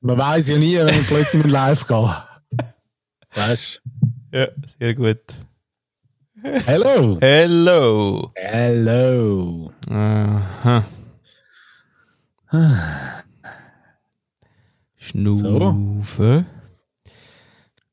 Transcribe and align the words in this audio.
Man 0.00 0.16
weiß 0.16 0.48
ja 0.48 0.58
nie, 0.58 0.76
wenn 0.78 0.86
man 0.86 1.04
plötzlich 1.04 1.42
mit 1.42 1.52
live 1.52 1.86
geht. 1.86 2.22
Weißt 3.34 3.82
du? 4.30 4.38
Ja, 4.38 4.48
sehr 4.78 4.94
gut. 4.94 5.20
Hello! 6.42 7.18
Hello! 7.20 8.32
Hello! 8.34 9.72
Aha. 9.90 10.84
Schnaufen. 14.96 16.02
So. 16.02 16.44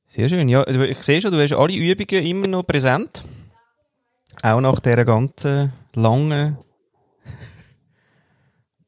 Sehr 0.05 0.30
schön. 0.30 0.48
Ja, 0.50 0.66
ich 0.68 1.04
sehe 1.04 1.21
schon, 1.21 1.32
du 1.32 1.41
hast 1.41 1.54
alle 1.54 1.75
Übungen 1.75 2.25
immer 2.25 2.48
noch 2.48 2.64
präsent. 2.64 3.23
Auch 4.41 4.62
nach 4.62 4.80
dieser 4.80 5.04
ganzen 5.04 5.73
langen 5.94 6.57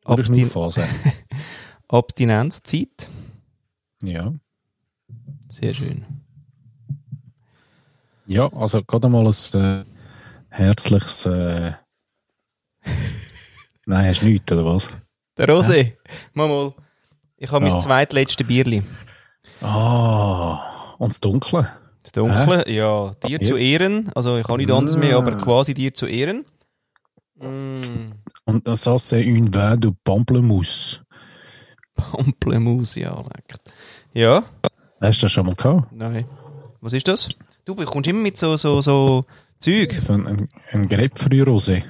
Abstin 0.05 0.49
Abstinenzzeit. 1.89 3.09
Ja. 4.03 4.33
Sehr 5.49 5.73
schön. 5.73 6.05
Ja, 8.27 8.47
also 8.53 8.83
gerade 8.83 9.09
mal 9.09 9.25
ein 9.25 9.59
äh, 9.59 9.85
herzliches. 10.49 11.25
Äh... 11.25 11.73
Nein, 13.87 14.05
hast 14.05 14.21
du 14.21 14.27
nichts, 14.27 14.51
oder 14.51 14.65
was? 14.65 14.89
Der 15.35 15.49
Rosé. 15.49 15.77
Ja. 15.77 15.93
Mal, 16.33 16.47
mal. 16.47 16.73
Ich 17.37 17.51
habe 17.51 17.65
ja. 17.65 17.71
mein 17.71 17.81
zweitletztes 17.81 18.45
Bierli. 18.45 18.83
Ah, 19.61 20.93
und 20.99 21.11
das 21.11 21.19
Dunkle? 21.19 21.69
Das 22.03 22.11
Dunkle, 22.11 22.67
äh? 22.67 22.75
ja. 22.75 23.11
Dir 23.25 23.29
Jetzt. 23.29 23.47
zu 23.47 23.57
Ehren. 23.57 24.11
Also 24.13 24.37
ich 24.37 24.47
habe 24.47 24.57
nicht 24.57 24.69
anders 24.69 24.95
mehr, 24.95 25.17
aber 25.17 25.33
ah. 25.33 25.37
quasi 25.37 25.73
dir 25.73 25.93
zu 25.93 26.05
Ehren. 26.05 26.45
Mm. 27.35 28.11
Und 28.45 28.67
ça 28.67 28.97
c'est 28.99 29.23
une 29.23 29.53
vin 29.53 29.77
de 29.77 29.91
Pamplemousse. 30.03 31.01
Pamplemousse, 31.99 33.01
ja, 33.01 33.15
lecker. 33.15 33.59
Ja. 34.13 34.43
Hast 35.01 35.21
du 35.21 35.25
das 35.25 35.31
schon 35.31 35.45
mal 35.45 35.55
gehabt? 35.55 35.91
Nein. 35.91 36.25
Was 36.81 36.93
ist 36.93 37.07
das? 37.07 37.29
Du 37.65 37.75
bekommst 37.75 38.09
immer 38.09 38.21
mit 38.21 38.37
so, 38.37 38.55
so, 38.55 38.81
so 38.81 39.25
Zeug. 39.59 39.93
So 39.99 40.13
ein, 40.13 40.25
ein, 40.27 40.49
ein 40.71 40.87
Grapefruit-Rosé. 40.87 41.83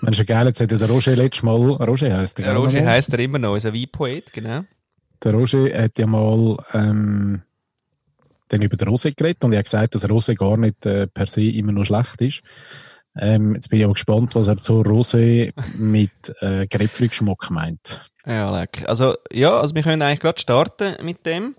Mensch, 0.00 0.24
geil, 0.26 0.46
jetzt 0.46 0.60
hat 0.60 0.70
der 0.70 0.88
Roger 0.88 1.14
letztes 1.14 1.42
Mal, 1.42 1.56
Roger 1.56 2.16
heisst 2.16 2.38
der. 2.38 2.54
Roger 2.54 2.84
heisst 2.84 3.12
er 3.12 3.18
immer 3.20 3.38
noch, 3.38 3.56
ist 3.56 3.66
ein 3.66 3.74
Weinpoet, 3.74 4.32
genau. 4.32 4.64
Der 5.22 5.34
Roger 5.34 5.82
hat 5.82 5.98
ja 5.98 6.06
mal 6.06 6.56
ähm, 6.72 7.42
dann 8.48 8.62
über 8.62 8.76
den 8.76 8.88
Rosé 8.88 9.14
geredet 9.14 9.44
und 9.44 9.52
er 9.52 9.58
hat 9.58 9.66
gesagt, 9.66 9.94
dass 9.94 10.04
Rosé 10.04 10.34
gar 10.34 10.56
nicht 10.56 10.84
äh, 10.86 11.06
per 11.06 11.26
se 11.26 11.42
immer 11.42 11.72
nur 11.72 11.84
schlecht 11.84 12.20
ist. 12.22 12.42
Ähm, 13.18 13.54
jetzt 13.54 13.70
bin 13.70 13.80
ich 13.80 13.84
aber 13.84 13.94
gespannt, 13.94 14.34
was 14.34 14.46
er 14.46 14.58
zu 14.58 14.82
Rosé 14.82 15.52
mit 15.76 16.10
äh, 16.40 16.66
Grapefruit-Geschmack 16.66 17.50
meint. 17.50 18.02
Ja, 18.24 18.56
lecker. 18.56 18.88
Also, 18.88 19.16
ja, 19.32 19.58
also 19.58 19.74
wir 19.74 19.82
können 19.82 20.00
eigentlich 20.02 20.20
gerade 20.20 20.40
starten 20.40 20.94
mit 21.04 21.26
dem. 21.26 21.56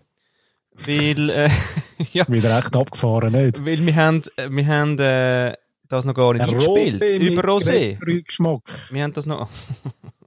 Weil, 0.74 1.30
äh, 1.30 1.50
ja. 2.14 2.26
Wieder 2.28 2.58
recht 2.58 2.76
abgefahren, 2.76 3.32
nicht? 3.34 3.64
Weil 3.66 3.86
wir 3.86 3.96
haben, 3.96 4.24
wir 4.50 4.68
haben 4.68 5.00
äh, 5.00 5.54
das 5.90 6.06
noch 6.06 6.14
gar 6.14 6.34
nicht 6.34 6.44
eingespielt. 6.44 7.02
Über 7.22 7.44
Rosé. 7.44 7.98
Geschmack. 8.24 8.62
Wir 8.90 9.04
haben 9.04 9.12
das 9.14 9.26
noch. 9.26 9.50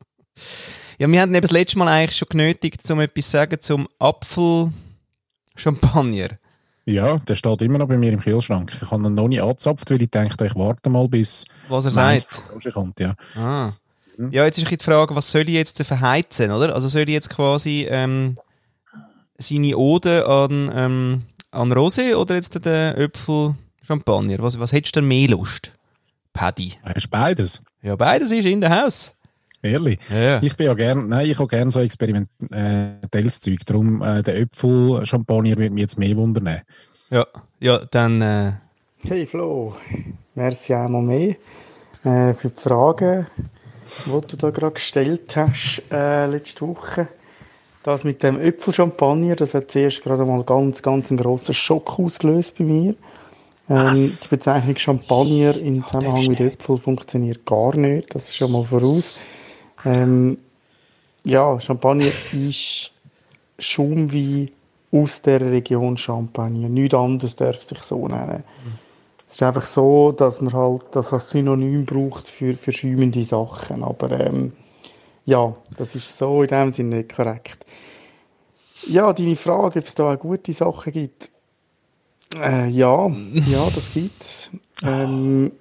ja, 0.99 1.09
wir 1.09 1.23
haben 1.23 1.35
eben 1.35 1.43
das 1.43 1.53
letzte 1.53 1.79
Mal 1.79 1.89
eigentlich 1.89 2.19
schon 2.19 2.29
genötigt, 2.29 2.91
um 2.91 3.01
etwas 3.01 3.25
zu 3.25 3.31
sagen 3.31 3.59
zum 3.61 3.89
Apfel-Champagner. 3.99 6.39
Ja, 6.87 7.19
der 7.19 7.35
steht 7.35 7.63
immer 7.63 7.79
noch 7.79 7.89
bei 7.89 7.97
mir 7.97 8.13
im 8.13 8.21
Kühlschrank. 8.21 8.71
Ich 8.75 8.91
habe 8.91 9.07
ihn 9.07 9.15
noch 9.15 9.29
nicht 9.29 9.41
angezapft, 9.41 9.91
weil 9.91 10.03
ich 10.03 10.11
dachte, 10.11 10.47
ich 10.47 10.55
warte 10.55 10.91
mal, 10.91 11.09
bis. 11.09 11.47
Was 11.69 11.87
er 11.87 11.91
sagt. 11.93 12.43
Kommt, 12.73 13.01
ja. 13.01 13.15
Ah. 13.37 13.73
Mhm. 14.17 14.33
Ja, 14.33 14.45
jetzt 14.45 14.59
ist 14.59 14.71
die 14.71 14.77
Frage, 14.77 15.15
was 15.15 15.31
soll 15.31 15.49
ich 15.49 15.55
jetzt 15.55 15.83
verheizen, 15.83 16.51
oder? 16.51 16.75
Also 16.75 16.89
soll 16.89 17.03
ich 17.03 17.09
jetzt 17.09 17.31
quasi 17.31 17.87
ähm, 17.89 18.37
seine 19.39 19.77
Ode 19.77 20.27
an, 20.27 20.71
ähm, 20.75 21.23
an 21.51 21.73
Rosé 21.73 22.15
oder 22.15 22.35
jetzt 22.35 22.65
den 22.65 22.95
Äpfel 22.97 23.55
Champagner? 23.87 24.39
Was, 24.39 24.59
was 24.59 24.73
hättest 24.73 24.97
du 24.97 25.01
denn 25.01 25.09
mehr 25.09 25.29
Lust? 25.29 25.73
Paddy. 26.33 26.75
Hast 26.83 27.11
beides? 27.11 27.63
Ja, 27.83 27.97
beides 27.97 28.31
ist 28.31 28.45
in 28.45 28.61
der 28.61 28.83
Haus. 28.83 29.14
Ehrlich? 29.65 29.99
Ja. 30.11 30.43
Ich 30.43 30.57
bin 30.57 30.67
ja 30.67 30.75
gern, 30.75 31.09
nein, 31.09 31.27
ich 31.27 31.39
habe 31.39 31.49
gerne 31.49 31.71
so 31.71 31.81
experimentelles 31.81 33.41
Zeug. 33.41 33.61
Darum, 33.65 34.03
äh, 34.03 34.23
der 34.23 34.39
Äpfel-Champagner 34.41 35.57
würde 35.57 35.71
mich 35.71 35.81
jetzt 35.81 35.99
mehr 35.99 36.15
wundern. 36.17 36.61
Ja, 37.11 37.27
ja, 37.61 37.79
dann. 37.91 38.21
Äh... 38.21 38.53
Hey 39.09 39.27
Flo, 39.27 39.75
merci 40.35 40.75
einmal 40.75 41.01
mehr 41.03 41.37
äh, 42.05 42.35
für 42.35 42.51
die 42.51 42.61
Fragen, 42.61 43.27
die 44.05 44.27
du 44.27 44.37
da 44.37 44.51
gerade 44.51 44.75
gestellt 44.75 45.35
hast 45.35 45.83
äh, 45.91 46.27
letzte 46.27 46.69
Woche. 46.69 47.09
Das 47.85 48.05
mit 48.05 48.23
dem 48.23 48.39
Äpfelchampagner, 48.41 49.37
das 49.37 49.55
hat 49.55 49.71
zuerst 49.71 50.03
gerade 50.03 50.27
mal 50.27 50.43
ganz, 50.45 50.83
ganz 50.83 51.11
einen 51.11 51.21
grossen 51.21 51.55
Schock 51.55 51.99
ausgelöst 51.99 52.59
bei 52.59 52.65
mir. 52.65 52.95
Ähm, 53.71 53.95
die 53.95 54.29
Bezeichnung 54.29 54.77
Champagner 54.77 55.57
im 55.57 55.87
Zusammenhang 55.87 56.27
mit 56.27 56.41
Äpfel 56.41 56.77
funktioniert 56.77 57.47
gar 57.47 57.75
nicht, 57.75 58.15
das 58.15 58.29
ist 58.29 58.37
schon 58.37 58.53
mal 58.53 58.65
voraus. 58.65 59.15
Ähm, 59.85 60.39
ja, 61.25 61.61
Champagner 61.61 62.11
ist 62.33 62.91
Schaumwein 63.59 64.51
aus 64.93 65.23
der 65.23 65.41
Region 65.41 65.97
Champagne. 65.97 66.69
Nichts 66.69 66.95
anderes 66.95 67.37
darf 67.37 67.63
sich 67.63 67.83
so 67.83 68.07
nennen. 68.09 68.45
Es 69.27 69.35
ist 69.35 69.43
einfach 69.43 69.67
so, 69.67 70.13
dass 70.13 70.41
man 70.41 70.53
halt 70.53 70.83
das 70.93 71.13
als 71.13 71.31
Synonym 71.31 71.85
braucht 71.85 72.29
für, 72.29 72.57
für 72.57 72.73
schäumende 72.73 73.23
Sachen. 73.23 73.83
Aber 73.83 74.11
ähm, 74.13 74.53
ja, 75.25 75.55
das 75.77 75.95
ist 75.95 76.17
so 76.17 76.43
in 76.43 76.49
dem 76.49 76.73
Sinne 76.73 76.97
nicht 76.99 77.15
korrekt. 77.15 77.65
Ja, 78.87 79.13
deine 79.13 79.37
Frage, 79.37 79.79
ob 79.79 79.87
es 79.87 79.95
da 79.95 80.13
auch 80.13 80.19
gute 80.19 80.53
Sachen 80.53 80.93
gibt. 80.93 81.31
Äh, 82.37 82.69
ja, 82.69 83.09
ja, 83.09 83.69
das 83.75 83.93
gibt 83.93 84.23
es. 84.23 84.51
Ähm, 84.83 85.53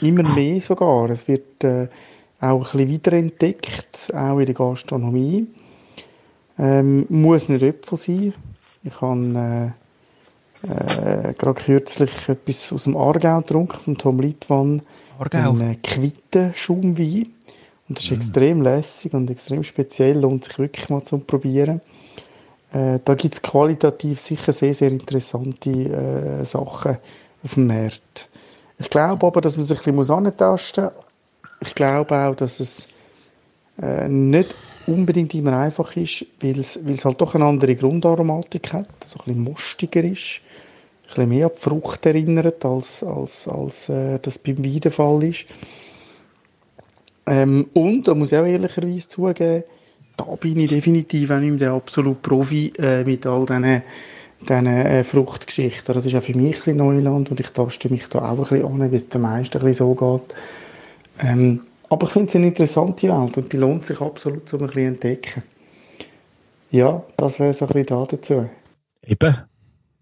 immer 0.00 0.28
mehr 0.34 0.60
sogar. 0.60 1.08
Es 1.10 1.28
wird 1.28 1.62
äh, 1.62 1.86
auch 2.44 2.58
ein 2.58 2.62
bisschen 2.62 2.88
wiederentdeckt, 2.88 4.12
auch 4.14 4.38
in 4.38 4.46
der 4.46 4.54
Gastronomie. 4.54 5.46
Ähm, 6.58 7.06
muss 7.08 7.48
nicht 7.48 7.62
Äpfel 7.62 7.98
sein. 7.98 8.34
Ich 8.84 9.00
habe 9.00 9.74
äh, 10.62 11.30
äh, 11.30 11.34
gerade 11.34 11.60
kürzlich 11.60 12.28
etwas 12.28 12.72
aus 12.72 12.84
dem 12.84 12.96
Aargau 12.96 13.38
getrunken, 13.38 13.80
von 13.80 13.98
Tom 13.98 14.20
Litwan. 14.20 14.82
Aargau? 15.18 15.50
Ein 15.50 15.72
äh, 15.72 15.76
Quittenschaumwein. 15.76 17.32
Und 17.88 17.98
das 17.98 18.04
ist 18.04 18.10
mm. 18.10 18.14
extrem 18.14 18.62
lässig 18.62 19.14
und 19.14 19.30
extrem 19.30 19.62
speziell, 19.62 20.18
lohnt 20.18 20.44
sich 20.44 20.58
wirklich 20.58 20.88
mal 20.88 21.02
zum 21.02 21.24
Probieren. 21.24 21.80
Äh, 22.72 22.98
da 23.04 23.14
gibt 23.14 23.34
es 23.34 23.42
qualitativ 23.42 24.20
sicher 24.20 24.52
sehr, 24.52 24.74
sehr 24.74 24.90
interessante 24.90 25.70
äh, 25.70 26.44
Sachen 26.44 26.98
auf 27.42 27.54
dem 27.54 27.66
Markt. 27.66 28.28
Ich 28.78 28.90
glaube 28.90 29.26
aber, 29.26 29.40
dass 29.40 29.56
man 29.56 29.66
sich 29.66 29.86
ein 29.86 29.96
bisschen 29.96 30.26
antasten 30.26 30.84
muss. 30.84 31.03
Ich 31.66 31.74
glaube 31.74 32.16
auch, 32.16 32.34
dass 32.34 32.60
es 32.60 32.88
äh, 33.80 34.08
nicht 34.08 34.54
unbedingt 34.86 35.34
immer 35.34 35.58
einfach 35.58 35.96
ist, 35.96 36.26
weil 36.40 36.58
es, 36.58 36.78
halt 37.04 37.20
doch 37.20 37.34
eine 37.34 37.44
andere 37.44 37.74
Grundaromatik 37.74 38.72
hat, 38.72 38.88
also 39.02 39.18
ein 39.20 39.24
bisschen 39.24 39.42
mostiger 39.42 40.04
ist, 40.04 40.40
ein 40.40 41.08
bisschen 41.08 41.28
mehr 41.28 41.46
an 41.46 41.52
die 41.54 41.60
Frucht 41.60 42.06
erinnert, 42.06 42.64
als, 42.64 43.02
als, 43.02 43.48
als 43.48 43.88
äh, 43.88 44.18
das 44.20 44.38
beim 44.38 44.64
Wein 44.64 44.80
der 44.80 44.92
Fall 44.92 45.22
ist. 45.24 45.46
Ähm, 47.26 47.68
und, 47.72 48.06
da 48.06 48.14
muss 48.14 48.32
ich 48.32 48.38
auch 48.38 48.44
ehrlicherweise 48.44 49.08
zugeben, 49.08 49.64
da 50.16 50.24
bin 50.38 50.58
ich 50.58 50.70
definitiv 50.70 51.30
auch 51.30 51.40
nicht 51.40 51.50
mehr 51.50 51.58
der 51.58 51.72
absolute 51.72 52.20
Profi 52.20 52.72
äh, 52.78 53.02
mit 53.02 53.26
all 53.26 53.46
diesen, 53.46 53.82
diesen 54.42 54.66
äh, 54.66 55.02
Fruchtgeschichten. 55.02 55.94
Das 55.94 56.06
ist 56.06 56.14
auch 56.14 56.22
für 56.22 56.36
mich 56.36 56.66
ein 56.66 56.76
Neuland 56.76 57.30
und 57.30 57.40
ich 57.40 57.48
taste 57.48 57.88
mich 57.88 58.06
da 58.08 58.30
auch 58.30 58.50
ein 58.50 58.60
bisschen 58.60 58.82
an, 58.82 58.92
wie 58.92 58.96
es 58.96 59.08
den 59.08 59.22
meisten 59.22 59.72
so 59.72 59.94
geht. 59.94 60.34
Ähm, 61.20 61.62
aber 61.88 62.06
ich 62.06 62.12
finde 62.12 62.28
es 62.28 62.36
eine 62.36 62.46
interessante 62.48 63.08
Welt 63.08 63.36
und 63.36 63.52
die 63.52 63.56
lohnt 63.56 63.86
sich 63.86 64.00
absolut, 64.00 64.52
um 64.52 64.60
ein 64.60 64.66
bisschen 64.66 64.94
entdecken. 64.94 65.42
Ja, 66.70 67.04
das 67.16 67.38
wäre 67.38 67.52
so 67.52 67.66
ein 67.66 67.72
bisschen 67.72 67.86
da 67.86 68.04
dazu. 68.04 68.50
Eben. 69.06 69.36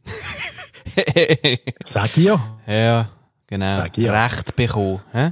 Sag 1.85 2.17
ich 2.17 2.25
ja. 2.25 2.59
Ja, 2.67 3.11
genau. 3.47 3.69
Sag 3.69 3.99
ich 3.99 4.05
ja. 4.05 4.25
Recht 4.25 4.57
bekommen. 4.57 5.01
He? 5.13 5.31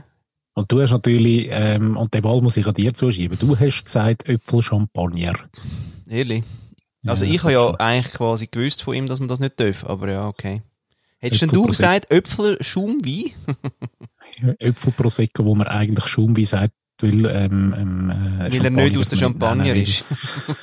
Und 0.54 0.70
du 0.70 0.82
hast 0.82 0.90
natürlich, 0.90 1.48
ähm, 1.50 1.96
und 1.96 2.12
den 2.12 2.22
Ball 2.22 2.42
muss 2.42 2.56
ich 2.56 2.66
an 2.66 2.74
dir 2.74 2.92
zuschieben, 2.92 3.38
du 3.38 3.58
hast 3.58 3.84
gesagt 3.84 4.28
Äpfel-Champagner. 4.28 5.34
Ehrlich? 6.08 6.44
Also 7.06 7.24
ja, 7.24 7.32
ich 7.32 7.42
habe 7.42 7.52
ja 7.52 7.60
schon. 7.60 7.76
eigentlich 7.76 8.12
quasi 8.12 8.46
gewusst 8.46 8.82
von 8.82 8.94
ihm, 8.94 9.06
dass 9.06 9.20
man 9.20 9.28
das 9.28 9.40
nicht 9.40 9.58
darf, 9.58 9.84
aber 9.84 10.10
ja, 10.10 10.28
okay. 10.28 10.62
Hättest 11.18 11.42
denn 11.42 11.48
du 11.50 11.64
gesagt 11.64 12.10
Äpfel-Schaumwein? 12.10 13.30
Äpfel-Prosecco, 14.58 15.44
wo 15.44 15.54
man 15.54 15.66
eigentlich 15.66 16.06
Schaumwein 16.06 16.44
sagt, 16.44 16.74
weil, 17.00 17.26
ähm, 17.26 17.74
ähm, 17.76 18.10
äh, 18.10 18.52
weil 18.52 18.64
er 18.64 18.70
nicht 18.70 18.98
aus 18.98 19.08
der 19.08 19.16
Champagner 19.16 19.74
ist. 19.74 20.04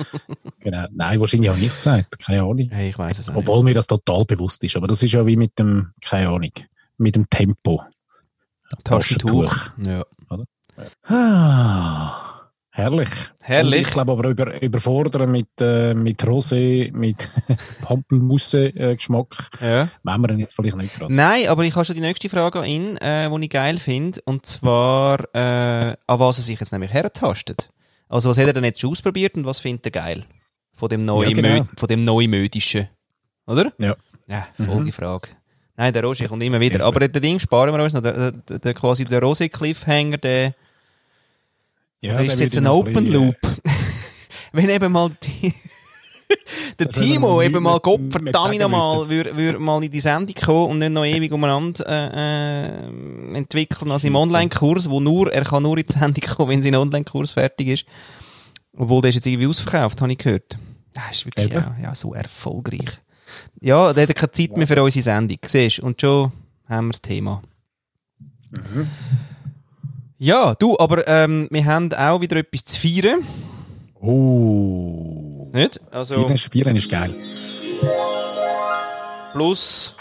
genau. 0.60 0.86
Nein, 0.92 1.20
wahrscheinlich 1.20 1.50
auch 1.50 1.58
nichts 1.58 1.78
gesagt. 1.78 2.20
Keine 2.20 2.42
Ahnung. 2.42 2.70
Hey, 2.70 2.90
ich 2.90 2.98
weiß 2.98 3.20
es 3.20 3.28
nicht. 3.28 3.36
Obwohl 3.36 3.64
mir 3.64 3.74
das 3.74 3.88
total 3.88 4.26
bewusst 4.26 4.64
ist. 4.64 4.76
Aber 4.76 4.88
das 4.88 5.02
ist 5.02 5.12
ja 5.12 5.26
wie 5.26 5.36
mit 5.36 5.58
dem, 5.58 5.92
keine 6.04 6.30
Ahnung, 6.30 6.52
mit 6.98 7.16
dem 7.16 7.30
Tempo. 7.30 7.84
Taschentuch. 8.84 9.72
Ja. 9.78 10.04
Oder? 10.30 10.46
Ah. 11.04 12.27
Herrlich. 12.78 13.10
Herrlich. 13.40 13.74
Und 13.82 13.88
ich 13.88 13.90
glaube 13.92 14.12
aber 14.12 14.30
über, 14.30 14.62
überfordern 14.62 15.32
mit, 15.32 15.48
äh, 15.60 15.96
mit 15.96 16.24
Rosé, 16.24 16.94
mit 16.96 17.28
Pampelmusse-Geschmack, 17.82 19.50
Ja. 19.62 19.88
wollen 20.04 20.22
wir 20.22 20.30
ihn 20.32 20.40
jetzt 20.40 20.56
vielleicht 20.56 20.78
nicht 20.78 20.94
gerade. 20.96 21.14
Nein, 21.14 21.48
aber 21.48 21.64
ich 21.64 21.76
habe 21.76 21.86
schon 21.86 21.96
die 21.96 22.02
nächste 22.02 22.30
Frage 22.30 22.60
an 22.60 22.66
ihn, 22.66 22.98
äh, 22.98 23.30
die 23.30 23.44
ich 23.46 23.50
geil 23.50 23.78
finde. 23.78 24.22
Und 24.26 24.46
zwar, 24.46 25.22
äh, 25.34 25.96
an 26.08 26.20
was 26.20 26.38
er 26.38 26.44
sich 26.44 26.60
jetzt 26.60 26.72
nämlich 26.72 26.94
hertastet. 26.94 27.70
Also, 28.10 28.30
was 28.30 28.38
hat 28.38 28.46
er 28.48 28.54
denn 28.54 28.64
jetzt 28.64 28.80
schon 28.80 28.92
ausprobiert 28.92 29.36
und 29.36 29.46
was 29.46 29.60
findet 29.60 29.86
er 29.88 29.92
geil? 29.92 30.24
Von 30.74 30.90
dem 30.90 31.04
neuen, 31.06 31.30
Ja, 31.32 31.36
genau. 31.36 31.64
Mö- 31.64 31.80
von 31.80 31.88
dem 31.88 32.02
neumödischen. 32.06 32.88
Oder? 33.48 33.74
Ja. 33.80 33.96
Ja, 34.28 34.48
Folgefrage. 34.64 35.30
Nein, 35.78 35.94
der 35.94 36.04
Roger 36.04 36.28
kommt 36.28 36.44
immer 36.44 36.58
Mhm. 36.58 36.62
Sehr 36.62 36.72
wieder. 36.74 36.86
Aber 36.86 37.00
den 37.08 37.22
Ding 37.22 37.40
sparen 37.40 37.74
wir 37.76 37.84
uns 37.84 37.94
noch. 37.94 38.02
Der, 38.02 38.32
der, 38.32 38.60
der, 38.60 38.74
quasi 38.74 39.04
der 39.06 39.22
Rose-Cliffhanger, 39.22 40.18
der, 40.18 40.54
Ja, 42.02 42.14
der 42.14 42.26
ist 42.26 42.34
dann 42.34 42.40
jetzt 42.42 42.58
ein 42.58 42.68
Open 42.68 42.94
bisschen, 42.94 43.14
Loop. 43.14 43.36
Wenn 44.54 44.70
eben 44.70 44.92
mal 44.92 45.12
die, 45.24 45.54
der 46.80 46.88
Also, 46.88 47.02
Timo 47.02 47.42
eben 47.42 47.64
mal 47.64 47.80
Gott 47.80 48.02
verdammt 48.10 48.60
nochmal 48.60 49.00
müssen. 49.00 49.10
würde 49.10 49.38
würd 49.38 49.60
mal 49.60 49.84
in 49.84 49.92
die 49.92 50.00
Sendung 50.00 50.36
kommen 50.36 50.72
und 50.72 50.80
nicht 50.80 50.92
noch 50.92 51.06
ewig 51.06 51.32
umeinander 51.32 51.86
äh, 51.88 52.78
äh, 52.88 53.38
entwickeln 53.38 53.92
als 53.92 54.04
im. 54.04 54.16
Online-Kurs, 54.16 54.90
wo 54.90 55.00
nur, 55.00 55.32
er 55.32 55.44
kann 55.44 55.64
nur 55.64 55.78
in 55.78 55.86
die 55.86 55.94
Sendung 55.94 56.24
kommen, 56.24 56.50
wenn 56.50 56.62
sein 56.62 56.76
Online-Kurs 56.76 57.34
fertig 57.34 57.68
ist. 57.68 57.86
Obwohl, 58.76 59.02
der 59.02 59.10
ist 59.10 59.16
jetzt 59.16 59.28
irgendwie 59.28 59.48
ausverkauft, 59.48 60.02
habe 60.02 60.12
ich 60.12 60.18
gehört. 60.18 60.58
Das 60.94 61.18
ist 61.18 61.26
wirklich 61.26 61.52
ja, 61.52 61.76
ja, 61.82 61.96
so 61.96 62.14
erfolgreich. 62.14 63.00
Ja, 63.60 63.94
der 63.94 64.08
hat 64.08 64.16
keine 64.16 64.32
Zeit 64.32 64.56
mehr 64.56 64.68
für 64.68 64.82
unsere 64.82 65.04
Sendung, 65.04 65.38
siehst? 65.46 65.80
Und 65.80 66.00
schon 66.00 66.32
haben 66.68 66.88
wir 66.88 66.92
das 66.92 67.02
Thema. 67.02 67.42
Mhm. 68.52 68.88
Ja, 70.20 70.56
du, 70.56 70.78
aber 70.80 71.08
ähm, 71.08 71.48
wir 71.52 71.66
haben 71.66 71.94
auch 71.94 72.22
wieder 72.22 72.38
etwas 72.38 72.64
zu 72.66 72.80
feiern, 72.80 73.20
Oh. 74.00 75.50
nicht? 75.54 75.80
Also 75.92 76.16
Vieren 76.16 76.34
ist, 76.34 76.52
Vieren 76.52 76.76
ist 76.76 76.90
geil. 76.90 77.12
plus 79.34 79.96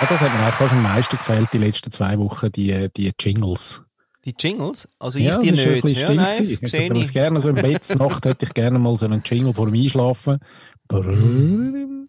Ja, 0.00 0.06
das 0.06 0.20
hat 0.20 0.32
mir 0.32 0.46
auch 0.48 0.52
fast 0.54 0.72
am 0.72 0.82
meisten 0.82 1.16
gefällt, 1.16 1.52
die 1.52 1.58
letzten 1.58 1.90
zwei 1.90 2.16
Wochen, 2.18 2.52
die, 2.52 2.88
die 2.96 3.10
Jingles. 3.18 3.82
die 4.24 4.34
Jingles, 4.38 4.88
also 5.00 5.18
Ja, 5.18 5.40
ich 5.40 5.50
das 5.50 5.58
die 5.58 5.62
schon 5.62 5.68
ein 5.68 5.74
nicht. 5.74 5.82
bisschen 5.84 6.14
Ja, 6.16 6.22
nein. 6.22 6.58
Ich 6.62 6.72
hätte 6.72 6.94
das 6.94 7.02
ich. 7.08 7.12
gerne 7.12 7.40
so 7.40 7.48
im 7.48 7.56
Bett 7.56 7.94
Nacht 7.98 8.24
hätte 8.24 8.44
ich 8.46 8.54
gerne 8.54 8.78
mal 8.78 8.96
so 8.96 9.06
einen 9.06 9.22
Jingle 9.24 9.52
vor 9.52 9.66
dem 9.66 9.74
Einschlafen. 9.74 10.38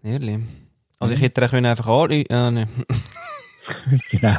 Ehrlich. 0.04 0.40
Also 1.00 1.14
ich 1.16 1.22
hätte 1.22 1.44
auch 1.46 1.50
können 1.50 1.66
einfach 1.66 1.88
anrufen 1.88 2.26
ja, 2.30 2.52
ne. 2.52 2.68
genau. 4.12 4.36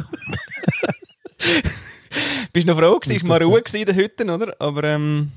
Bist 2.53 2.67
du 2.67 2.73
noch 2.73 2.79
froh 2.79 2.99
gewesen? 2.99 3.17
Ist 3.17 3.25
mal 3.25 3.43
Ruhe 3.43 3.61
gewesen 3.63 3.81
in 3.81 3.87
den 3.87 3.97
Hütten, 3.97 4.31
oder? 4.31 4.55
Aber 4.59 4.85
ähm, 4.85 5.31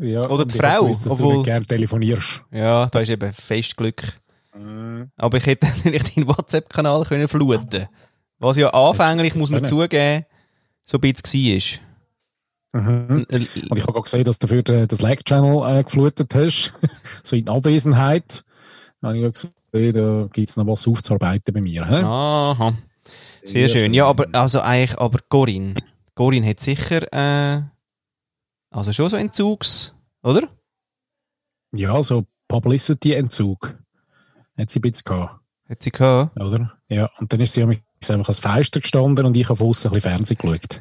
Ja, 0.00 0.28
Oder 0.28 0.44
die 0.44 0.56
Frau, 0.56 0.82
gewusst, 0.84 1.06
dass 1.06 1.12
obwohl- 1.12 1.34
du 1.36 1.42
gerne 1.42 1.64
telefonierst. 1.64 2.42
ja, 2.52 2.86
da 2.86 3.00
ist 3.00 3.08
eben 3.08 3.32
fest 3.32 3.76
Glück. 3.76 4.02
Aber 5.16 5.38
ich 5.38 5.46
hätte 5.46 5.66
nicht 5.88 6.16
deinen 6.16 6.28
WhatsApp-Kanal 6.28 7.04
können 7.04 7.26
fluten 7.28 7.88
Was 8.38 8.56
ja 8.56 8.68
anfänglich, 8.70 9.34
muss 9.34 9.50
man 9.50 9.64
zugeben, 9.66 10.24
so 10.84 10.98
ein 10.98 11.12
bisschen 11.12 11.80
war. 12.72 12.80
Mhm. 12.80 13.26
Und 13.30 13.78
ich 13.78 13.86
habe 13.86 13.98
auch 13.98 14.02
gesehen, 14.04 14.24
dass 14.24 14.38
du 14.38 14.46
für 14.46 14.62
den, 14.62 14.86
das 14.88 14.98
Slack-Channel 14.98 15.78
äh, 15.78 15.82
geflutet 15.82 16.34
hast. 16.34 16.72
so 17.22 17.36
in 17.36 17.48
Abwesenheit. 17.48 18.44
Da 19.00 19.08
habe 19.08 19.18
ich 19.18 19.26
auch 19.26 19.32
gesehen, 19.32 19.94
da 19.94 20.28
gibt 20.32 20.48
es 20.48 20.56
noch 20.56 20.66
was 20.66 20.86
aufzuarbeiten 20.86 21.54
bei 21.54 21.60
mir. 21.60 21.86
Hä? 21.86 22.02
Aha. 22.02 22.74
Sehr 23.44 23.68
schön. 23.68 23.92
Ja, 23.92 24.06
aber 24.06 24.26
also 24.32 24.60
eigentlich, 24.60 24.98
aber 24.98 25.20
Corinne. 25.28 25.74
Corinne 26.14 26.46
hat 26.48 26.60
sicher, 26.60 27.12
äh, 27.12 27.62
also 28.70 28.92
schon 28.92 29.10
so 29.10 29.16
Entzugs, 29.16 29.94
oder? 30.22 30.48
Ja, 31.72 32.02
so 32.02 32.24
Publicity-Entzug. 32.48 33.78
Hat 34.56 34.70
sie 34.70 34.78
ein 34.78 34.82
bisschen 34.82 35.04
gehabt, 35.04 35.40
Hat 35.68 35.82
sie 35.82 35.90
gehabt. 35.90 36.40
oder? 36.40 36.72
Ja, 36.88 37.10
und 37.18 37.32
dann 37.32 37.40
ist 37.40 37.52
sie 37.52 37.62
einfach 37.62 38.28
als 38.28 38.38
Fenster 38.38 38.80
gestanden 38.80 39.26
und 39.26 39.36
ich 39.36 39.48
habe 39.48 39.62
aussen 39.62 39.88
ein 39.88 39.94
bisschen 39.94 40.10
Fernsehen 40.10 40.38
geschaut. 40.38 40.80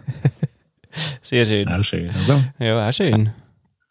Sehr 1.22 1.46
schön. 1.46 1.68
Auch 1.68 1.84
schön, 1.84 2.12
oder? 2.12 2.54
Ja, 2.60 2.88
auch 2.88 2.94
schön. 2.94 3.34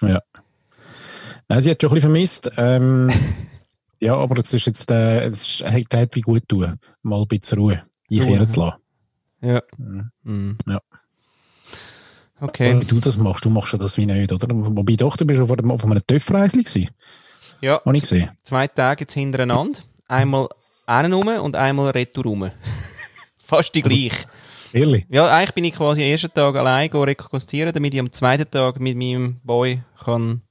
Nein, 0.00 1.60
sie 1.60 1.70
hat 1.70 1.82
schon 1.82 1.90
ein 1.90 1.94
bisschen 1.94 2.00
vermisst. 2.00 2.50
Ähm, 2.56 3.10
ja, 4.00 4.16
aber 4.16 4.38
es 4.38 4.54
ist 4.54 4.66
jetzt, 4.66 4.90
äh, 4.90 5.26
es 5.26 5.62
hat 5.62 6.14
wie 6.16 6.20
gut 6.20 6.48
tun, 6.48 6.78
mal 7.02 7.20
ein 7.20 7.28
bisschen 7.28 7.58
Ruhe 7.58 7.82
einkehren 8.20 8.46
zu 8.48 8.60
lassen. 8.60 8.76
Ja. 9.42 9.62
Mhm. 9.78 10.10
Mhm. 10.22 10.58
Ja. 10.66 10.80
Okay. 12.40 12.80
Wie 12.80 12.84
du 12.84 12.98
das 13.00 13.16
machst, 13.16 13.44
du 13.44 13.50
machst 13.50 13.72
ja 13.72 13.78
das 13.78 13.96
wie 13.96 14.06
nicht, 14.06 14.32
oder? 14.32 14.48
Wobei 14.50 14.96
doch, 14.96 15.16
du 15.16 15.24
bist 15.24 15.38
schon 15.38 15.46
vor 15.46 15.56
dem, 15.56 15.70
auf 15.70 15.84
einem 15.84 16.04
Töffreisli 16.04 16.64
gewesen, 16.64 16.90
Ja, 17.60 17.80
habe 17.84 17.96
ich 17.96 18.02
gesehen. 18.02 18.30
zwei 18.42 18.66
Tage 18.66 19.02
jetzt 19.02 19.14
hintereinander. 19.14 19.78
Einmal 20.08 20.48
einen 20.86 21.12
rum 21.12 21.28
und 21.28 21.54
einmal 21.54 21.90
retour 21.90 22.24
rum. 22.24 22.50
Fast 23.38 23.74
die 23.74 23.82
gleich. 23.82 24.26
Ehrlich? 24.72 25.06
Ja, 25.08 25.26
eigentlich 25.28 25.52
bin 25.52 25.64
ich 25.64 25.74
quasi 25.74 26.02
am 26.02 26.08
ersten 26.10 26.32
Tag 26.32 26.56
allein 26.56 26.90
go 26.90 27.02
rekognoszieren, 27.02 27.72
damit 27.72 27.94
ich 27.94 28.00
am 28.00 28.10
zweiten 28.10 28.50
Tag 28.50 28.80
mit 28.80 28.96
meinem 28.96 29.38
Boy 29.44 29.82
kann 30.02 30.42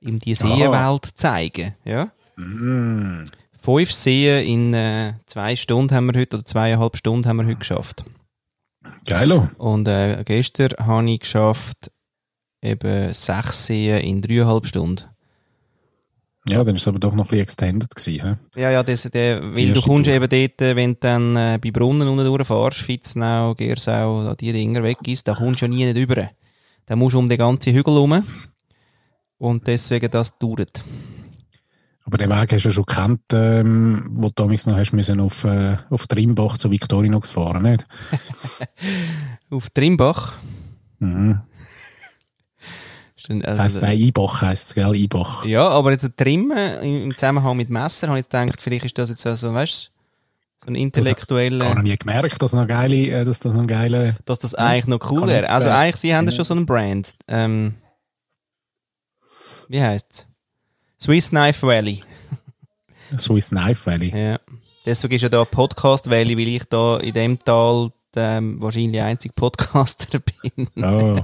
ihm 0.00 0.18
die 0.18 0.34
Seenwelt 0.34 1.06
zeigen. 1.14 1.74
Ja. 1.84 2.12
Mm. 2.36 3.24
Fünf 3.62 3.92
Seen 3.92 4.44
in 4.46 4.74
äh, 4.74 5.14
zwei 5.26 5.54
Stunden 5.56 5.94
haben 5.94 6.06
wir 6.06 6.18
heute, 6.18 6.36
oder 6.36 6.46
zweieinhalb 6.46 6.96
Stunden 6.96 7.28
haben 7.28 7.36
wir 7.36 7.46
heute 7.46 7.56
geschafft. 7.56 8.04
Geilo. 9.06 9.48
Und 9.58 9.86
äh, 9.86 10.22
gestern 10.24 10.70
habe 10.78 11.10
ich 11.10 11.20
geschafft, 11.20 11.90
eben 12.62 13.12
sechs 13.12 13.66
Seen 13.66 14.00
in 14.00 14.22
dreieinhalb 14.22 14.66
Stunden. 14.66 15.04
Ja, 16.48 16.64
dann 16.64 16.76
ist 16.76 16.82
es 16.82 16.88
aber 16.88 16.98
doch 16.98 17.12
noch 17.12 17.26
ein 17.26 17.28
bisschen 17.28 17.42
extended 17.42 17.94
gewesen. 17.94 18.38
He? 18.54 18.60
Ja, 18.60 18.70
ja, 18.70 18.82
das, 18.82 19.02
der, 19.02 19.54
weil 19.54 19.72
du 19.74 19.82
kommst 19.82 20.06
Tour. 20.06 20.14
eben 20.14 20.28
dort, 20.28 20.62
äh, 20.62 20.74
wenn 20.74 20.94
du 20.94 20.98
dann 21.00 21.36
äh, 21.36 21.58
bei 21.62 21.70
Brunnen 21.70 22.08
unten 22.08 22.24
durchfährst, 22.24 22.78
Fitznau, 22.78 23.54
Gersau, 23.54 24.24
da 24.24 24.34
die 24.34 24.52
Dinger 24.52 24.82
weg 24.82 25.06
ist, 25.06 25.28
da 25.28 25.34
kommst 25.34 25.60
du 25.60 25.66
ja 25.66 25.68
nie 25.68 25.84
nicht 25.84 25.98
über. 25.98 26.30
Da 26.86 26.96
musst 26.96 27.14
du 27.14 27.18
um 27.18 27.28
den 27.28 27.38
ganzen 27.38 27.74
Hügel 27.74 27.94
herum. 27.94 28.24
Und 29.38 29.66
deswegen 29.66 30.10
das 30.10 30.38
dauert. 30.38 30.82
Aber 32.10 32.18
den 32.18 32.28
Weg 32.28 32.52
hast 32.52 32.64
du 32.64 32.68
ja 32.70 32.74
schon 32.74 32.86
gekannt, 32.86 33.20
ähm, 33.32 34.08
wo 34.10 34.26
du 34.26 34.34
damals 34.34 34.66
noch 34.66 34.76
hast 34.76 34.92
müssen 34.92 35.20
auf, 35.20 35.44
äh, 35.44 35.76
auf 35.90 36.08
Trimbach 36.08 36.58
zu 36.58 36.68
Victorinox 36.68 37.30
fahren, 37.30 37.62
nicht? 37.62 37.86
Auf 39.50 39.70
Trimbach. 39.70 40.32
Mhm. 40.98 41.40
Dann, 43.28 43.40
Das 43.42 43.50
also, 43.50 43.62
heisst, 43.62 43.82
nein, 43.82 44.02
Eibach 44.02 44.42
heisst 44.42 44.68
es, 44.70 44.74
gell? 44.74 44.92
Eibach. 44.92 45.44
ja, 45.44 45.68
aber 45.68 45.92
jetzt 45.92 46.04
ein 46.04 46.16
Trimmen 46.16 46.82
im 46.82 47.16
Zusammenhang 47.16 47.56
mit 47.56 47.70
Messer, 47.70 48.08
habe 48.08 48.18
ich 48.18 48.28
gedacht, 48.28 48.60
vielleicht 48.60 48.86
ist 48.86 48.98
das 48.98 49.10
jetzt 49.10 49.22
so, 49.22 49.32
so 49.36 49.54
weißt 49.54 49.84
du, 49.84 50.64
so 50.64 50.70
ein 50.72 50.74
intellektueller, 50.74 51.76
noch 51.76 51.82
nie 51.84 51.96
gemerkt, 51.96 52.42
dass, 52.42 52.54
noch 52.54 52.66
geile, 52.66 53.06
äh, 53.06 53.24
dass 53.24 53.38
das 53.38 53.52
noch 53.52 53.68
geile. 53.68 54.16
dass 54.24 54.40
das 54.40 54.56
eigentlich 54.56 54.88
noch 54.88 55.08
cool 55.12 55.28
wäre. 55.28 55.44
ich 55.44 55.50
Also 55.50 55.68
eigentlich, 55.68 55.96
sie 56.00 56.12
haben 56.12 56.26
ja 56.26 56.32
schon 56.32 56.44
so 56.44 56.54
einen 56.54 56.66
Brand. 56.66 57.12
Ähm, 57.28 57.74
wie 59.68 59.80
heißt's? 59.80 60.26
Swiss 63.18 63.48
Knife 63.48 63.86
Valley. 63.86 64.12
Ja. 64.14 64.38
Deswegen 64.84 65.14
ist 65.14 65.22
ja 65.22 65.28
da 65.30 65.44
Podcast 65.46 66.10
Valley, 66.10 66.36
weil 66.36 66.48
ich 66.48 66.64
da 66.64 66.98
in 66.98 67.14
dem 67.14 67.38
Tal 67.38 67.90
ähm, 68.16 68.60
wahrscheinlich 68.60 69.00
einzig 69.00 69.34
Podcaster 69.34 70.18
bin. 70.42 70.68
Oh. 70.76 71.16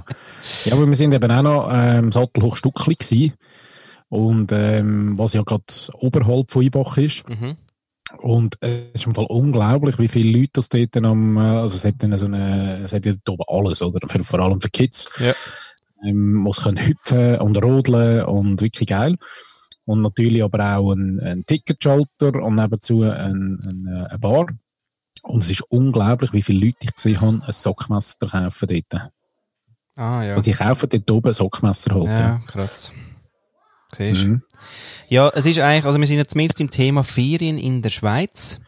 ja, 0.64 0.72
aber 0.72 0.86
wir 0.86 0.94
sind 0.94 1.12
eben 1.12 1.30
auch 1.30 1.42
noch 1.42 1.68
ähm, 1.70 2.10
Sattelhoch 2.10 2.56
Stuckli 2.56 2.94
gewesen. 2.94 3.34
Und 4.08 4.50
ähm, 4.52 5.18
was 5.18 5.34
ja 5.34 5.42
gerade 5.42 5.64
oberhalb 5.92 6.50
von 6.50 6.64
Eibach 6.64 6.96
ist. 6.96 7.28
Mhm. 7.28 7.56
Und 8.18 8.62
äh, 8.62 8.84
es 8.94 9.02
ist 9.02 9.06
im 9.06 9.14
Fall 9.14 9.26
unglaublich, 9.26 9.98
wie 9.98 10.08
viele 10.08 10.38
Leute 10.38 10.52
das 10.54 10.70
dort 10.70 10.96
am, 10.96 11.36
äh, 11.36 11.40
also 11.40 11.76
es 11.76 11.84
hat 11.84 11.96
dann 11.98 12.16
so 12.16 12.26
eine, 12.26 12.82
es 12.84 12.92
hat 12.94 13.04
ja 13.04 13.12
dort 13.24 13.40
oben 13.40 13.44
alles, 13.66 13.82
oder? 13.82 14.08
Für, 14.08 14.24
vor 14.24 14.40
allem 14.40 14.60
für 14.60 14.70
Kids. 14.70 15.10
Ja. 15.18 15.34
Ähm, 16.04 16.34
muss 16.34 16.62
können 16.62 16.78
hüpfen 16.78 17.38
und 17.40 17.62
rodeln 17.62 18.24
und 18.24 18.60
wirklich 18.60 18.88
geil. 18.88 19.16
Und 19.86 20.02
natürlich 20.02 20.42
aber 20.42 20.76
auch 20.76 20.92
ein, 20.92 21.20
ein 21.20 21.46
Ticketschalter 21.46 22.42
und 22.42 22.56
nebenzu 22.56 23.02
ein, 23.02 23.60
ein, 23.62 23.86
äh, 23.86 24.08
eine 24.08 24.18
Bar. 24.18 24.46
Und 25.22 25.42
es 25.42 25.50
ist 25.50 25.62
unglaublich, 25.68 26.32
wie 26.32 26.42
viele 26.42 26.66
Leute 26.66 26.78
ich 26.82 26.94
gesehen 26.94 27.20
habe, 27.20 27.40
ein 27.44 27.52
Sockmesser 27.52 28.26
kaufen 28.26 28.68
dort. 28.68 29.10
Ah, 29.96 30.22
ja. 30.22 30.34
Also 30.34 30.42
die 30.42 30.52
kaufen 30.52 30.88
dort 30.88 31.10
oben 31.10 31.28
ein 31.28 31.34
Sockmesser 31.34 31.94
halt. 31.94 32.18
Ja, 32.18 32.40
krass. 32.46 32.92
Siehst? 33.94 34.26
Mhm. 34.26 34.42
Ja, 35.08 35.30
es 35.34 35.46
ist 35.46 35.58
eigentlich, 35.58 35.84
also 35.84 35.98
wir 35.98 36.06
sind 36.06 36.18
jetzt 36.18 36.32
zumindest 36.32 36.60
im 36.60 36.70
Thema 36.70 37.04
Ferien 37.04 37.58
in 37.58 37.82
der 37.82 37.90
Schweiz. 37.90 38.60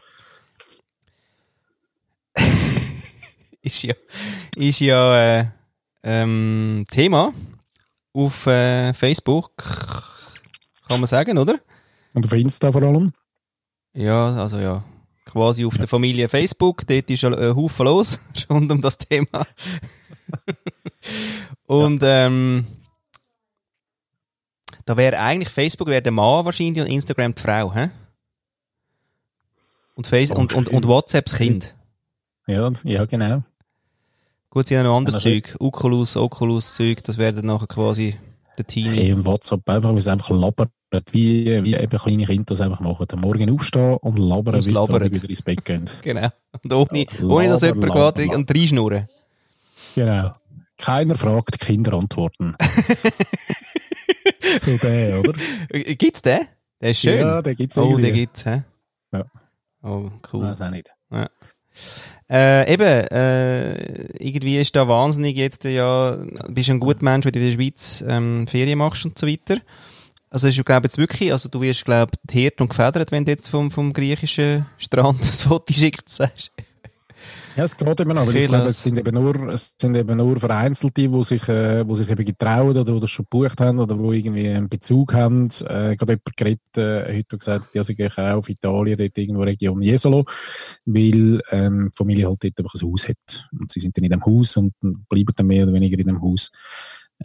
ist 3.61 3.83
ja, 3.83 3.93
ist 4.55 4.79
ja 4.79 5.39
äh, 5.39 5.45
ähm, 6.03 6.85
Thema 6.89 7.33
auf 8.13 8.47
äh, 8.47 8.93
Facebook, 8.93 9.51
kann 10.89 10.99
man 10.99 11.07
sagen, 11.07 11.37
oder? 11.37 11.59
Und 12.13 12.25
auf 12.25 12.33
Insta 12.33 12.71
vor 12.71 12.81
allem. 12.81 13.13
Ja, 13.93 14.31
also 14.35 14.59
ja, 14.59 14.83
quasi 15.25 15.65
auf 15.65 15.77
der 15.77 15.87
Familie 15.87 16.27
Facebook. 16.27 16.85
Dort 16.87 17.09
ist 17.09 17.23
ein 17.23 17.55
Haufen 17.55 17.85
los 17.85 18.19
rund 18.49 18.71
um 18.71 18.81
das 18.81 18.97
Thema. 18.97 19.45
und 21.67 22.01
ähm, 22.03 22.67
da 24.85 24.97
wäre 24.97 25.19
eigentlich 25.19 25.49
Facebook 25.49 25.87
wäre 25.87 26.01
der 26.01 26.11
Mann 26.11 26.45
wahrscheinlich 26.45 26.83
und 26.83 26.91
Instagram 26.91 27.35
die 27.35 27.41
Frau, 27.41 27.73
hä? 27.73 27.89
Und, 29.95 30.07
Face 30.07 30.31
und, 30.31 30.53
und, 30.53 30.69
und 30.69 30.87
WhatsApp 30.87 31.25
das 31.25 31.35
Kind. 31.35 31.75
Ja, 32.47 32.71
ja, 32.83 33.05
genau. 33.05 33.43
Gut, 34.49 34.67
sie 34.67 34.77
haben 34.77 34.85
noch 34.85 34.97
anderes 34.97 35.15
also, 35.15 35.29
Zeug. 35.29 35.55
Oculus, 35.59 36.17
Oculus-Zeug, 36.17 37.03
das 37.03 37.17
wäre 37.17 37.33
dann 37.33 37.45
nachher 37.45 37.67
quasi 37.67 38.17
der 38.57 38.65
Team. 38.65 38.91
Hey, 38.91 39.13
und 39.13 39.25
WhatsApp 39.25 39.67
einfach, 39.69 39.91
weil 39.91 39.97
es 39.97 40.07
einfach 40.07 40.29
labert, 40.29 40.71
wie, 41.11 41.63
wie 41.63 41.75
eben 41.75 41.99
kleine 41.99 42.25
Kinder 42.25 42.45
das 42.45 42.61
einfach 42.61 42.79
machen. 42.79 43.05
Am 43.11 43.21
Morgen 43.21 43.51
aufstehen 43.51 43.97
und 43.97 44.17
labern, 44.17 44.55
bis 44.55 44.65
sie 44.65 44.73
wieder 44.73 45.29
ins 45.29 45.41
Bett 45.41 45.65
gehen. 45.65 45.85
genau. 46.01 46.29
Und 46.63 46.73
ohne, 46.73 46.99
ja, 46.99 47.25
ohne 47.25 47.47
dass 47.49 47.61
jemand 47.61 47.91
gerade 47.91 48.27
und 48.27 48.49
reinschnurren. 48.49 49.07
Genau. 49.95 50.35
Keiner 50.77 51.17
fragt, 51.17 51.59
Kinder 51.59 51.93
antworten. 51.93 52.55
so 54.59 54.77
der, 54.77 55.19
oder? 55.19 55.33
Gibt's 55.69 56.21
den? 56.21 56.47
Der 56.81 56.91
ist 56.91 57.01
schön. 57.01 57.19
Ja, 57.19 57.41
der 57.41 57.55
gibt's 57.55 57.77
Oh, 57.77 57.97
den 57.97 58.13
gibt's, 58.13 58.45
hä? 58.45 58.63
Ja. 59.11 59.25
Oh, 59.83 60.09
cool. 60.31 60.43
Weiß 60.43 60.61
auch 60.61 60.69
nicht. 60.69 60.89
Ja. 61.11 61.29
Äh, 62.29 62.73
eben, 62.73 62.83
äh, 62.83 64.23
irgendwie 64.23 64.57
ist 64.57 64.75
da 64.75 64.87
wahnsinnig 64.87 65.35
jetzt 65.35 65.63
ja, 65.63 66.17
bist 66.49 66.69
ein 66.69 66.79
guter 66.79 67.03
Mensch, 67.03 67.25
wenn 67.25 67.33
du 67.33 67.39
in 67.39 67.45
der 67.45 67.53
Schweiz 67.53 68.03
ähm, 68.07 68.47
Ferien 68.47 68.77
machst 68.77 69.05
und 69.05 69.17
so 69.17 69.27
weiter. 69.27 69.57
Also 70.31 70.47
ich 70.47 70.63
glaube 70.63 70.85
jetzt 70.85 70.97
wirklich, 70.97 71.31
also 71.31 71.49
du 71.49 71.61
wirst 71.61 71.85
glaube 71.85 72.11
ich 72.27 72.33
Hirt 72.33 72.61
und 72.61 72.69
gefedert, 72.69 73.11
wenn 73.11 73.25
du 73.25 73.31
jetzt 73.31 73.49
vom, 73.49 73.71
vom 73.71 73.93
griechischen 73.93 74.65
Strand 74.77 75.21
das 75.27 75.41
Foto 75.41 75.73
schickst, 75.73 76.09
sagst. 76.09 76.51
Ja, 77.59 77.65
es 77.65 77.75
geht 77.75 77.99
immer 77.99 78.13
noch, 78.13 78.21
aber 78.21 78.33
ich 78.33 78.47
glaube, 78.47 78.67
es 78.67 78.81
sind 78.81 78.97
eben 78.97 79.13
nur, 79.15 79.49
es 79.49 79.75
sind 79.77 79.93
eben 79.93 80.15
nur 80.15 80.39
Vereinzelte, 80.39 81.09
die 81.09 81.23
sich, 81.25 81.49
äh, 81.49 81.85
wo 81.85 81.93
sich 81.93 82.09
eben 82.09 82.23
getrauen 82.23 82.69
oder 82.69 82.93
die 82.93 82.99
das 83.01 83.11
schon 83.11 83.25
gebucht 83.29 83.59
haben 83.59 83.79
oder 83.79 83.99
wo 83.99 84.13
irgendwie 84.13 84.47
einen 84.47 84.69
Bezug 84.69 85.13
haben. 85.13 85.49
Äh, 85.67 85.97
gerade 85.97 86.13
jemand 86.13 86.37
geredet, 86.37 86.77
äh, 86.77 87.17
heute 87.17 87.37
gesagt, 87.37 87.75
ja, 87.75 87.83
sie 87.83 87.95
gehen 87.95 88.11
auch 88.11 88.37
auf 88.37 88.49
Italien, 88.49 88.97
dort 88.97 89.17
irgendwo 89.17 89.41
Region 89.41 89.81
Jesolo, 89.81 90.23
weil 90.85 91.41
ähm, 91.51 91.89
die 91.91 91.97
Familie 91.97 92.27
halt 92.27 92.43
dort 92.43 92.59
einfach 92.59 92.75
ein 92.75 92.89
Haus 92.89 93.09
hat. 93.09 93.49
Und 93.51 93.69
sie 93.69 93.81
sind 93.81 93.97
dann 93.97 94.05
in 94.05 94.11
dem 94.11 94.25
Haus 94.25 94.55
und 94.55 94.73
bleiben 95.09 95.33
dann 95.35 95.47
mehr 95.47 95.63
oder 95.63 95.73
weniger 95.73 95.99
in 95.99 96.07
dem 96.07 96.21
Haus. 96.21 96.51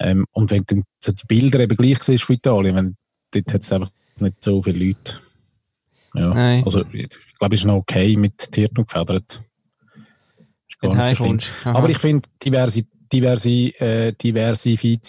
Ähm, 0.00 0.26
und 0.32 0.50
wenn 0.50 0.62
dann 0.66 0.82
so 1.00 1.12
die 1.12 1.26
Bilder 1.26 1.60
eben 1.60 1.76
gleich 1.76 2.02
siehst 2.02 2.24
von 2.24 2.36
Italien, 2.36 2.76
wenn, 2.76 2.96
dort 3.30 3.52
hat 3.52 3.62
es 3.62 3.72
einfach 3.72 3.90
nicht 4.18 4.42
so 4.42 4.62
viele 4.62 4.86
Leute. 4.86 5.20
Ja, 6.14 6.28
Nein. 6.32 6.62
also 6.64 6.84
ich 6.92 7.08
glaube, 7.38 7.54
es 7.54 7.60
ist 7.60 7.66
noch 7.66 7.76
okay 7.76 8.16
mit 8.16 8.38
Tieren 8.52 8.78
und 8.78 8.88
gefedert. 8.88 9.42
So 10.80 10.90
Aber 11.70 11.88
ich 11.88 11.98
finde, 11.98 12.28
diverse, 12.44 12.84
diverse, 13.12 13.48
äh, 13.48 14.12
Diversität 14.12 15.00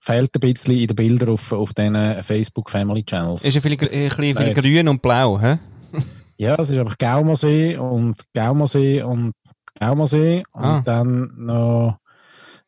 fehlt 0.00 0.34
ein 0.34 0.40
bisschen 0.40 0.78
in 0.78 0.86
den 0.86 0.96
Bildern 0.96 1.30
auf, 1.30 1.52
auf 1.52 1.74
diesen 1.74 2.22
Facebook 2.22 2.70
Family 2.70 3.02
Channels. 3.04 3.44
Ist 3.44 3.54
ja 3.54 3.60
viel, 3.60 3.72
äh, 3.72 4.10
viel, 4.10 4.36
viel 4.36 4.54
grün 4.54 4.88
und 4.88 5.02
blau, 5.02 5.40
hä? 5.40 5.58
ja, 6.36 6.54
es 6.56 6.70
ist 6.70 6.78
einfach 6.78 6.98
Gaumersee 6.98 7.76
und 7.76 8.22
Gaumersee 8.34 9.02
und 9.02 9.32
Gaumersee 9.78 10.44
und 10.52 10.64
ah. 10.64 10.82
dann 10.84 11.32
noch 11.36 11.98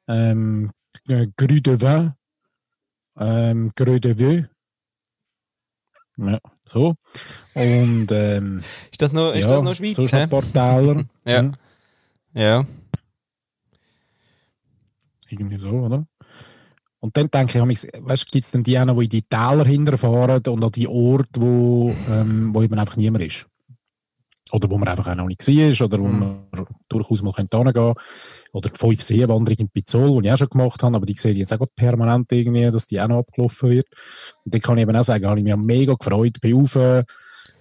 ähm, 0.08 0.70
Grü 1.36 1.60
de 1.60 1.80
Vin, 1.80 2.12
ähm, 3.18 3.70
Grü 3.76 4.00
de 4.00 4.18
Vieux. 4.18 4.48
Ja, 6.16 6.38
so. 6.64 6.96
Und, 7.54 8.08
ähm, 8.10 8.62
ist 8.90 9.00
das 9.00 9.12
noch, 9.12 9.32
ist 9.34 9.42
ja, 9.42 9.48
das 9.48 9.62
noch 9.62 9.74
Schweiz? 9.74 9.94
So 9.94 10.26
Portaler. 10.26 11.04
ja. 11.24 11.40
Hm. 11.40 11.54
Ja. 12.34 12.66
Irgendwie 15.28 15.58
so, 15.58 15.70
oder? 15.70 16.06
Und 17.00 17.16
dann 17.16 17.30
denke 17.30 17.58
ich, 17.70 17.88
weißt, 17.94 18.32
gibt 18.32 18.44
es 18.44 18.50
denn 18.50 18.64
die 18.64 18.78
noch, 18.78 18.96
die 18.98 19.04
in 19.04 19.10
die 19.10 19.22
Täler 19.22 19.64
hinterfahren 19.64 20.42
und 20.48 20.64
an 20.64 20.72
die 20.72 20.88
Orte, 20.88 21.40
wo, 21.40 21.94
ähm, 22.10 22.52
wo 22.52 22.62
eben 22.62 22.78
einfach 22.78 22.96
niemand 22.96 23.24
ist? 23.24 23.46
Oder 24.50 24.70
wo 24.70 24.78
man 24.78 24.88
einfach 24.88 25.08
auch 25.08 25.14
noch 25.14 25.26
nicht 25.26 25.46
war, 25.46 25.86
oder 25.86 25.98
wo 25.98 26.06
mhm. 26.06 26.18
man 26.18 26.66
durchaus 26.88 27.22
mal 27.22 27.34
hingehen 27.34 27.64
könnte. 27.64 27.94
Oder 28.52 28.70
die 28.70 28.78
fünf 28.78 29.02
Seewanderungen 29.02 29.60
in 29.60 29.68
Pizzol, 29.68 30.22
die 30.22 30.28
ich 30.28 30.34
auch 30.34 30.38
schon 30.38 30.48
gemacht 30.48 30.82
habe, 30.82 30.96
aber 30.96 31.06
die 31.06 31.14
sehe 31.14 31.32
ich 31.32 31.38
jetzt 31.38 31.52
auch 31.52 31.66
permanent 31.76 32.32
irgendwie, 32.32 32.70
dass 32.70 32.86
die 32.86 33.00
auch 33.00 33.08
noch 33.08 33.18
abgelaufen 33.18 33.70
wird. 33.70 33.88
Und 34.44 34.54
dann 34.54 34.60
kann 34.60 34.78
ich 34.78 34.82
eben 34.82 34.96
auch 34.96 35.04
sagen, 35.04 35.26
habe 35.26 35.38
ich 35.38 35.44
mich 35.44 35.56
mega 35.56 35.94
gefreut, 35.94 36.40
bin 36.40 36.54
rauf, 36.54 37.04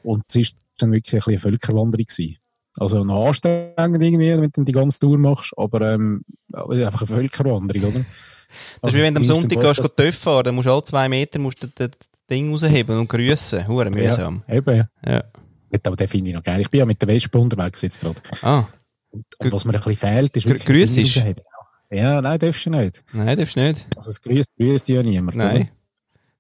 und 0.04 0.24
es 0.30 0.36
ist 0.36 0.56
dann 0.78 0.92
wirklich 0.92 1.28
eine 1.28 1.40
Völkerwanderung 1.40 2.06
gewesen. 2.06 2.38
Also 2.80 3.04
noch 3.04 3.28
anstrengend 3.28 4.02
irgendwie, 4.02 4.40
wenn 4.40 4.52
du 4.52 4.64
die 4.64 4.72
ganze 4.72 5.00
Tour 5.00 5.18
machst, 5.18 5.52
aber 5.58 5.94
ähm, 5.94 6.24
einfach 6.54 7.02
eine 7.02 7.08
Völkerwanderung, 7.08 7.90
oder? 7.90 8.00
Das 8.00 8.06
also, 8.82 8.88
ist 8.88 9.02
wie 9.02 9.06
wenn 9.06 9.14
du 9.16 9.20
am 9.20 9.26
Sonntag 9.26 9.60
gehst, 9.60 9.82
gehst 9.82 9.98
TÜV 9.98 10.16
fahren, 10.16 10.44
dann 10.46 10.56
musst 10.56 10.68
du 10.68 10.72
alle 10.72 10.84
zwei 10.84 11.10
Meter 11.10 11.40
musst 11.40 11.62
du 11.64 11.68
das 11.76 11.90
Ding 12.30 12.52
rausheben 12.52 13.00
und 13.00 13.10
grüßen. 13.10 13.68
Hure 13.68 13.90
mühsam. 13.90 14.44
Ja, 14.48 14.54
eben. 14.54 14.88
Ja. 15.06 15.24
Aber 15.84 15.96
den 15.96 16.08
finde 16.08 16.30
ich 16.30 16.36
noch 16.36 16.44
geil. 16.44 16.62
Ich 16.62 16.70
bin 16.70 16.80
ja 16.80 16.86
mit 16.86 17.02
der 17.02 17.10
Vespa 17.10 17.40
unterwegs 17.40 17.82
jetzt 17.82 18.00
gerade. 18.00 18.22
Ah. 18.42 18.66
Und, 19.10 19.26
und 19.40 19.52
was 19.52 19.66
mir 19.66 19.74
ein 19.74 19.80
bisschen 19.80 19.96
fehlt, 19.96 20.36
ist 20.36 20.46
wirklich... 20.46 20.66
Grüß 20.66 20.98
ist? 20.98 21.24
Ja, 21.90 22.22
nein, 22.22 22.40
darfst 22.40 22.66
du 22.66 22.70
nicht. 22.70 23.04
Nein, 23.14 23.38
darfst 23.38 23.56
du 23.56 23.62
nicht. 23.62 23.88
Also 23.96 24.12
es 24.12 24.22
grüßt, 24.22 24.50
grüßt 24.58 24.90
ja 24.90 25.04
niemand. 25.04 25.38
Nein, 25.38 25.56
oder? 25.56 25.68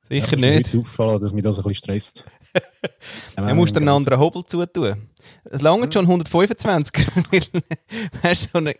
sicher 0.08 0.38
ja, 0.38 0.50
nicht. 0.50 0.74
Mir 0.74 0.80
ist 0.80 0.88
aufgefallen, 0.88 1.22
dass 1.22 1.32
mich 1.32 1.44
das 1.44 1.58
ein 1.58 1.64
bisschen 1.64 1.76
stresst. 1.76 2.26
Du 3.36 3.54
musst 3.54 3.76
dir 3.76 3.82
einen 3.82 3.90
anderen 3.90 4.20
Hobel 4.20 4.44
zutun. 4.44 5.10
Es 5.44 5.62
langt 5.62 5.94
schon 5.94 6.06
125. 6.06 7.06
Wärst 8.22 8.50
so 8.52 8.58
eine 8.58 8.74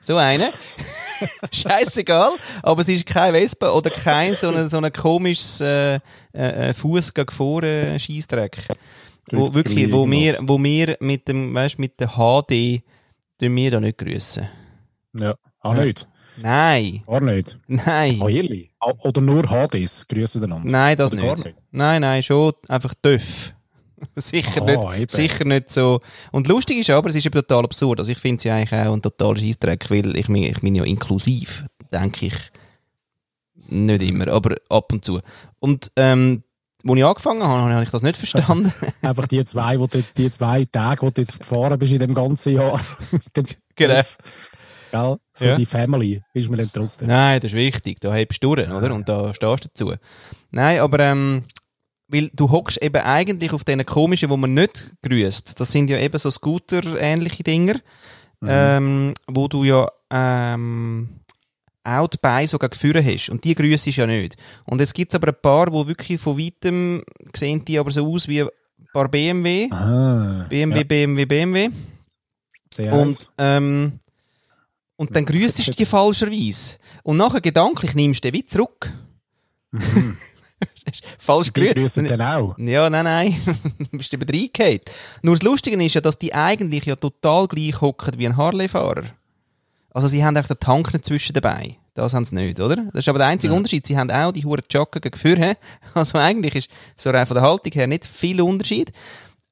so 0.00 0.16
eine. 0.16 0.50
Scheißegal. 1.52 2.32
Aber 2.62 2.80
es 2.82 2.88
ist 2.88 3.06
kein 3.06 3.32
Wespe 3.32 3.72
oder 3.72 3.88
kein 3.90 4.34
so 4.34 4.50
ein 4.50 4.68
so 4.68 4.76
eine 4.76 4.90
komisches 4.90 5.60
äh, 5.60 5.94
äh, 5.94 6.00
äh 6.70 6.74
Fuß 6.74 7.14
gegen 7.14 7.30
vor 7.30 7.62
äh, 7.62 7.98
Scheißdreck. 7.98 8.58
Wo, 9.32 9.52
wirklich, 9.52 9.92
wo 9.92 10.08
wir, 10.08 10.38
wo 10.42 10.62
wir 10.62 10.96
mit 11.00 11.26
dem, 11.28 11.54
weißt, 11.54 11.78
mit 11.78 11.98
der 11.98 12.10
HD, 12.10 12.82
tun 13.40 13.56
wir 13.56 13.70
da 13.70 13.80
nicht 13.80 13.98
grüßen. 13.98 14.48
Ja, 15.14 15.34
auch 15.60 15.74
ja. 15.74 15.84
nicht. 15.84 16.08
Nein. 16.36 17.02
Gar 17.06 17.20
nicht? 17.22 17.58
Nein. 17.66 18.20
Oh, 18.20 18.28
ehrlich? 18.28 18.70
Oder 18.80 19.20
nur 19.20 19.44
HDs 19.44 20.06
grüßen 20.06 20.44
einander? 20.44 20.68
Nein, 20.68 20.96
das 20.96 21.12
nicht. 21.12 21.44
nicht. 21.44 21.56
Nein, 21.70 22.02
nein, 22.02 22.22
schon 22.22 22.52
einfach 22.68 22.94
döff. 22.94 23.52
sicher, 24.16 24.62
oh, 24.62 24.90
nicht, 24.92 25.10
sicher 25.10 25.44
nicht 25.44 25.70
so. 25.70 26.00
Und 26.30 26.46
lustig 26.48 26.78
ist 26.78 26.90
aber, 26.90 27.08
es 27.08 27.16
ist 27.16 27.26
eben 27.26 27.32
total 27.32 27.64
absurd. 27.64 27.98
Also 27.98 28.12
ich 28.12 28.18
finde 28.18 28.36
es 28.38 28.44
ja 28.44 28.56
eigentlich 28.56 28.80
auch 28.80 28.92
ein 28.92 29.02
totaler 29.02 29.38
Scheissdreck, 29.38 29.90
weil 29.90 30.16
ich, 30.16 30.28
ich 30.28 30.60
bin 30.60 30.74
ja 30.74 30.84
inklusiv, 30.84 31.64
denke 31.92 32.26
ich. 32.26 32.34
Nicht 33.68 34.02
immer, 34.02 34.28
aber 34.28 34.56
ab 34.68 34.92
und 34.92 35.04
zu. 35.04 35.20
Und 35.58 35.90
ähm, 35.96 36.44
als 36.88 36.98
ich 36.98 37.04
angefangen 37.04 37.42
habe, 37.42 37.72
habe 37.72 37.84
ich 37.84 37.90
das 37.90 38.02
nicht 38.02 38.16
verstanden. 38.16 38.72
Einfach 39.02 39.26
die 39.26 39.44
zwei, 39.44 39.78
wo 39.80 39.86
du, 39.86 40.02
die 40.16 40.30
zwei 40.30 40.64
Tage, 40.64 41.02
wo 41.02 41.10
du 41.10 41.20
jetzt 41.20 41.38
gefahren 41.38 41.78
bist 41.78 41.92
in 41.92 42.00
dem 42.00 42.14
ganzen 42.14 42.54
Jahr. 42.54 42.80
mit 43.10 43.36
dem 43.36 43.46
genau. 43.74 43.94
Gell? 43.94 44.04
So 45.32 45.44
ja. 45.46 45.56
die 45.56 45.66
Family 45.66 46.22
ist 46.32 46.48
mir 46.48 46.56
dann 46.56 46.70
trotzdem. 46.72 47.08
Nein, 47.08 47.40
das 47.40 47.52
ist 47.52 47.56
wichtig. 47.56 48.00
Da 48.00 48.14
hebst 48.14 48.42
du 48.42 48.54
durch, 48.54 48.70
oder? 48.70 48.94
Und 48.94 49.08
da 49.08 49.34
stehst 49.34 49.64
du 49.64 49.68
dazu. 49.68 49.92
Nein, 50.50 50.80
aber 50.80 51.00
ähm, 51.00 51.44
weil 52.08 52.30
du 52.32 52.50
hockst 52.50 52.82
eben 52.82 53.02
eigentlich 53.02 53.52
auf 53.52 53.64
diesen 53.64 53.84
komischen, 53.84 54.30
wo 54.30 54.36
man 54.36 54.54
nicht 54.54 54.92
grüßt. 55.02 55.58
Das 55.58 55.72
sind 55.72 55.90
ja 55.90 55.98
eben 55.98 56.18
so 56.18 56.30
Scooter-ähnliche 56.30 57.42
Dinger, 57.42 57.74
mhm. 58.40 58.48
ähm, 58.48 59.14
wo 59.26 59.48
du 59.48 59.64
ja 59.64 59.90
ähm, 60.10 61.20
auch 61.86 62.08
die 62.08 62.18
Beine 62.20 62.48
sogar 62.48 62.68
geführt 62.68 63.04
hast. 63.04 63.28
Und 63.28 63.44
die 63.44 63.54
grüßt 63.54 63.86
ja 63.86 64.06
nicht. 64.06 64.36
Und 64.64 64.80
jetzt 64.80 64.94
gibt 64.94 65.12
es 65.12 65.16
aber 65.16 65.28
ein 65.28 65.40
paar, 65.40 65.66
die 65.66 65.88
wirklich 65.88 66.20
von 66.20 66.38
weitem 66.38 67.02
sehen 67.34 67.64
die 67.64 67.78
aber 67.78 67.90
so 67.90 68.06
aus 68.12 68.26
wie 68.28 68.42
ein 68.42 68.48
paar 68.92 69.08
BMW. 69.08 69.70
Ah, 69.70 70.46
BMW, 70.48 70.78
ja. 70.78 70.84
BMW, 70.84 71.24
BMW. 71.24 71.70
Sehr 72.74 72.92
und, 72.92 73.30
ähm, 73.38 74.00
und 74.96 75.14
dann 75.14 75.24
grüßt 75.24 75.66
du 75.66 75.72
die 75.72 75.86
falscherweise. 75.86 76.76
Und 77.02 77.18
nachher 77.18 77.40
gedanklich 77.40 77.94
nimmst 77.94 78.24
du 78.24 78.30
den 78.30 78.38
wie 78.38 78.44
zurück. 78.44 78.92
Mhm. 79.70 80.16
Falsch 81.18 81.52
gerührt. 81.52 81.76
Die 81.76 82.02
dann 82.02 82.22
auch? 82.22 82.58
Ja, 82.58 82.88
nein, 82.88 83.04
nein. 83.04 83.36
du 83.78 83.98
bist 83.98 84.12
eben 84.12 84.28
reingehauen. 84.28 84.80
Nur 85.22 85.34
das 85.34 85.42
Lustige 85.42 85.82
ist 85.82 85.94
ja, 85.94 86.00
dass 86.00 86.18
die 86.18 86.34
eigentlich 86.34 86.86
ja 86.86 86.96
total 86.96 87.46
gleich 87.48 87.80
hocken 87.80 88.18
wie 88.18 88.26
ein 88.26 88.36
Harley-Fahrer. 88.36 89.04
Also 89.96 90.08
sie 90.08 90.22
haben 90.22 90.36
auch 90.36 90.46
den 90.46 90.60
Tank 90.60 90.92
nicht 90.92 91.06
zwischen 91.06 91.32
dabei. 91.32 91.78
Das 91.94 92.12
haben 92.12 92.26
sie 92.26 92.34
nicht, 92.34 92.60
oder? 92.60 92.76
Das 92.92 92.98
ist 92.98 93.08
aber 93.08 93.16
der 93.16 93.28
einzige 93.28 93.54
ja. 93.54 93.56
Unterschied. 93.56 93.86
Sie 93.86 93.96
haben 93.96 94.10
auch 94.10 94.30
die 94.30 94.44
hohen 94.44 94.60
Joggen 94.70 95.00
geführt. 95.00 95.56
Also 95.94 96.18
eigentlich 96.18 96.54
ist 96.54 96.70
so 96.98 97.08
rein 97.08 97.26
von 97.26 97.34
der 97.34 97.42
Haltung 97.42 97.72
her 97.72 97.86
nicht 97.86 98.04
viel 98.04 98.42
Unterschied. 98.42 98.92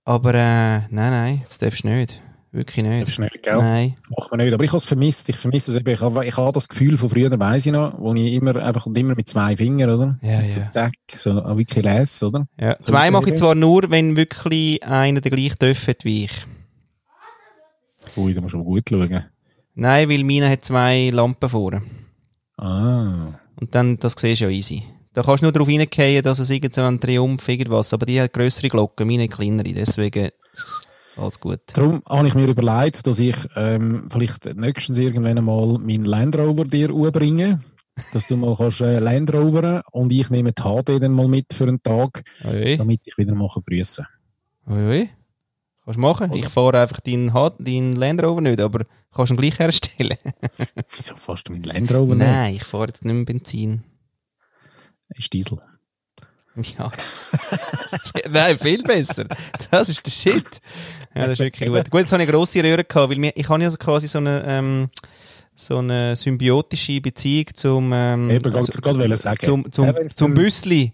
Aber 0.04 0.34
äh, 0.34 0.80
nein, 0.80 0.90
nein, 0.90 1.42
das 1.44 1.60
darfst 1.60 1.84
du 1.84 1.88
nicht. 1.88 2.20
Wirklich 2.52 2.84
nicht. 2.84 3.04
Das 3.04 3.08
ist 3.08 3.18
nicht, 3.20 3.42
gell? 3.42 3.56
Nein. 3.56 3.96
Macht 4.14 4.30
man 4.30 4.40
nicht. 4.40 4.52
Aber 4.52 4.62
ich 4.62 4.68
habe 4.68 4.76
es 4.76 4.84
vermisst. 4.84 5.30
Ich 5.30 5.36
vermisse 5.36 5.70
es 5.70 5.78
eben. 5.78 5.88
Ich 5.88 6.02
habe, 6.02 6.26
ich 6.26 6.36
habe 6.36 6.52
das 6.52 6.68
Gefühl 6.68 6.98
von 6.98 7.08
früher, 7.08 7.40
weiss 7.40 7.64
ich 7.64 7.72
noch, 7.72 7.98
wo 7.98 8.12
ich 8.12 8.34
immer 8.34 8.54
einfach 8.56 8.84
und 8.84 8.98
immer 8.98 9.14
mit 9.14 9.26
zwei 9.26 9.56
Fingern, 9.56 9.88
oder? 9.88 10.18
Ja, 10.20 10.50
so, 10.50 10.60
ja. 10.60 10.70
Zack, 10.70 10.92
so 11.16 11.36
wirklich 11.56 11.82
lese, 11.82 12.26
oder? 12.26 12.46
Ja. 12.60 12.76
So 12.80 12.92
Zwei 12.92 13.10
mache 13.10 13.30
ich 13.30 13.36
zwar 13.36 13.54
nur, 13.54 13.90
wenn 13.90 14.14
wirklich 14.18 14.84
einer 14.84 15.22
der 15.22 15.30
gleiche 15.30 15.56
dürfte 15.56 15.96
wie 16.02 16.24
ich. 16.24 16.46
Ui, 18.14 18.34
da 18.34 18.42
musst 18.42 18.52
du 18.52 18.58
aber 18.58 18.66
gut 18.66 18.90
schauen. 18.90 19.24
Nein, 19.74 20.08
weil 20.08 20.24
meine 20.24 20.48
hat 20.50 20.64
zwei 20.64 21.10
Lampen 21.12 21.48
vorne. 21.48 21.82
Ah. 22.56 23.34
Und 23.60 23.74
dann, 23.74 23.98
das 23.98 24.14
siehst 24.16 24.40
du 24.40 24.44
ja 24.46 24.50
easy. 24.50 24.82
Da 25.12 25.22
kannst 25.22 25.42
du 25.42 25.46
nur 25.46 25.52
darauf 25.52 25.68
reingehen, 25.68 26.22
dass 26.22 26.38
es 26.38 26.50
irgend 26.50 26.74
so 26.74 26.82
ein 26.82 27.00
Triumph 27.00 27.48
irgendwas, 27.48 27.92
aber 27.92 28.06
die 28.06 28.20
hat 28.20 28.32
grössere 28.32 28.68
Glocken, 28.68 29.06
meine 29.06 29.28
kleinere, 29.28 29.72
deswegen 29.72 30.30
alles 31.16 31.38
gut. 31.38 31.60
Darum 31.74 32.02
habe 32.08 32.26
ich 32.26 32.34
mir 32.34 32.46
überlegt, 32.46 33.06
dass 33.06 33.18
ich 33.20 33.36
ähm, 33.54 34.08
vielleicht 34.10 34.52
nächstens 34.56 34.98
irgendwann 34.98 35.38
einmal 35.38 35.78
meinen 35.78 36.04
Land 36.04 36.36
Rover 36.36 36.64
dir 36.64 36.92
umbringe. 36.92 37.60
Dass 38.12 38.26
du 38.26 38.36
mal 38.36 38.56
kannst, 38.56 38.80
äh, 38.80 38.98
Land 38.98 39.32
Roveren 39.32 39.82
und 39.92 40.10
ich 40.10 40.28
nehme 40.28 40.52
die 40.52 40.60
HD 40.60 41.00
dann 41.00 41.12
mal 41.12 41.28
mit 41.28 41.54
für 41.54 41.68
einen 41.68 41.80
Tag, 41.80 42.24
Oi, 42.44 42.76
damit 42.76 43.02
ich 43.04 43.16
wieder 43.16 43.36
mal 43.36 43.46
grüßen 43.46 44.04
kann. 44.66 44.74
oi, 44.74 44.88
oi. 44.88 45.10
Kannst 45.84 45.96
du 45.96 46.00
machen. 46.00 46.30
Oder? 46.30 46.40
Ich 46.40 46.48
fahre 46.48 46.80
einfach 46.80 46.98
deinen, 46.98 47.28
deinen 47.28 47.94
Land 47.94 48.24
Rover 48.24 48.40
nicht, 48.40 48.60
aber 48.60 48.84
kannst 49.14 49.30
du 49.30 49.34
ihn 49.34 49.40
gleich 49.40 49.58
herstellen. 49.58 50.18
Wieso 50.96 51.16
fährst 51.16 51.48
du 51.48 51.52
meinen 51.52 51.64
Land 51.64 51.92
Rover 51.92 52.14
nicht? 52.14 52.26
Nein, 52.26 52.54
ich 52.56 52.64
fahre 52.64 52.86
jetzt 52.88 53.04
nicht 53.04 53.14
mehr 53.14 53.24
Benzin. 53.24 53.82
Ist 55.16 55.32
Diesel. 55.32 55.58
Ja. 56.56 56.92
Nein, 58.30 58.58
viel 58.58 58.82
besser. 58.82 59.26
Das 59.70 59.88
ist 59.88 60.06
der 60.06 60.10
Shit. 60.10 60.60
Ja, 61.14 61.22
das 61.22 61.32
ist 61.32 61.38
wirklich 61.40 61.68
gut. 61.68 61.90
Gut, 61.90 62.00
jetzt 62.00 62.12
habe 62.12 62.22
ich 62.22 62.28
eine 62.28 62.36
grosse 62.36 62.62
Röhre 62.62 62.84
gehabt, 62.84 63.10
weil 63.10 63.32
ich 63.34 63.48
habe 63.48 63.62
ja 63.62 63.70
quasi 63.70 64.06
so 64.06 64.18
eine, 64.18 64.44
ähm, 64.46 64.88
so 65.56 65.78
eine 65.78 66.14
symbiotische 66.16 67.00
Beziehung 67.00 67.46
zum, 67.54 67.92
ähm, 67.92 68.30
Eben, 68.30 68.50
gerade- 68.52 68.64
zu- 68.70 68.80
gerade 68.80 69.16
sagen. 69.16 69.38
zum, 69.44 69.72
zum, 69.72 69.92
zum 70.14 70.34
Büssli. 70.34 70.92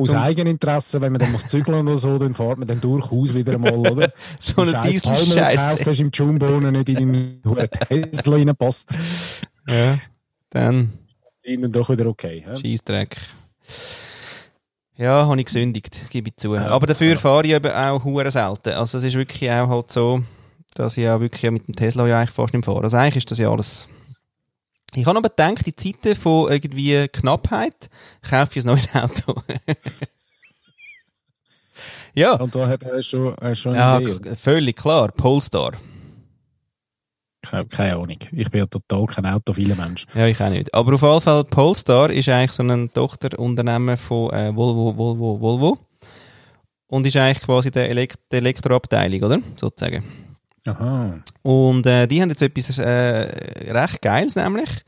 Aus 0.00 0.10
Eigeninteresse, 0.12 1.00
wenn 1.00 1.12
man 1.12 1.20
dann 1.20 1.32
muss 1.32 1.46
zügeln 1.48 1.86
oder 1.86 1.98
so, 1.98 2.18
dann 2.18 2.34
fährt 2.34 2.58
man 2.58 2.66
dann 2.66 2.80
durchaus 2.80 3.34
wieder 3.34 3.54
einmal, 3.54 3.76
oder? 3.76 4.12
So 4.40 4.62
eine 4.62 4.80
Diesel-Scheiße. 4.82 5.84
hast 5.84 6.00
im 6.00 6.10
Jumbo 6.12 6.60
nicht 6.60 6.88
in 6.88 6.94
deinen 6.94 7.42
Tesla 8.12 8.36
reinpasst. 8.36 8.94
Ja. 9.68 9.98
Dann 10.50 10.92
Ist 11.38 11.46
ihnen 11.46 11.70
doch 11.70 11.88
wieder 11.90 12.06
okay. 12.06 12.44
Ja? 12.46 12.56
Scheissdreck. 12.56 13.16
Ja, 14.96 15.26
habe 15.26 15.38
ich 15.40 15.46
gesündigt, 15.46 16.10
gebe 16.10 16.28
ich 16.28 16.36
zu. 16.36 16.54
Ja. 16.54 16.66
Aber 16.68 16.86
dafür 16.86 17.16
fahre 17.16 17.46
ich 17.46 17.52
eben 17.52 17.72
auch 17.72 18.04
hure 18.04 18.30
selten. 18.30 18.74
Also 18.74 18.98
es 18.98 19.04
ist 19.04 19.14
wirklich 19.14 19.50
auch 19.50 19.68
halt 19.68 19.90
so, 19.90 20.22
dass 20.74 20.96
ich 20.98 21.08
auch 21.08 21.20
wirklich 21.20 21.50
mit 21.50 21.66
dem 21.68 21.74
Tesla 21.74 22.06
ja 22.06 22.18
eigentlich 22.18 22.34
fast 22.34 22.52
nicht 22.52 22.66
fahre. 22.66 22.82
Also 22.82 22.96
eigentlich 22.96 23.16
ist 23.16 23.30
das 23.30 23.38
ja 23.38 23.50
alles... 23.50 23.88
Ich 24.94 25.06
habe 25.06 25.18
aber 25.18 25.28
gedacht, 25.28 25.66
in 25.66 25.76
Zeiten 25.76 26.16
von 26.16 26.50
irgendwie 26.50 27.06
Knappheit 27.08 27.88
kaufe 28.28 28.58
ich 28.58 28.64
ein 28.64 28.68
neues 28.68 28.92
Auto. 28.94 29.40
ja, 32.14 32.32
Und 32.34 32.54
da 32.54 32.66
hat 32.66 32.82
er 32.82 33.02
schon, 33.02 33.34
er 33.38 33.54
schon 33.54 33.74
ja 33.74 34.00
Idee. 34.00 34.36
völlig 34.36 34.76
klar. 34.76 35.12
Polestar. 35.12 35.72
Keine, 37.42 37.66
keine 37.66 37.94
Ahnung. 37.94 38.18
Ich 38.32 38.50
bin 38.50 38.58
ja 38.58 38.66
total 38.66 39.06
kein 39.06 39.26
autophile 39.26 39.74
Mensch. 39.74 40.06
Ja, 40.14 40.26
ich 40.26 40.40
auch 40.40 40.50
nicht. 40.50 40.74
Aber 40.74 40.94
auf 40.94 41.02
jeden 41.02 41.20
Fall, 41.20 41.44
Polestar 41.44 42.10
ist 42.10 42.28
eigentlich 42.28 42.52
so 42.52 42.62
ein 42.62 42.92
Tochterunternehmen 42.92 43.96
von 43.96 44.30
äh, 44.32 44.54
Volvo, 44.54 44.96
Volvo, 44.96 45.40
Volvo. 45.40 45.78
Und 46.88 47.06
ist 47.06 47.16
eigentlich 47.16 47.42
quasi 47.42 47.70
der 47.70 47.88
Elekt 47.88 48.18
die 48.32 48.36
Elektroabteilung, 48.36 49.22
oder? 49.22 49.38
Sozusagen. 49.56 50.02
Aha. 50.66 51.20
Und 51.42 51.86
äh, 51.86 52.06
die 52.06 52.20
haben 52.20 52.28
jetzt 52.28 52.42
etwas 52.42 52.78
äh, 52.78 53.72
recht 53.72 54.02
Geiles, 54.02 54.36
nämlich. 54.36 54.84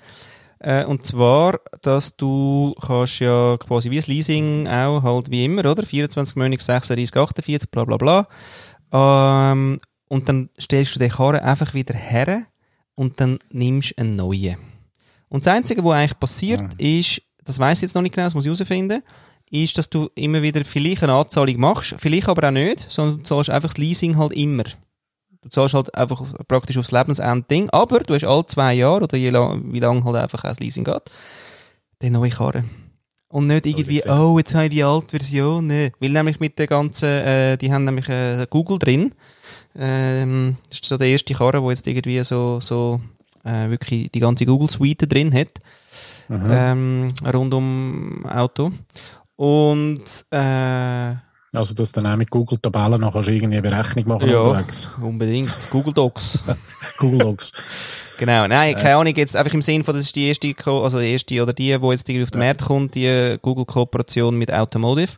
Äh, 0.58 0.84
und 0.84 1.04
zwar, 1.04 1.60
dass 1.80 2.16
du 2.16 2.74
kannst 2.80 3.20
ja 3.20 3.56
quasi 3.56 3.90
wie 3.90 3.96
das 3.96 4.06
Leasing 4.06 4.68
auch 4.68 5.02
halt 5.02 5.30
wie 5.30 5.44
immer, 5.44 5.64
oder? 5.68 5.82
24 5.82 6.36
Monate, 6.36 6.62
36, 6.62 7.16
48, 7.16 7.70
bla 7.70 7.84
bla 7.84 7.96
bla. 7.96 8.28
Ähm, 8.92 9.80
und 10.08 10.28
dann 10.28 10.50
stellst 10.60 10.94
du 10.94 10.98
den 10.98 11.10
Karren 11.10 11.40
einfach 11.40 11.74
wieder 11.74 11.94
her 11.94 12.46
und 12.94 13.18
dann 13.20 13.38
nimmst 13.50 13.92
du 13.92 14.02
einen 14.02 14.16
neuen. 14.16 14.56
Und 15.28 15.46
das 15.46 15.54
Einzige, 15.54 15.82
was 15.84 15.94
eigentlich 15.94 16.20
passiert, 16.20 16.74
ist, 16.80 17.22
das 17.42 17.58
weiß 17.58 17.78
ich 17.78 17.82
jetzt 17.82 17.94
noch 17.94 18.02
nicht 18.02 18.14
genau, 18.14 18.26
das 18.26 18.34
muss 18.34 18.44
ich 18.44 18.52
herausfinden, 18.52 19.02
ist, 19.50 19.76
dass 19.78 19.90
du 19.90 20.10
immer 20.14 20.42
wieder 20.42 20.64
vielleicht 20.64 21.02
eine 21.02 21.14
Anzahlung 21.14 21.58
machst, 21.58 21.96
vielleicht 21.98 22.28
aber 22.28 22.48
auch 22.48 22.52
nicht, 22.52 22.86
sondern 22.90 23.18
du 23.18 23.22
zahlst 23.24 23.50
einfach 23.50 23.70
das 23.70 23.78
Leasing 23.78 24.16
halt 24.16 24.32
immer. 24.32 24.64
Du 25.42 25.48
zahlst 25.48 25.74
halt 25.74 25.94
einfach 25.94 26.22
praktisch 26.46 26.78
aufs 26.78 26.92
Lebensende 26.92 27.44
Ding, 27.50 27.68
aber 27.70 28.00
du 28.00 28.14
hast 28.14 28.24
alle 28.24 28.46
zwei 28.46 28.74
Jahre 28.74 29.04
oder 29.04 29.16
je 29.16 29.30
lang, 29.30 29.72
wie 29.72 29.80
lange 29.80 30.04
halt 30.04 30.16
einfach 30.16 30.42
das 30.42 30.60
Leasing 30.60 30.84
geht, 30.84 31.02
den 32.00 32.12
neue 32.12 32.30
Karren. 32.30 32.70
Und 33.28 33.46
nicht 33.46 33.66
irgendwie, 33.66 34.02
oh, 34.08 34.38
jetzt 34.38 34.54
habe 34.54 34.66
ich 34.66 34.70
die 34.70 34.84
alte 34.84 35.18
Version. 35.18 35.66
Nee. 35.66 35.90
Weil 35.98 36.10
nämlich 36.10 36.38
mit 36.38 36.58
der 36.58 36.66
ganzen, 36.66 37.08
äh, 37.08 37.56
die 37.56 37.72
haben 37.72 37.84
nämlich 37.84 38.08
äh, 38.08 38.46
Google 38.48 38.78
drin. 38.78 39.14
Ähm, 39.74 40.58
das 40.68 40.80
ist 40.80 40.84
so 40.84 40.98
der 40.98 41.08
erste 41.08 41.32
Karren, 41.32 41.62
der 41.62 41.70
jetzt 41.70 41.86
irgendwie 41.86 42.22
so, 42.24 42.60
so 42.60 43.00
äh, 43.42 43.70
wirklich 43.70 44.10
die 44.12 44.20
ganze 44.20 44.44
Google-Suite 44.44 45.10
drin 45.10 45.34
hat. 45.34 45.48
Ähm, 46.30 47.12
rund 47.32 47.54
um 47.54 48.26
Auto. 48.26 48.70
Und 49.36 50.04
äh, 50.30 51.14
Also, 51.54 51.74
dass 51.74 51.92
du 51.92 52.00
dann 52.00 52.12
auch 52.12 52.16
mit 52.16 52.30
Google-Tabellen 52.30 53.00
noch 53.00 53.12
kannst 53.12 53.28
du 53.28 53.32
irgendwie 53.32 53.58
eine 53.58 53.62
Berechnung 53.62 54.08
machen 54.08 54.28
Ja. 54.28 54.40
unterwegs. 54.40 54.90
unbedingt 55.00 55.52
Google 55.70 55.92
Docs. 55.92 56.42
Google 56.98 57.18
Docs. 57.18 57.52
Genau, 58.18 58.46
nein, 58.46 58.74
keine 58.74 58.96
Ahnung, 58.96 59.14
jetzt 59.14 59.36
einfach 59.36 59.52
im 59.52 59.60
Sinn 59.62 59.84
von, 59.84 59.94
das 59.94 60.04
ist 60.04 60.16
die 60.16 60.28
erste, 60.28 60.54
also 60.64 60.98
die 60.98 61.10
erste 61.12 61.42
oder 61.42 61.52
die, 61.52 61.76
die 61.78 61.86
jetzt 61.88 62.10
auf 62.10 62.30
den 62.30 62.38
Markt 62.38 62.62
kommt, 62.62 62.94
die 62.94 63.36
Google-Kooperation 63.42 64.36
mit 64.36 64.52
Automotive. 64.52 65.12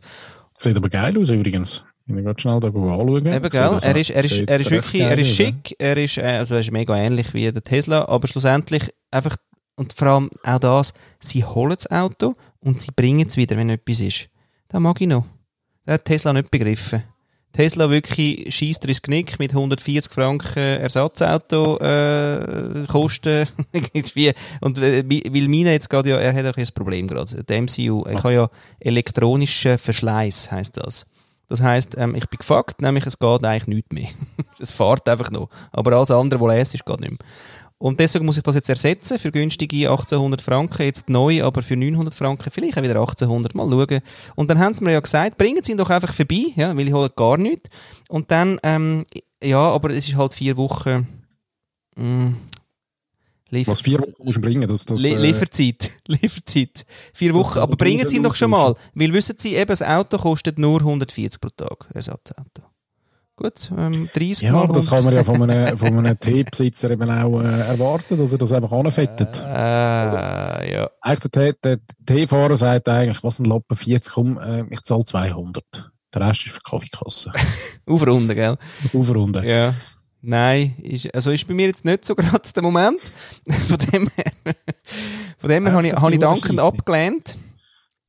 Sieht 0.57 0.75
aber 0.75 0.89
geil 0.89 1.17
aus 1.19 1.29
übrigens. 1.29 1.83
Ich 2.07 2.15
gerade 2.15 2.39
schnell 2.39 2.59
da 2.59 2.67
anschauen. 2.67 3.25
Eben, 3.25 3.49
gell? 3.49 3.79
Er 3.81 3.95
ist, 3.95 4.09
er 4.11 4.23
ist, 4.23 4.39
er 4.41 4.59
ist 4.59 4.71
wirklich, 4.71 5.01
er 5.01 5.17
ist 5.17 5.37
ja. 5.37 5.45
schick, 5.45 5.75
er 5.79 5.97
ist, 5.97 6.17
äh, 6.17 6.21
also 6.21 6.53
er 6.53 6.59
ist 6.59 6.71
mega 6.71 6.95
ähnlich 6.95 7.33
wie 7.33 7.51
der 7.51 7.63
Tesla, 7.63 8.07
aber 8.07 8.27
schlussendlich 8.27 8.93
einfach, 9.09 9.37
und 9.75 9.93
vor 9.93 10.07
allem 10.07 10.29
auch 10.43 10.59
das, 10.59 10.93
sie 11.19 11.43
holen 11.43 11.75
das 11.75 11.89
Auto 11.89 12.35
und 12.59 12.79
sie 12.79 12.91
bringen 12.95 13.25
es 13.27 13.37
wieder, 13.37 13.57
wenn 13.57 13.69
etwas 13.71 14.01
ist. 14.01 14.27
Das 14.67 14.79
mag 14.79 15.01
ich 15.01 15.07
noch. 15.07 15.25
Hat 15.87 16.05
Tesla 16.05 16.33
nicht 16.33 16.51
begriffen. 16.51 17.03
Tesla 17.55 17.89
wirklich 17.89 18.53
schießt 18.53 18.85
ins 18.85 19.01
Knick 19.01 19.39
mit 19.39 19.51
140 19.51 20.11
Franken 20.11 20.59
Ersatzauto 20.59 21.77
äh, 21.77 22.85
Kosten. 22.87 23.47
Und 24.61 24.79
äh, 24.79 25.05
weil 25.07 25.47
meine 25.47 25.71
jetzt 25.71 25.89
gerade 25.89 26.09
ja, 26.09 26.17
er 26.17 26.33
hat 26.33 26.53
auch 26.53 26.57
ein 26.57 26.67
Problem 26.73 27.07
gerade. 27.07 27.43
Der 27.45 27.61
MCU, 27.61 28.05
ich 28.09 28.23
habe 28.23 28.33
ja 28.33 28.49
elektronischen 28.79 29.77
Verschleiß, 29.77 30.51
heißt 30.51 30.77
das. 30.77 31.05
Das 31.47 31.61
heisst, 31.61 31.95
ähm, 31.97 32.15
ich 32.15 32.27
bin 32.27 32.39
gefuckt, 32.39 32.81
nämlich 32.81 33.05
es 33.05 33.19
geht 33.19 33.45
eigentlich 33.45 33.67
nichts 33.67 33.91
mehr. 33.91 34.09
es 34.59 34.73
fährt 34.73 35.07
einfach 35.07 35.31
noch. 35.31 35.49
Aber 35.71 35.95
alles 35.95 36.11
andere, 36.11 36.41
was 36.41 36.53
lässt, 36.53 36.75
ist 36.75 36.85
geht 36.85 36.99
nicht 36.99 37.11
mehr. 37.11 37.19
Und 37.77 37.99
deswegen 37.99 38.25
muss 38.25 38.37
ich 38.37 38.43
das 38.43 38.55
jetzt 38.55 38.69
ersetzen 38.69 39.19
für 39.19 39.31
günstige 39.31 39.89
1800 39.89 40.41
Franken, 40.41 40.83
jetzt 40.83 41.09
neu, 41.09 41.43
aber 41.43 41.61
für 41.61 41.75
900 41.75 42.13
Franken, 42.13 42.49
vielleicht 42.49 42.77
auch 42.77 42.83
wieder 42.83 42.99
1800, 42.99 43.53
mal 43.53 43.69
schauen. 43.69 44.01
Und 44.35 44.49
dann 44.49 44.59
haben 44.59 44.73
sie 44.73 44.83
mir 44.83 44.93
ja 44.93 44.99
gesagt, 45.01 45.37
bringen 45.37 45.61
sie 45.61 45.73
ihn 45.73 45.77
doch 45.77 45.89
einfach 45.89 46.13
vorbei, 46.13 46.53
ja, 46.55 46.75
weil 46.75 46.87
ich 46.87 46.93
hole 46.93 47.09
gar 47.09 47.37
nichts. 47.37 47.69
Und 48.07 48.31
dann, 48.31 48.59
ähm, 48.63 49.03
ja, 49.43 49.59
aber 49.59 49.89
es 49.89 50.07
ist 50.07 50.15
halt 50.15 50.33
vier 50.33 50.55
Wochen, 50.55 51.05
mh, 51.95 52.33
Liefer 53.51 53.71
Was 53.71 53.81
vier 53.81 53.99
Wochen 53.99 54.23
musst 54.23 54.37
du 54.37 54.41
bringen, 54.41 54.67
das, 54.67 54.85
das, 54.85 55.03
äh, 55.03 55.15
Lieferzeit. 55.15 55.91
Lieferzeit. 56.07 56.85
Vier 57.13 57.33
Wochen. 57.33 57.59
Aber 57.59 57.75
bringen 57.75 58.07
Sie 58.07 58.17
ihn 58.17 58.23
doch 58.23 58.35
schon 58.35 58.49
mal. 58.49 58.75
Weil 58.95 59.13
wissen 59.13 59.35
Sie, 59.37 59.55
eben, 59.55 59.67
das 59.67 59.83
Auto 59.83 60.17
kostet 60.17 60.57
nur 60.57 60.79
140 60.79 61.39
pro 61.39 61.49
Tag. 61.49 61.87
Ersatzauto. 61.93 62.63
Gut, 63.37 63.69
ähm, 63.77 64.09
30 64.13 64.43
Ja, 64.43 64.55
aber 64.55 64.75
das 64.75 64.87
kann 64.87 65.03
man 65.03 65.13
ja 65.13 65.23
von 65.25 65.41
einem, 65.41 65.77
von 65.77 65.97
einem 65.97 66.17
Teebesitzer 66.17 66.89
eben 66.91 67.09
auch 67.09 67.41
äh, 67.41 67.67
erwarten, 67.67 68.17
dass 68.17 68.31
er 68.31 68.37
das 68.37 68.53
einfach 68.53 68.71
anfettet. 68.71 69.43
Äh, 69.45 70.73
ja. 70.73 70.89
Eigentlich 71.01 71.31
der, 71.31 71.53
der 71.53 71.79
Teefahrer 72.05 72.55
sagt 72.55 72.87
eigentlich, 72.87 73.21
was 73.25 73.39
ein 73.39 73.45
Lappen 73.45 73.75
40, 73.75 74.13
komm, 74.13 74.37
äh, 74.37 74.63
ich 74.69 74.81
zahle 74.83 75.03
200. 75.03 75.91
Der 76.13 76.21
Rest 76.21 76.45
ist 76.45 76.53
für 76.53 76.61
Kaffeekasse. 76.61 77.33
Aufrunden, 77.85 78.33
gell? 78.33 78.55
Aufrunden. 78.93 79.45
Ja. 79.45 79.73
Nein, 80.21 80.73
ist, 80.81 81.13
also 81.13 81.31
ist 81.31 81.45
bei 81.45 81.53
mir 81.53 81.67
jetzt 81.67 81.83
nicht 81.83 82.05
so 82.05 82.15
gerade 82.15 82.49
der 82.55 82.63
Moment. 82.63 83.01
Von 83.67 83.77
dem 83.77 84.09
her, 84.15 84.55
von 85.37 85.49
dem 85.49 85.65
her 85.65 85.75
habe 85.75 85.87
ich, 85.87 85.93
habe 85.93 86.11
ich 86.11 86.19
die 86.19 86.25
dankend 86.25 86.59
abgelehnt. 86.59 87.37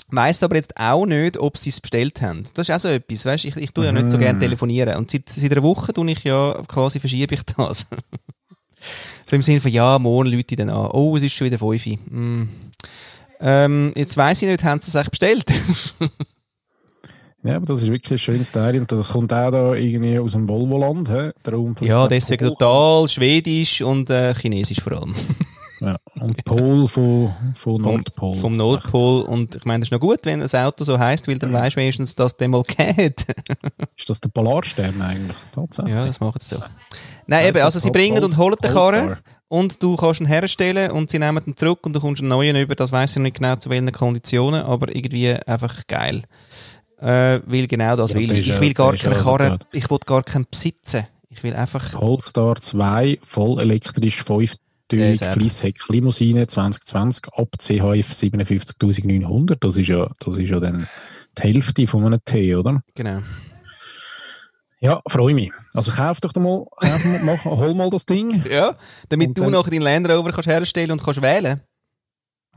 Weiss 0.09 0.43
aber 0.43 0.57
jetzt 0.57 0.77
auch 0.79 1.05
nicht, 1.05 1.37
ob 1.37 1.57
sie 1.59 1.71
es 1.71 1.81
bestellt 1.81 2.23
haben. 2.23 2.45
Das 2.55 2.69
ist 2.69 2.75
auch 2.75 2.79
so 2.79 2.89
etwas, 2.89 3.25
weißt 3.25 3.45
ich, 3.45 3.57
ich 3.57 3.73
tue 3.73 3.87
ja 3.87 3.93
nicht 3.93 4.11
so 4.11 4.17
Mhm. 4.17 4.21
gerne 4.23 4.39
telefonieren. 4.39 4.97
Und 4.97 5.11
seit, 5.11 5.29
seit 5.29 5.51
einer 5.51 5.63
Woche 5.63 5.93
tue 5.93 6.11
ich 6.11 6.23
ja 6.23 6.63
quasi 6.69 7.01
verschiebe 7.01 7.35
ich 7.35 7.43
das. 7.43 7.87
so 9.27 9.37
im 9.37 9.43
Sinne 9.43 9.61
von, 9.61 9.73
ja, 9.73 9.99
morgen 9.99 10.31
Leute 10.31 10.55
dann 10.55 10.71
an. 10.71 10.91
Oh, 10.93 11.17
es 11.17 11.25
ist 11.25 11.33
schon 11.33 11.47
wieder 11.47 11.59
5 11.59 11.87
Uhr. 11.87 11.97
Mm. 12.09 12.49
Ähm, 13.41 13.93
jetzt 13.97 14.17
weiss 14.17 14.41
ich 14.43 14.49
nicht, 14.49 14.65
haben 14.65 14.81
sie 14.81 14.89
es 14.91 14.97
eigentlich 14.97 15.11
bestellt? 15.11 15.45
Ja, 17.43 17.57
aber 17.57 17.67
das 17.67 17.81
ist 17.83 17.93
wirklich 17.93 18.11
ein 18.11 18.19
schönes 18.19 18.51
Teil 18.51 18.81
und 18.81 18.91
das 18.91 19.11
kommt 19.11 19.33
auch 19.33 19.53
da 19.53 19.75
irgendwie 19.75 20.19
aus 20.19 20.33
dem 20.33 20.49
Volvoland, 20.49 21.09
he? 21.09 21.31
Ja, 21.87 22.09
deswegen 22.09 22.49
total 22.49 23.09
schwedisch 23.09 23.83
und 23.83 24.11
äh, 24.11 24.35
chinesisch 24.35 24.81
vor 24.81 24.95
allem. 24.95 25.15
Ja, 25.87 25.99
und 26.21 26.45
Pol 26.45 26.89
von, 26.89 27.33
von 27.55 27.81
Nordpol. 27.81 28.33
Vom, 28.33 28.41
vom 28.41 28.57
Nordpol. 28.57 29.23
Und 29.23 29.55
ich 29.55 29.65
meine, 29.65 29.81
das 29.81 29.89
ist 29.89 29.93
noch 29.93 30.01
gut, 30.01 30.19
wenn 30.25 30.41
das 30.41 30.53
Auto 30.53 30.83
so 30.83 30.99
heisst, 30.99 31.29
weil 31.29 31.39
dann 31.39 31.53
weißt 31.53 31.77
du 31.77 31.81
wenigstens, 31.81 32.17
dass 32.17 32.35
es 32.37 32.49
mal 32.49 32.65
geht. 32.65 33.25
ist 33.97 34.11
das 34.11 34.21
der 34.21 34.31
Polarstern 34.31 35.01
eigentlich? 35.01 35.37
Tatsächlich? 35.55 35.95
Ja, 35.95 36.07
das 36.07 36.19
machen 36.19 36.41
sie 36.41 36.57
so. 36.57 36.63
Nein, 37.29 37.47
eben, 37.47 37.63
also 37.63 37.79
sie 37.79 37.93
bringen 37.93 38.23
und 38.23 38.37
holen 38.37 38.57
den 38.61 38.73
Karren 38.73 39.17
und 39.47 39.81
du 39.81 39.95
kannst 39.95 40.21
ihn 40.21 40.27
herstellen 40.27 40.91
und 40.91 41.09
sie 41.09 41.21
nehmen 41.21 41.41
ihn 41.47 41.57
zurück 41.57 41.87
und 41.87 41.93
du 41.93 42.01
kommst 42.01 42.21
einen 42.21 42.31
neuen 42.31 42.57
über, 42.57 42.75
das 42.75 42.91
weiß 42.91 43.13
ich 43.17 43.23
nicht 43.23 43.37
genau 43.37 43.55
zu 43.55 43.71
welchen 43.71 43.93
Konditionen, 43.93 44.63
aber 44.63 44.95
irgendwie 44.95 45.35
einfach 45.35 45.87
geil. 45.87 46.23
Äh, 46.99 47.41
weil 47.47 47.69
genau 47.69 47.95
das 47.95 48.11
ja, 48.11 48.19
will 48.19 48.33
ich. 48.33 48.49
Ich 48.49 48.61
will 48.61 48.75
gar 48.75 48.97
keinen 48.97 49.15
Karren, 49.15 49.59
ich 49.73 49.89
will 49.89 49.99
gar 50.05 50.25
keinen 50.25 50.47
besitzen. 50.51 51.07
Ich 51.29 51.45
will 51.45 51.55
einfach... 51.55 51.93
Polestar 51.93 52.57
2, 52.57 53.19
voll 53.23 53.61
elektrisch, 53.61 54.25
5 54.25 54.57
Türig 54.89 55.19
Fleissheck 55.19 55.79
Limousine 55.89 56.47
2020 56.47 57.33
ab 57.33 57.49
CHF 57.59 58.13
57.900. 58.13 59.57
Das 59.61 59.77
ist 59.77 59.89
ja, 59.89 60.11
das 60.19 60.39
ist 60.39 60.51
ja 60.51 60.61
dann 60.61 60.89
die 61.37 61.43
Hälfte 61.43 61.87
von 61.87 62.05
einem 62.05 62.21
T, 62.25 62.55
oder? 62.55 62.83
Genau. 62.95 63.21
Ja, 64.79 65.01
freue 65.09 65.35
mich. 65.35 65.53
Also 65.75 65.91
kauf 65.91 66.21
doch 66.21 66.35
mal, 66.37 66.65
kauf 66.77 67.23
mach, 67.23 67.45
hol 67.45 67.75
mal 67.75 67.91
das 67.91 68.07
Ding. 68.07 68.45
Ja, 68.51 68.77
damit 69.09 69.29
und 69.29 69.39
du 69.39 69.43
dann, 69.43 69.53
nachher 69.53 69.71
deinen 69.71 69.83
Land 69.83 70.09
Rover 70.09 70.33
kannst 70.33 70.49
herstellen 70.49 70.93
und 70.93 71.03
kannst 71.03 71.23
wählen. 71.23 71.61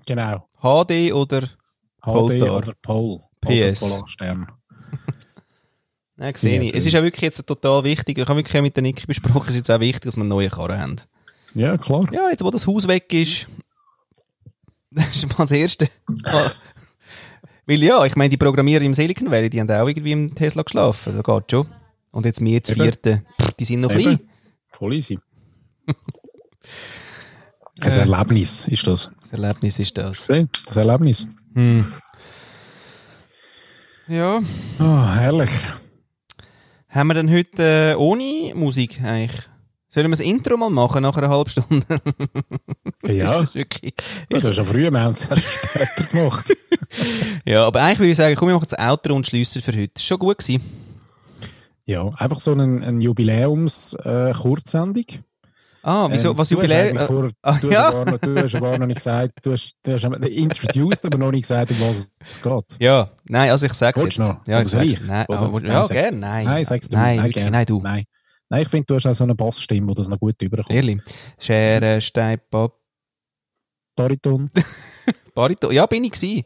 Genau. 0.06 0.48
HD 0.62 1.14
oder 1.14 1.42
HD 1.42 2.04
Polestar. 2.04 2.58
oder 2.58 2.74
Pol. 2.82 3.22
PS. 3.42 3.80
Polarstern. 3.80 4.48
Nein, 6.18 6.34
sehe 6.36 6.62
ich. 6.62 6.76
Es 6.76 6.86
ist 6.86 6.94
ja 6.94 7.02
wirklich 7.02 7.22
jetzt 7.22 7.46
total 7.48 7.84
wichtig. 7.86 8.18
Ich 8.18 8.28
habe 8.28 8.38
wirklich 8.38 8.62
mit 8.62 8.76
der 8.76 8.84
Niki 8.84 9.06
besprochen, 9.06 9.44
es 9.44 9.50
ist 9.50 9.56
jetzt 9.56 9.72
auch 9.72 9.80
wichtig, 9.80 10.02
dass 10.02 10.18
wir 10.18 10.26
neue 10.26 10.50
Karren 10.50 10.80
haben. 10.80 10.96
Ja, 11.54 11.78
klar. 11.78 12.08
Ja, 12.14 12.30
jetzt 12.30 12.44
wo 12.44 12.52
das 12.52 12.68
Haus 12.68 12.88
weg 12.88 13.12
ist, 13.14 13.48
das 14.92 15.16
ist 15.16 15.30
mal 15.30 15.46
das 15.46 15.52
Erste. 15.52 15.90
Weil 17.66 17.84
ja, 17.84 18.04
ich 18.06 18.16
meine, 18.16 18.30
die 18.30 18.38
Programmierer 18.38 18.82
im 18.82 18.94
Silicon 18.94 19.30
Valley, 19.30 19.50
die 19.50 19.60
haben 19.60 19.70
auch 19.70 19.88
irgendwie 19.88 20.12
im 20.12 20.34
Tesla 20.34 20.64
geschlafen. 20.64 21.14
Das 21.16 21.24
geht 21.24 21.52
schon. 21.52 21.68
Und 22.12 22.26
jetzt 22.26 22.44
wir 22.44 22.64
zu 22.64 22.74
vierten, 22.74 23.26
die 23.60 23.66
sind 23.66 23.82
noch 23.82 23.92
Eben. 23.92 24.02
klein. 24.02 24.20
Voll 24.72 24.94
easy. 24.96 25.20
Ein 27.82 27.92
äh, 27.92 28.00
Erlebnis 28.00 28.68
ist 28.68 28.88
das. 28.88 29.12
Das 29.22 29.34
Erlebnis 29.34 29.80
ist 29.80 29.98
das. 29.98 30.28
Das 30.28 30.76
Erlebnis. 30.76 31.28
Hm. 31.54 31.94
Ja. 34.08 34.42
Oh, 34.80 35.06
herrlich. 35.14 35.52
Haben 36.90 37.08
wir 37.08 37.14
denn 37.14 37.32
heute 37.32 37.94
äh, 37.94 37.96
ohne 37.96 38.54
Musik 38.56 39.00
eigentlich? 39.04 39.48
Sollen 39.92 40.06
wir 40.06 40.12
das 40.12 40.20
Intro 40.20 40.56
mal 40.56 40.70
machen 40.70 41.02
nach 41.02 41.18
einer 41.18 41.30
halben 41.30 41.50
Stunde? 41.50 41.84
ja. 43.08 43.32
das 43.40 43.50
ist 43.50 43.56
wirklich. 43.56 43.96
Das 44.30 44.44
ist 44.44 44.56
schon 44.56 44.66
früh, 44.66 44.92
wir 44.92 45.02
haben 45.02 45.14
es 45.14 45.26
erst 45.26 45.44
später 45.44 46.04
gemacht. 46.12 46.54
ja, 47.46 47.66
aber 47.66 47.82
eigentlich 47.82 48.00
würde 48.00 48.12
ich 48.12 48.18
sagen, 48.18 48.36
komm, 48.36 48.50
wir 48.50 48.56
machen 48.56 48.68
das 48.70 48.78
Outro 48.78 49.16
und 49.16 49.26
schließen 49.26 49.64
für 49.64 49.72
heute. 49.72 49.96
War 49.96 50.02
schon 50.02 50.20
gut 50.20 50.38
gewesen. 50.38 50.62
Ja, 51.86 52.08
einfach 52.18 52.40
so 52.40 52.52
eine 52.52 52.86
ein 52.86 53.02
Jubiläums-Kurzsendung. 53.02 55.06
Äh, 55.10 55.22
ah, 55.82 56.08
wieso? 56.12 56.30
Ähm, 56.32 56.38
was 56.38 56.50
Jubiläum? 56.52 56.96
Äh, 56.96 57.08
vor, 57.08 57.32
ah, 57.42 57.58
du, 57.60 57.72
ja? 57.72 57.92
hast 57.92 58.12
noch, 58.12 58.20
du 58.20 58.44
hast 58.44 58.54
aber 58.54 58.78
noch 58.78 58.86
nicht 58.86 58.98
gesagt, 58.98 59.40
du 59.42 59.54
hast, 59.54 59.74
du 59.82 59.94
hast 59.94 60.04
introduced, 60.04 61.04
aber 61.04 61.18
noch 61.18 61.32
nicht 61.32 61.48
gesagt, 61.48 61.72
um 61.72 61.80
was 61.80 62.12
es 62.30 62.40
geht. 62.40 62.78
Ja, 62.78 63.10
nein, 63.28 63.50
also 63.50 63.66
ich 63.66 63.74
sag's 63.74 64.04
jetzt. 64.04 64.20
Noch? 64.20 64.46
Ja, 64.46 64.62
ich 64.62 64.68
sag's. 64.68 65.08
Nein, 65.08 65.26
aber, 65.28 65.66
ja, 65.66 65.88
gerne, 65.88 66.18
nein. 66.18 66.46
Nein, 66.46 66.64
sagst 66.64 66.94
du. 66.94 66.96
Nein, 66.96 67.18
nein, 67.18 67.32
nein, 67.34 67.52
nein, 67.52 67.66
du. 67.66 67.82
Nein. 67.82 68.06
Nein, 68.50 68.64
ich 68.64 68.68
finde, 68.68 68.88
du 68.88 68.96
hast 68.96 69.06
auch 69.06 69.14
so 69.14 69.24
eine 69.24 69.36
Bassstimme, 69.36 69.88
wo 69.88 69.94
das 69.94 70.08
noch 70.08 70.20
gut 70.20 70.42
überkommt. 70.42 70.76
Ehrlich? 70.76 71.00
Schere, 71.38 72.02
Stein, 72.02 72.40
Pop. 72.50 72.80
Bariton. 73.96 74.50
Bariton, 75.36 75.72
ja, 75.74 75.86
bin 75.86 76.04
ich 76.04 76.12
gewesen. 76.12 76.46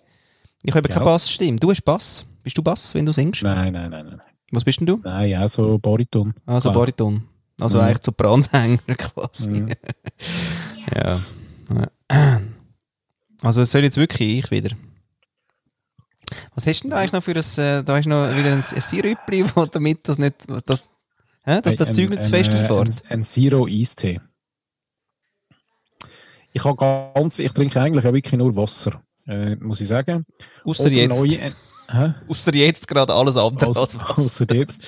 Ich 0.63 0.73
habe 0.73 0.87
ja. 0.87 0.93
keine 0.93 1.05
Bassstimme. 1.05 1.57
Du 1.57 1.69
hast 1.69 1.83
Bass. 1.83 2.25
Bist 2.41 2.57
du 2.57 2.61
Bass, 2.61 2.93
wenn 2.95 3.05
du 3.05 3.13
singst? 3.13 3.43
Nein, 3.43 3.73
nein, 3.73 3.89
nein, 3.89 4.05
nein. 4.05 4.21
Was 4.51 4.63
bist 4.63 4.79
denn 4.79 4.87
du? 4.87 4.99
Nein, 5.03 5.35
auch 5.37 5.47
so 5.47 5.77
Bariton. 5.77 6.33
Also 6.45 6.69
ah, 6.69 6.73
Bariton. 6.73 7.23
Also 7.59 7.77
mhm. 7.77 7.85
eigentlich 7.85 8.03
Sopransänger 8.03 8.79
quasi. 8.97 9.49
Mhm. 9.49 9.73
ja. 10.95 11.19
Also 13.41 13.61
es 13.61 13.71
soll 13.71 13.83
jetzt 13.83 13.97
wirklich 13.97 14.39
ich 14.39 14.51
wieder. 14.51 14.75
Was 16.55 16.67
hast 16.67 16.79
du 16.79 16.83
denn 16.83 16.91
da 16.91 16.97
eigentlich 16.97 17.13
noch 17.13 17.23
für 17.23 17.31
ein, 17.31 17.79
äh, 17.79 17.83
da 17.83 17.95
hast 17.95 18.05
du 18.05 18.09
noch 18.09 18.35
wieder 18.35 18.51
ein, 18.51 18.57
ein 18.57 18.61
Sirüppli, 18.61 19.45
damit 19.71 20.07
das 20.07 20.17
nicht, 20.17 20.35
das, 20.65 20.89
Hä? 21.43 21.61
Dass 21.61 21.75
das 21.75 21.91
Zeug 21.91 22.09
nicht 22.09 22.23
zu 22.23 22.31
fest 22.31 22.53
fährt? 22.53 22.71
Ein, 22.71 22.95
ein 23.09 23.23
Zero 23.23 23.65
Eistee. 23.67 24.21
Ich 26.53 26.63
habe 26.63 26.77
ganz, 27.15 27.39
ich 27.39 27.51
trinke 27.51 27.81
eigentlich 27.81 28.05
auch 28.05 28.13
wirklich 28.13 28.37
nur 28.37 28.55
Wasser, 28.55 29.01
äh, 29.27 29.55
muss 29.55 29.81
ich 29.81 29.87
sagen. 29.87 30.25
Außer 30.63 30.89
jetzt. 30.91 31.19
Neue, 31.19 31.39
äh, 31.39 32.13
Außer 32.27 32.53
jetzt 32.55 32.87
gerade 32.87 33.13
alles 33.13 33.37
andere 33.37 33.67
als, 33.67 33.77
als 33.77 33.99
Wasser. 33.99 34.19
Außer 34.19 34.53
jetzt. 34.53 34.83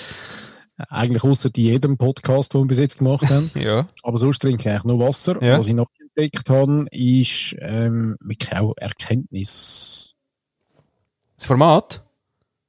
Eigentlich 0.90 1.24
außer 1.24 1.50
jedem 1.56 1.98
Podcast, 1.98 2.54
den 2.54 2.62
wir 2.62 2.68
bis 2.68 2.80
jetzt 2.80 2.98
gemacht 3.00 3.30
haben. 3.30 3.50
ja. 3.56 3.88
Aber 4.04 4.18
sonst 4.18 4.40
trinke 4.40 4.62
ich 4.62 4.70
eigentlich 4.70 4.84
nur 4.84 5.00
Wasser. 5.00 5.42
Ja. 5.42 5.58
Was 5.58 5.68
ich 5.68 5.74
noch 5.74 5.88
entdeckt 6.00 6.50
habe, 6.50 6.86
ist 6.92 7.56
ähm, 7.60 8.18
wirklich 8.22 8.54
auch 8.56 8.74
Erkenntnis. 8.78 10.16
Das 11.38 11.46
Format? 11.48 12.04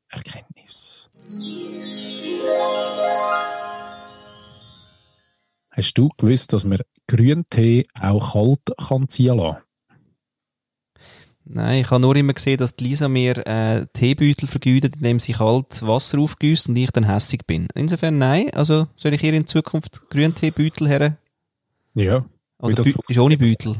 Erkenntnis. 0.08 1.10
Hast 5.76 5.92
du 5.94 6.08
gewusst, 6.16 6.54
dass 6.54 6.64
man 6.64 6.80
Grüntee 7.06 7.84
auch 8.00 8.32
kalt 8.32 8.60
kann 8.88 9.10
ziehen 9.10 9.36
lassen 9.36 9.58
Nein, 11.48 11.82
ich 11.82 11.90
habe 11.90 12.00
nur 12.00 12.16
immer 12.16 12.32
gesehen, 12.32 12.56
dass 12.56 12.76
Lisa 12.78 13.08
mir 13.08 13.46
äh, 13.46 13.86
Teebeutel 13.92 14.48
vergütet, 14.48 14.96
indem 14.96 15.20
sie 15.20 15.34
kalt 15.34 15.86
Wasser 15.86 16.18
aufgüsst 16.18 16.68
und 16.70 16.76
ich 16.76 16.90
dann 16.90 17.04
hässig 17.04 17.46
bin. 17.46 17.68
Insofern 17.74 18.18
nein. 18.18 18.50
Also 18.54 18.88
soll 18.96 19.14
ich 19.14 19.22
ihr 19.22 19.34
in 19.34 19.46
Zukunft 19.46 20.08
Grünteebeutel 20.10 20.88
her? 20.88 21.18
Ja. 21.94 22.24
Oder 22.58 22.74
das 22.74 22.88
ist 22.88 23.18
ohne 23.18 23.36
Beutel? 23.36 23.76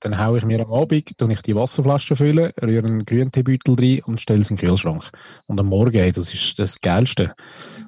Dann 0.00 0.18
haue 0.18 0.38
ich 0.38 0.44
mir 0.44 0.60
am 0.60 0.72
Abend, 0.72 1.16
tue 1.16 1.32
ich 1.32 1.42
die 1.42 1.54
Wasserflasche 1.54 2.16
füllen, 2.16 2.52
rühre 2.60 2.86
einen 2.86 3.04
Grünteebeutel 3.04 3.76
rein 3.78 4.00
und 4.06 4.20
stelle 4.20 4.40
es 4.40 4.50
in 4.50 4.56
den 4.56 4.66
Kühlschrank. 4.66 5.10
Und 5.46 5.60
am 5.60 5.66
Morgen, 5.66 6.12
das 6.12 6.34
ist 6.34 6.58
das 6.58 6.80
Geilste. 6.80 7.34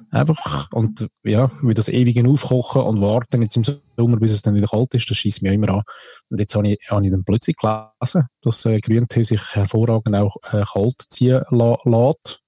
Einfach. 0.09 0.71
Und 0.71 1.07
ja, 1.23 1.51
mit 1.61 1.77
das 1.77 1.89
ewige 1.89 2.27
Aufkochen 2.27 2.81
und 2.83 3.01
warten 3.01 3.41
jetzt 3.41 3.57
im 3.57 3.63
Sommer, 3.63 4.17
bis 4.17 4.31
es 4.31 4.41
dann 4.41 4.55
wieder 4.55 4.67
kalt 4.67 4.93
ist, 4.93 5.09
das 5.09 5.17
schießt 5.17 5.41
mich 5.41 5.51
immer 5.51 5.69
an. 5.69 5.83
Und 6.29 6.39
jetzt 6.39 6.55
habe 6.55 6.69
ich, 6.69 6.79
habe 6.89 7.05
ich 7.05 7.11
dann 7.11 7.25
plötzlich 7.25 7.57
gelesen, 7.57 8.27
dass 8.41 8.65
äh, 8.65 8.79
Grüntee 8.79 9.23
sich 9.23 9.41
hervorragend 9.55 10.15
auch 10.15 10.37
äh, 10.51 10.63
kalt 10.63 11.03
ziehen 11.09 11.43
la 11.49 11.77
lässt. 11.83 12.41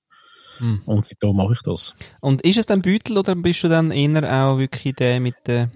Hm. 0.59 0.81
Und 0.85 1.05
seitdem 1.05 1.35
mache 1.35 1.53
ich 1.53 1.61
das. 1.61 1.95
Und 2.21 2.41
ist 2.43 2.57
es 2.57 2.65
dann 2.65 2.81
Beutel 2.81 3.17
oder 3.17 3.35
bist 3.35 3.63
du 3.63 3.67
dann 3.67 3.91
eher 3.91 4.45
auch 4.45 4.57
wirklich 4.57 4.95
der 4.95 5.19
mit 5.19 5.35
der... 5.45 5.69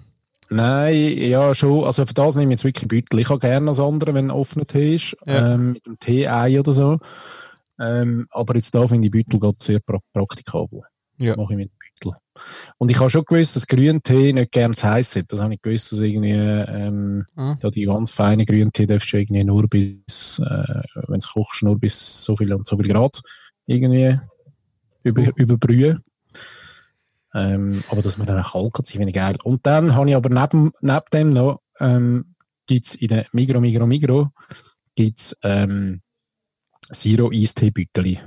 Nein, 0.49 1.17
ja, 1.17 1.55
schon. 1.55 1.83
Also 1.83 2.05
für 2.05 2.13
das 2.13 2.35
nehme 2.35 2.53
ich 2.53 2.59
jetzt 2.59 2.65
wirklich 2.65 2.87
Beutel. 2.87 3.19
Ich 3.19 3.29
habe 3.29 3.39
gerne 3.39 3.65
das 3.67 3.79
andere, 3.79 4.13
wenn 4.13 4.29
offener 4.29 4.65
Tee 4.65 4.95
ist, 4.95 5.15
ja. 5.25 5.53
ähm, 5.53 5.71
mit 5.73 5.85
dem 5.85 5.99
Tee-Ei 5.99 6.59
oder 6.59 6.73
so. 6.73 6.99
Ähm, 7.79 8.27
aber 8.29 8.55
jetzt 8.55 8.75
da 8.75 8.87
finde 8.87 9.07
ich 9.07 9.11
Beutel 9.11 9.39
geht 9.39 9.63
sehr 9.63 9.79
pra 9.79 9.99
praktikabel. 10.13 10.81
Ja. 11.23 11.35
Mache 11.37 11.53
ich 11.53 11.57
mit 11.57 11.71
Beutel. 11.77 12.17
Und 12.77 12.91
ich 12.91 12.99
habe 12.99 13.09
schon 13.09 13.23
gewusst, 13.25 13.55
dass 13.55 13.67
Grüntee 13.67 14.33
nicht 14.33 14.51
gern 14.51 14.75
zu 14.75 14.87
heiß 14.87 15.15
ist. 15.15 15.31
Das 15.31 15.39
habe 15.39 15.53
ich 15.53 15.61
gewusst, 15.61 15.91
dass 15.91 15.99
irgendwie, 15.99 16.31
ähm, 16.31 17.25
ah. 17.35 17.55
ja, 17.61 17.69
die 17.69 17.85
ganz 17.85 18.11
feinen 18.11 18.45
Grüntee 18.45 18.85
darfst 18.85 19.13
du 19.13 19.17
irgendwie 19.17 19.43
nur 19.43 19.67
bis, 19.67 20.39
äh, 20.39 20.81
wenn 21.07 21.17
es 21.17 21.29
kochst, 21.31 21.63
nur 21.63 21.79
bis 21.79 22.23
so 22.23 22.35
viel 22.35 22.53
und 22.53 22.67
so 22.67 22.77
viel 22.77 22.87
Grad 22.87 23.21
irgendwie 23.65 24.19
über, 25.03 25.21
uh. 25.21 25.31
überbrühen. 25.35 26.03
Ähm, 27.33 27.83
aber 27.89 28.01
dass 28.01 28.17
man 28.17 28.27
dann 28.27 28.43
auch 28.43 28.53
kalt 28.53 28.73
kann, 28.73 28.85
finde 28.85 29.09
ich 29.09 29.15
geil. 29.15 29.37
Und 29.43 29.65
dann 29.65 29.95
habe 29.95 30.09
ich 30.09 30.15
aber 30.15 30.29
neben, 30.29 30.71
neben 30.81 31.05
dem 31.13 31.29
noch, 31.31 31.61
ähm, 31.79 32.35
gibt's 32.67 32.95
in 32.95 33.07
der 33.07 33.25
Migro, 33.31 33.59
Migro, 33.59 33.87
Migro, 33.87 34.29
gibt's, 34.95 35.35
ähm, 35.41 36.01
Zero 36.91 37.31
Eistee 37.31 37.71
Büteli. 37.71 38.19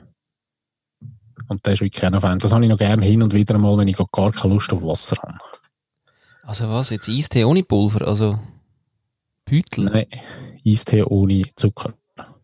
Und 1.48 1.64
der 1.64 1.74
ist 1.74 1.80
wirklich 1.80 2.04
ein 2.04 2.20
Fan. 2.20 2.38
Das 2.38 2.52
habe 2.52 2.64
ich 2.64 2.70
noch 2.70 2.78
gerne 2.78 3.04
hin 3.04 3.22
und 3.22 3.32
wieder 3.34 3.56
mal, 3.58 3.76
wenn 3.78 3.88
ich 3.88 3.96
gar 3.96 4.32
keine 4.32 4.54
Lust 4.54 4.72
auf 4.72 4.82
Wasser 4.82 5.16
habe. 5.22 5.38
Also 6.42 6.68
was, 6.70 6.90
jetzt 6.90 7.08
Eistee 7.08 7.44
ohne 7.44 7.62
Pulver? 7.62 8.06
Also 8.06 8.38
Beutel? 9.44 9.84
Nein, 9.84 10.06
Eistee 10.66 11.02
ohne 11.02 11.42
Zucker. 11.56 11.94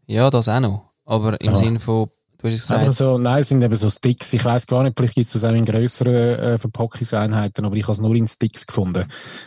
Ja, 0.07 0.29
das 0.31 0.49
auch 0.49 0.61
noch. 0.61 0.91
Aber 1.05 1.41
im 1.41 1.51
ja. 1.51 1.57
Sinne 1.57 1.81
von, 1.81 2.11
du 2.39 2.49
hast 2.49 2.61
gesagt... 2.61 2.83
Aber 2.83 2.93
so, 2.93 3.19
nein, 3.19 3.41
es 3.41 3.49
sind 3.49 3.63
eben 3.63 3.75
so 3.75 3.89
Sticks. 3.89 4.33
Ich 4.33 4.45
weiß 4.45 4.67
gar 4.67 4.83
nicht, 4.83 4.97
vielleicht 4.97 5.15
gibt 5.15 5.27
es 5.27 5.33
das 5.33 5.45
auch 5.45 5.53
in 5.53 5.65
grösseren 5.65 6.15
äh, 6.15 6.59
Verpackungseinheiten, 6.59 7.65
aber 7.65 7.77
ich 7.77 7.85
habe 7.85 7.93
es 7.93 8.01
nur 8.01 8.15
in 8.15 8.29
Sticks 8.29 8.67
gefunden. 8.67 9.07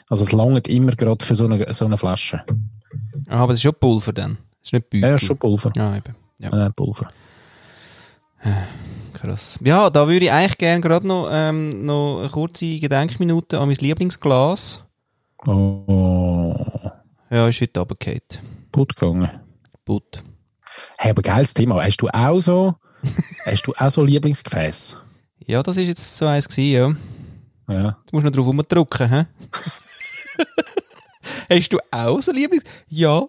Also 0.10 0.24
es 0.24 0.32
langt 0.32 0.68
immer 0.68 0.94
gerade 0.94 1.24
für 1.24 1.36
so 1.36 1.46
eine, 1.46 1.74
so 1.74 1.86
eine 1.86 1.98
Flasche. 1.98 2.44
Ah, 3.28 3.40
aber 3.40 3.54
es 3.54 3.60
ist 3.60 3.64
schon 3.64 3.76
Pulver 3.80 4.14
dann? 4.14 4.38
Es 4.62 4.70
ist 4.70 4.74
nicht 4.74 4.90
Beutel? 4.90 5.10
Ja, 5.10 5.16
es 5.16 5.22
ist 5.22 5.28
schon 5.28 5.38
Pulver. 5.38 5.72
Ja, 5.76 5.96
eben. 5.96 6.16
Ja. 6.40 6.50
Nein, 6.50 6.74
Pulver. 6.74 7.10
Krass. 9.26 9.58
Ja, 9.64 9.90
da 9.90 10.08
würde 10.08 10.26
ich 10.26 10.32
eigentlich 10.32 10.60
gerne 10.60 10.82
gerade 10.82 11.08
noch, 11.08 11.30
ähm, 11.32 11.84
noch 11.84 12.20
eine 12.20 12.30
kurze 12.30 12.78
Gedenkminute 12.78 13.60
an 13.60 13.68
mein 13.68 13.78
Lieblingsglas. 13.78 14.84
Oh. 15.48 16.56
Ja, 17.32 17.48
ist 17.48 17.60
heute 17.60 17.80
runtergefallen. 17.80 18.22
Putt 18.72 18.96
gegangen. 18.96 19.30
Putt. 19.84 20.24
Hey, 21.00 21.10
aber 21.10 21.24
geiles 21.24 21.56
Thema. 21.56 21.84
Hast 21.84 21.98
du 21.98 22.08
auch 22.10 22.40
so, 22.40 22.76
hast 23.46 23.66
du 23.66 23.74
auch 23.76 23.90
so 23.90 24.04
Lieblingsgefäß? 24.04 24.98
Ja, 25.48 25.64
das 25.64 25.78
ist 25.78 25.88
jetzt 25.88 26.18
so 26.18 26.28
eins 26.28 26.48
gewesen, 26.48 27.00
ja. 27.68 27.74
Ja. 27.74 27.98
Jetzt 28.02 28.14
musst 28.14 28.26
du 28.26 28.30
noch 28.30 28.32
drauf 28.32 28.46
rumdrücken, 28.46 29.10
hä? 29.10 29.26
hast 31.50 31.74
du 31.74 31.80
auch 31.90 32.22
so 32.22 32.32
Lieblings... 32.32 32.64
Ja. 32.90 33.24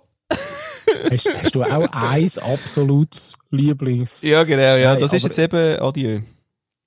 Hast, 1.11 1.29
hast, 1.42 1.55
du 1.55 1.62
auch 1.62 1.88
eins 1.92 2.38
absolutes 2.38 3.35
Lieblings... 3.51 4.22
Ja, 4.22 4.44
genau, 4.44 4.77
ja. 4.77 4.92
Nein, 4.92 5.01
das 5.01 5.12
ist 5.12 5.25
jetzt 5.25 5.38
eben 5.38 5.81
Adieu. 5.81 6.20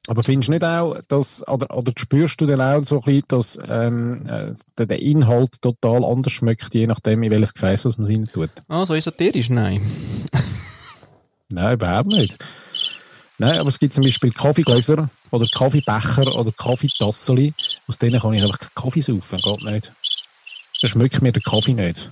Aber 0.07 0.23
findest 0.23 0.47
du 0.47 0.53
nicht 0.53 0.63
auch, 0.63 0.99
dass, 1.07 1.47
oder, 1.47 1.75
oder 1.75 1.93
spürst 1.95 2.41
du 2.41 2.47
dann 2.47 2.61
auch 2.61 2.83
so 2.83 2.95
ein 2.95 3.01
bisschen, 3.03 3.23
dass 3.27 3.59
ähm, 3.69 4.25
äh, 4.27 4.85
der 4.87 4.99
Inhalt 4.99 5.61
total 5.61 6.03
anders 6.03 6.33
schmeckt, 6.33 6.73
je 6.73 6.87
nachdem, 6.87 7.21
in 7.21 7.29
welches 7.29 7.53
Gefäß 7.53 7.85
man 7.85 8.03
es 8.03 8.09
rein 8.09 8.29
tut? 8.33 8.49
Ah, 8.67 8.85
so 8.87 8.95
esoterisch? 8.95 9.51
Nein. 9.51 9.81
Nein, 11.51 11.73
überhaupt 11.75 12.07
nicht. 12.07 12.37
Nein, 13.37 13.59
aber 13.59 13.69
es 13.69 13.77
gibt 13.77 13.93
zum 13.93 14.03
Beispiel 14.03 14.31
Kaffeegläser 14.31 15.09
oder 15.31 15.45
Kaffeebecher 15.45 16.35
oder 16.35 16.51
Kaffeetasseli. 16.51 17.53
Aus 17.87 17.97
denen 17.99 18.19
kann 18.19 18.33
ich 18.33 18.41
einfach 18.41 18.59
Kaffee 18.75 19.01
saufen, 19.01 19.39
geht 19.39 19.63
nicht. 19.63 19.93
Dann 20.81 20.89
schmeckt 20.89 21.21
mir 21.21 21.31
der 21.31 21.41
Kaffee 21.41 21.73
nicht. 21.73 22.09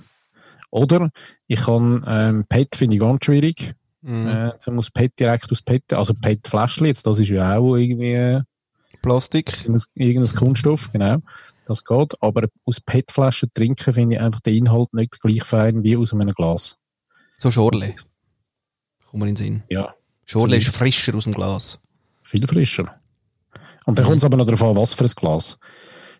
Oder 0.70 1.10
ich 1.46 1.60
kann, 1.60 2.04
ähm, 2.06 2.44
PET 2.48 2.76
finde 2.76 2.96
ich 2.96 3.00
ganz 3.00 3.24
schwierig. 3.24 3.74
Mhm. 4.02 4.26
Äh, 4.26 4.52
so 4.58 4.70
muss 4.70 4.90
PET 4.90 5.18
direkt 5.18 5.50
aus 5.50 5.62
PET, 5.62 5.92
also 5.92 6.14
PET-Fläschchen, 6.14 6.86
jetzt, 6.86 7.06
das 7.06 7.18
ist 7.18 7.28
ja 7.28 7.58
auch 7.58 7.76
irgendwie... 7.76 8.12
Äh, 8.12 8.42
Plastik. 9.02 9.64
Irgendein, 9.94 10.34
Kunststoff, 10.34 10.90
genau. 10.92 11.18
Das 11.66 11.84
geht. 11.84 12.14
Aber 12.20 12.48
aus 12.64 12.80
PET-Flaschen 12.80 13.50
trinken 13.54 13.94
finde 13.94 14.16
ich 14.16 14.20
einfach 14.20 14.40
den 14.40 14.54
Inhalt 14.54 14.92
nicht 14.92 15.20
gleich 15.20 15.44
fein 15.44 15.82
wie 15.82 15.96
aus 15.96 16.12
einem 16.12 16.32
Glas. 16.34 16.76
So 17.36 17.50
Schorle. 17.50 17.94
Kommt 19.06 19.22
mir 19.22 19.28
in 19.28 19.34
den 19.34 19.36
Sinn. 19.36 19.62
Ja. 19.68 19.94
Schorle 20.24 20.56
ist 20.56 20.68
frischer 20.68 21.14
aus 21.14 21.24
dem 21.24 21.34
Glas. 21.34 21.80
Viel 22.22 22.46
frischer. 22.46 23.00
Und 23.86 23.98
dann 23.98 24.04
mhm. 24.04 24.08
kommt 24.08 24.18
es 24.18 24.24
aber 24.24 24.36
noch 24.36 24.46
darauf 24.46 24.62
an, 24.62 24.76
was 24.76 24.94
für 24.94 25.04
ein 25.04 25.12
Glas. 25.14 25.58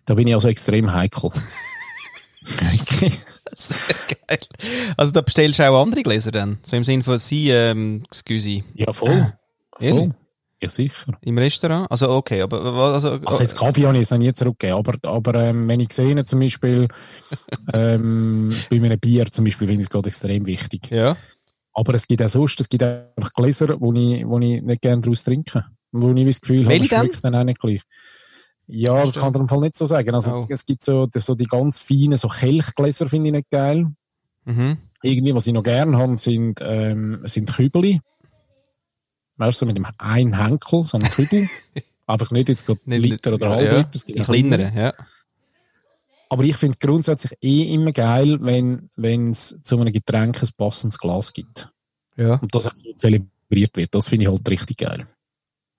Da 0.05 0.15
bin 0.15 0.27
ich 0.27 0.33
also 0.33 0.47
extrem 0.47 0.91
heikel. 0.91 1.31
Sehr 2.43 3.11
geil. 4.27 4.39
Also 4.97 5.11
da 5.11 5.21
bestellst 5.21 5.59
du 5.59 5.69
auch 5.69 5.81
andere 5.81 6.03
Gläser 6.03 6.31
dann? 6.31 6.59
So 6.61 6.75
im 6.75 6.83
Sinne 6.83 7.03
von 7.03 7.17
sie, 7.17 7.49
ähm, 7.49 8.03
excuse. 8.05 8.63
Ja, 8.73 8.93
voll. 8.93 9.33
voll. 9.79 10.11
Ja, 10.61 10.69
sicher. 10.69 11.17
Im 11.21 11.37
Restaurant? 11.37 11.89
Also 11.89 12.09
okay, 12.09 12.41
aber... 12.41 12.61
Also, 12.61 13.11
also 13.23 13.39
jetzt 13.39 13.57
Kaffee 13.57 13.85
habe 13.85 13.95
ich 13.95 14.01
jetzt 14.01 14.11
noch 14.11 14.17
nie 14.17 14.33
zurückgegeben, 14.33 14.77
aber, 14.77 14.97
aber 15.03 15.35
ähm, 15.45 15.67
wenn 15.69 15.79
ich 15.79 15.93
sehe 15.93 16.23
zum 16.25 16.41
Beispiel 16.41 16.87
ähm, 17.73 18.53
bei 18.69 18.75
einem 18.75 18.99
Bier 18.99 19.31
zum 19.31 19.45
Beispiel 19.45 19.67
finde 19.67 19.81
ich 19.81 19.87
es 19.87 19.89
gerade 19.89 20.09
extrem 20.09 20.45
wichtig. 20.45 20.91
Ja. 20.91 21.15
Aber 21.73 21.93
es 21.93 22.07
gibt 22.07 22.21
auch 22.21 22.29
sonst, 22.29 22.59
es 22.59 22.67
gibt 22.67 22.83
einfach 22.83 23.33
Gläser, 23.33 23.79
wo 23.79 23.93
ich, 23.93 24.27
wo 24.27 24.37
ich 24.39 24.61
nicht 24.61 24.81
gerne 24.81 25.01
daraus 25.01 25.23
trinke. 25.23 25.63
Wo 25.91 26.11
ich 26.11 26.25
das 26.25 26.41
Gefühl 26.41 26.65
habe, 26.65 26.75
es 26.75 26.87
schmeckt 26.87 27.23
dann 27.23 27.35
auch 27.35 27.43
nicht 27.43 27.59
gleich. 27.59 27.81
Ja, 28.71 29.03
das 29.03 29.15
kann 29.15 29.33
man 29.33 29.47
Fall 29.47 29.59
nicht 29.61 29.75
so 29.75 29.85
sagen. 29.85 30.13
Also 30.13 30.31
oh. 30.31 30.45
es, 30.47 30.59
es, 30.59 30.65
gibt 30.65 30.83
so, 30.83 31.07
so 31.13 31.33
die 31.33 31.45
ganz 31.45 31.79
feinen, 31.79 32.17
so 32.17 32.27
Kelchgläser 32.27 33.07
finde 33.07 33.29
ich 33.29 33.33
nicht 33.33 33.49
geil. 33.49 33.87
Mhm. 34.45 34.77
Irgendwie, 35.01 35.33
was 35.33 35.47
ich 35.47 35.53
noch 35.53 35.63
gerne 35.63 35.97
habe, 35.97 36.17
sind, 36.17 36.59
ähm, 36.61 37.21
sind 37.25 37.51
Kübeli. 37.51 37.99
Weißt 39.37 39.61
du, 39.61 39.65
mit 39.65 39.75
dem 39.75 39.87
einen 39.97 40.37
Henkel, 40.37 40.85
so 40.85 40.99
einem 40.99 41.09
Kübel. 41.09 41.49
Einfach 42.05 42.31
nicht 42.31 42.49
jetzt 42.49 42.65
gerade 42.65 42.79
nicht, 42.85 43.05
Liter 43.05 43.33
oder 43.33 43.49
halb 43.49 43.65
ja, 43.65 43.77
Liter. 43.77 43.99
Die 44.05 44.13
kleineren, 44.13 44.77
ja. 44.77 44.93
Aber 46.29 46.43
ich 46.43 46.57
finde 46.57 46.77
grundsätzlich 46.79 47.33
eh 47.41 47.73
immer 47.73 47.91
geil, 47.91 48.37
wenn 48.41 49.31
es 49.31 49.57
zu 49.63 49.79
einem 49.79 49.91
Getränk 49.91 50.41
ein 50.43 50.49
passendes 50.57 50.99
Glas 50.99 51.33
gibt. 51.33 51.71
Ja. 52.17 52.35
Und 52.35 52.53
das 52.53 52.67
auch 52.67 52.75
so 52.75 52.93
zelebriert 52.93 53.75
wird. 53.75 53.95
Das 53.95 54.07
finde 54.07 54.25
ich 54.25 54.29
halt 54.29 54.47
richtig 54.47 54.77
geil. 54.77 55.07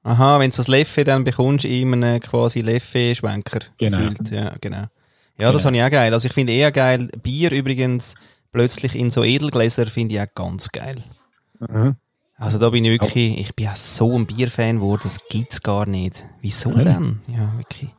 Aha, 0.02 0.38
wenn 0.38 0.50
du 0.50 0.56
so 0.56 0.62
ein 0.62 0.70
Leffe 0.78 1.04
dann 1.04 1.24
bekommst, 1.24 1.64
in 1.64 1.92
einem 1.92 2.20
quasi 2.20 2.60
Leffe-Schwenker. 2.60 3.60
Genau. 3.76 3.98
Gefühlt. 3.98 4.30
Ja, 4.30 4.54
genau. 4.60 4.76
Ja, 4.78 4.88
genau. 5.36 5.52
das 5.52 5.64
habe 5.64 5.76
ich 5.76 5.82
auch 5.82 5.90
geil. 5.90 6.12
Also 6.12 6.26
ich 6.26 6.32
finde 6.32 6.52
eher 6.52 6.72
geil, 6.72 7.08
Bier 7.22 7.50
übrigens 7.52 8.14
plötzlich 8.52 8.94
in 8.94 9.10
so 9.10 9.24
Edelgläser 9.24 9.86
finde 9.86 10.14
ich 10.14 10.20
auch 10.20 10.34
ganz 10.34 10.70
geil. 10.70 11.02
Mhm. 11.60 11.96
Also 12.36 12.58
da 12.58 12.70
bin 12.70 12.84
ich 12.86 12.92
wirklich, 12.92 13.38
ich 13.38 13.54
bin 13.54 13.68
auch 13.68 13.76
so 13.76 14.18
ein 14.18 14.26
Bierfan 14.26 14.76
geworden, 14.76 15.02
das 15.04 15.18
gibt's 15.28 15.62
gar 15.62 15.86
nicht. 15.86 16.24
Wieso 16.40 16.70
ja. 16.70 16.84
denn? 16.84 17.20
Ja, 17.28 17.52
wirklich. 17.58 17.90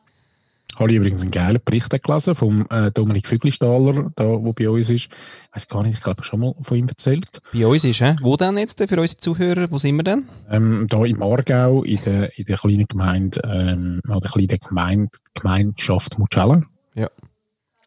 Habe 0.82 0.94
ich 0.94 0.98
übrigens 0.98 1.22
einen 1.22 1.30
geilen 1.30 1.62
Bericht 1.64 1.92
gelesen 2.04 2.34
vom 2.34 2.66
äh, 2.72 2.90
Dominik 2.90 3.28
Füglistaller, 3.28 4.12
da, 4.16 4.24
wo 4.24 4.52
bei 4.52 4.68
uns 4.68 4.90
ist. 4.90 5.10
Ich 5.12 5.56
weiß 5.56 5.68
gar 5.68 5.84
nicht, 5.84 5.94
ich 5.94 6.04
glaube, 6.04 6.24
schon 6.24 6.40
mal 6.40 6.56
von 6.60 6.76
ihm 6.76 6.88
erzählt. 6.88 7.40
Bei 7.54 7.68
uns 7.68 7.84
ist, 7.84 8.02
hä? 8.02 8.16
Wo 8.20 8.36
denn 8.36 8.58
jetzt 8.58 8.80
für 8.80 9.00
unsere 9.00 9.20
Zuhörer? 9.20 9.68
Wo 9.70 9.78
sind 9.78 9.98
wir 9.98 10.04
denn? 10.04 10.28
Ähm, 10.50 10.88
da 10.90 11.06
im 11.06 11.22
Aargau, 11.22 11.84
in 11.84 12.00
der, 12.04 12.36
in 12.36 12.46
der 12.46 12.58
kleinen 12.58 12.88
Gemeinde, 12.88 13.42
ähm, 13.44 14.02
oder 14.10 14.28
kleinen 14.28 14.58
Gemeinde, 14.58 15.12
Gemeinschaft 15.36 16.18
Mucella. 16.18 16.64
Ja. 16.96 17.12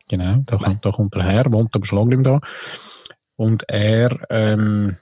Genau, 0.09 0.45
da 0.47 0.57
kommt, 0.57 0.85
da 0.85 0.93
kommt 0.93 1.17
er 1.17 1.25
her, 1.25 1.47
wohnt 1.49 1.75
aber 1.75 1.85
schon 1.85 1.99
lange 1.99 2.23
da. 2.23 2.39
Und 3.35 3.69
er, 3.69 4.17
ähm, 4.31 4.99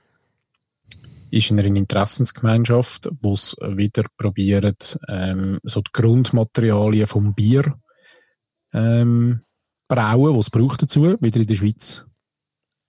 ist 1.32 1.50
in 1.50 1.58
einer 1.58 1.76
Interessensgemeinschaft, 1.76 3.08
wo 3.20 3.32
es 3.32 3.56
wieder 3.60 4.04
probiert, 4.18 4.98
ähm, 5.08 5.58
so 5.62 5.80
die 5.80 5.90
Grundmaterialien 5.92 7.06
vom 7.06 7.34
Bier 7.34 7.74
ähm, 8.72 9.40
brauen, 9.88 10.36
was 10.36 10.46
es 10.46 10.50
braucht 10.50 10.82
dazu, 10.82 11.16
wieder 11.20 11.40
in 11.40 11.46
der 11.46 11.54
Schweiz 11.54 12.04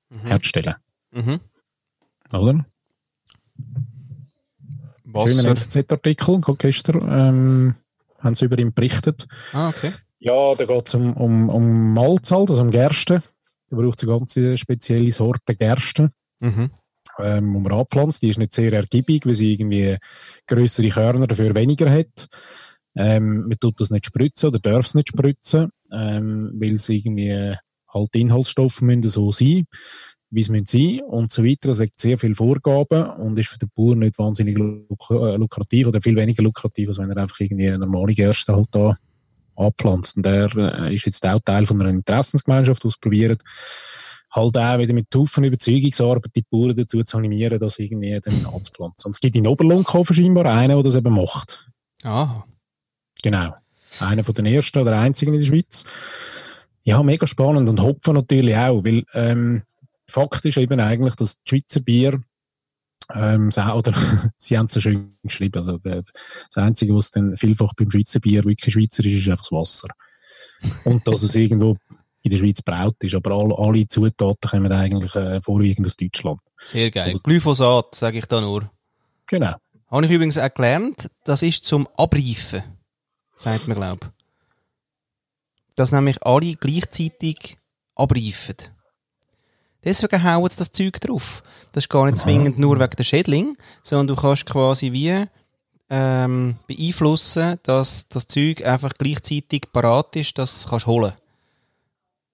mhm. 0.09 0.27
herzustellen. 0.27 0.75
Mhm. 1.11 1.39
Oder? 2.33 2.65
Wasser. 5.03 5.41
Schöner 5.41 5.51
NZZ-Artikel, 5.51 6.41
gestern 6.57 7.01
ähm, 7.07 7.75
haben 8.19 8.35
sie 8.35 8.45
über 8.45 8.57
ihn 8.57 8.73
berichtet. 8.73 9.27
Ah, 9.51 9.69
okay. 9.69 9.91
Ja, 10.19 10.55
da 10.55 10.65
geht 10.65 10.87
es 10.87 10.95
um, 10.95 11.13
um, 11.13 11.49
um 11.49 11.93
Malzalt, 11.93 12.49
also 12.49 12.61
um 12.61 12.71
Gerste. 12.71 13.21
Da 13.69 13.77
braucht 13.77 14.01
es 14.01 14.07
eine 14.07 14.17
ganz 14.17 14.59
spezielle 14.59 15.11
Sorte 15.11 15.55
Gerste. 15.55 16.11
Mhm 16.39 16.71
ähm, 17.19 17.53
die 17.53 17.59
man 17.59 17.71
anpflanzt. 17.71 18.21
Die 18.21 18.29
ist 18.29 18.37
nicht 18.37 18.53
sehr 18.53 18.73
ergiebig, 18.73 19.25
weil 19.25 19.35
sie 19.35 19.53
irgendwie 19.53 19.97
größere 20.47 20.89
Körner 20.89 21.27
dafür 21.27 21.55
weniger 21.55 21.89
hat. 21.89 22.27
Ähm, 22.95 23.47
man 23.47 23.59
tut 23.59 23.79
das 23.81 23.89
nicht 23.89 24.05
spritzen 24.05 24.49
oder 24.49 24.59
darf 24.59 24.85
es 24.85 24.95
nicht 24.95 25.09
spritzen, 25.09 25.69
ähm, 25.91 26.51
weil 26.55 26.75
es 26.75 26.89
irgendwie 26.89 27.55
halt 27.93 28.15
Inhaltsstoffe 28.15 28.81
müssen 28.81 29.09
so 29.09 29.31
sein, 29.31 29.65
wie 30.29 30.41
es 30.41 30.49
müssen 30.49 30.65
sein 30.65 31.01
und 31.01 31.31
so 31.31 31.43
weiter. 31.43 31.69
Es 31.69 31.79
hat 31.79 31.89
sehr 31.95 32.17
viele 32.17 32.35
Vorgaben 32.35 33.09
und 33.21 33.37
ist 33.37 33.49
für 33.49 33.59
den 33.59 33.69
Bauern 33.75 33.99
nicht 33.99 34.17
wahnsinnig 34.17 34.57
luk 34.57 35.09
äh, 35.09 35.35
lukrativ 35.35 35.87
oder 35.87 36.01
viel 36.01 36.15
weniger 36.15 36.43
lukrativ, 36.43 36.89
als 36.89 36.99
wenn 36.99 37.11
er 37.11 37.17
einfach 37.17 37.39
irgendwie 37.39 37.67
eine 37.67 37.79
normale 37.79 38.13
Gerste 38.13 38.55
halt 38.55 38.69
da 38.71 38.97
anpflanzt. 39.55 40.17
Und 40.17 40.25
er 40.25 40.55
äh, 40.55 40.95
ist 40.95 41.05
jetzt 41.05 41.25
auch 41.25 41.39
Teil 41.43 41.65
von 41.65 41.79
einer 41.81 41.89
Interessensgemeinschaft, 41.89 42.83
die 42.83 42.87
es 42.87 42.97
halt 44.31 44.57
auch 44.57 44.79
wieder 44.79 44.93
mit 44.93 45.07
Haufen 45.13 45.43
Überzeugungsarbeit 45.43 46.35
die 46.35 46.43
Bauern 46.49 46.75
dazu 46.75 47.03
zu 47.03 47.17
animieren, 47.17 47.59
das 47.59 47.77
irgendwie 47.77 48.19
dann 48.19 48.45
anzupflanzen. 48.45 49.09
Und 49.09 49.11
es 49.11 49.19
gibt 49.19 49.35
in 49.35 49.47
Oberlunkhofen 49.47 50.15
scheinbar 50.15 50.47
einen, 50.47 50.75
der 50.75 50.83
das 50.83 50.95
eben 50.95 51.13
macht. 51.13 51.69
Ah. 52.03 52.43
Genau. 53.23 53.55
Einer 53.99 54.23
von 54.23 54.35
den 54.35 54.45
ersten 54.45 54.79
oder 54.79 54.99
einzigen 54.99 55.33
in 55.33 55.39
der 55.39 55.47
Schweiz. 55.47 55.85
Ja, 56.83 57.01
mega 57.01 57.25
spannend. 57.25 57.67
Und 57.69 57.81
Hopfen 57.81 58.13
natürlich 58.13 58.55
auch, 58.55 58.85
weil 58.85 59.03
ähm, 59.13 59.63
Fakt 60.07 60.45
ist 60.45 60.57
eben 60.57 60.79
eigentlich, 60.79 61.15
dass 61.15 61.41
die 61.41 61.49
Schweizer 61.49 61.79
Bier 61.79 62.21
ähm, 63.13 63.49
oder 63.73 63.93
sie 64.37 64.57
haben 64.57 64.67
es 64.67 64.73
so 64.73 64.79
schön 64.79 65.17
geschrieben. 65.23 65.57
Also 65.57 65.77
der, 65.77 66.03
das 66.03 66.63
Einzige, 66.63 66.95
was 66.95 67.11
dann 67.11 67.35
vielfach 67.37 67.73
beim 67.73 67.89
Schweizer 67.89 68.19
Bier 68.19 68.43
wirklich 68.43 68.73
Schweizer 68.73 69.03
ist, 69.05 69.13
ist 69.13 69.29
einfach 69.29 69.45
das 69.49 69.51
Wasser. 69.51 69.87
Und 70.83 71.07
dass 71.07 71.23
es 71.23 71.35
irgendwo 71.35 71.77
in 72.21 72.31
der 72.31 72.37
Schweiz 72.37 72.61
braut 72.61 72.95
ist. 73.01 73.15
Aber 73.15 73.31
all, 73.31 73.53
alle 73.53 73.87
Zutaten 73.87 74.49
kommen 74.49 74.71
eigentlich 74.71 75.15
äh, 75.15 75.41
vorwiegend 75.41 75.85
aus 75.85 75.97
Deutschland. 75.97 76.39
Sehr 76.67 76.89
geil. 76.89 77.19
Glyphosat, 77.21 77.95
sage 77.95 78.19
ich 78.19 78.25
da 78.25 78.39
nur. 78.39 78.71
Genau. 79.27 79.55
Habe 79.91 80.05
ich 80.05 80.11
übrigens 80.11 80.37
auch 80.37 80.53
gelernt, 80.53 81.09
das 81.25 81.43
ist 81.43 81.65
zum 81.65 81.87
Abreifen, 81.97 82.63
sagt 83.43 83.67
man, 83.67 83.77
glaube 83.77 84.11
Dass 85.75 85.91
nämlich 85.91 86.23
alle 86.23 86.55
gleichzeitig 86.55 87.57
abreifen. 87.95 88.55
Deswegen 89.83 90.23
hauen 90.23 90.49
sie 90.49 90.57
das 90.57 90.71
Zeug 90.71 90.99
drauf. 91.01 91.43
Das 91.71 91.83
ist 91.83 91.89
gar 91.89 92.05
nicht 92.05 92.19
zwingend 92.19 92.57
nur 92.57 92.79
wegen 92.79 92.95
der 92.95 93.03
Schädling, 93.03 93.57
sondern 93.83 94.07
du 94.07 94.15
kannst 94.15 94.45
quasi 94.45 94.91
wie 94.91 95.25
ähm, 95.89 96.55
beeinflussen, 96.67 97.59
dass 97.63 98.07
das 98.07 98.27
Zeug 98.27 98.65
einfach 98.65 98.93
gleichzeitig 98.97 99.71
parat 99.73 100.15
ist, 100.15 100.37
dass 100.37 100.65
du 100.65 100.75
es 100.75 100.87
holen 100.87 101.11
kannst 101.11 101.22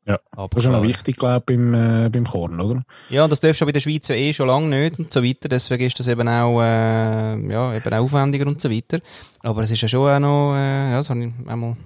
Ja, 0.10 0.18
das 0.34 0.48
ist 0.58 0.64
ja 0.66 0.72
noch 0.72 0.82
wichtig, 0.82 1.18
glaube 1.18 1.38
ich, 1.38 1.46
beim, 1.46 1.74
äh, 1.76 2.10
beim 2.10 2.26
Korn, 2.26 2.60
oder? 2.60 2.84
Ja, 3.10 3.28
das 3.28 3.42
darfst 3.42 3.62
du 3.62 3.66
bei 3.68 3.72
der 3.72 3.80
Schweiz 3.80 4.08
ja 4.08 4.16
eh 4.16 4.34
schon 4.34 4.48
lange 4.48 4.68
nicht 4.68 4.98
und 4.98 5.14
so 5.14 5.24
weiter. 5.24 5.48
Deswegen 5.48 5.86
ist 5.86 6.00
das 6.00 6.08
eben 6.08 6.28
auch, 6.28 6.60
äh, 6.62 7.38
ja, 7.48 7.76
eben 7.76 7.94
auch 7.94 8.00
aufwendiger 8.00 8.48
und 8.48 8.60
so 8.60 8.72
weiter. 8.72 9.02
Aber 9.42 9.62
es 9.62 9.70
ist 9.70 9.82
ja 9.82 9.88
schon 9.88 10.10
auch 10.10 10.20
noch, 10.20 10.56
äh, 10.56 10.90
ja, 10.90 10.98
das 10.98 11.12
habe 11.12 11.26
ich 11.26 11.48
einmal 11.48 11.78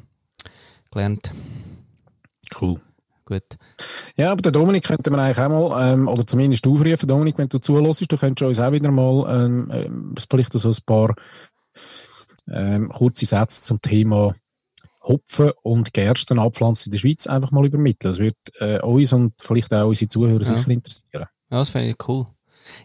gelernt. 0.89 1.31
Cool. 2.61 2.79
Gut. 3.25 3.43
Ja, 4.15 4.31
aber 4.31 4.41
den 4.41 4.53
Dominik 4.53 4.85
könnte 4.85 5.11
man 5.11 5.19
eigentlich 5.19 5.39
auch 5.45 5.49
mal, 5.49 5.93
ähm, 5.93 6.07
oder 6.07 6.25
zumindest 6.25 6.65
aufrufen, 6.65 7.07
Dominik, 7.07 7.37
wenn 7.37 7.49
du 7.49 7.57
zulässt, 7.59 8.09
du 8.09 8.17
könntest 8.17 8.47
uns 8.47 8.59
auch 8.59 8.71
wieder 8.71 8.91
mal 8.91 9.45
ähm, 9.45 9.69
äh, 9.69 9.89
vielleicht 10.29 10.53
so 10.53 10.69
ein 10.69 10.75
paar 10.85 11.15
ähm, 12.49 12.89
kurze 12.89 13.25
Sätze 13.25 13.63
zum 13.63 13.81
Thema 13.81 14.33
Hopfen 15.03 15.51
und 15.61 15.93
Gersten 15.93 16.39
abpflanzen 16.39 16.87
in 16.87 16.91
der 16.93 16.99
Schweiz 16.99 17.27
einfach 17.27 17.51
mal 17.51 17.65
übermitteln. 17.65 18.11
Das 18.11 18.19
wird 18.19 18.37
äh, 18.59 18.79
uns 18.79 19.13
und 19.13 19.33
vielleicht 19.41 19.73
auch 19.73 19.87
unsere 19.87 20.07
Zuhörer 20.07 20.41
ja. 20.41 20.55
sicher 20.55 20.69
interessieren. 20.69 21.27
Ja, 21.51 21.59
das 21.59 21.69
finde 21.69 21.89
ich 21.89 22.07
cool. 22.07 22.25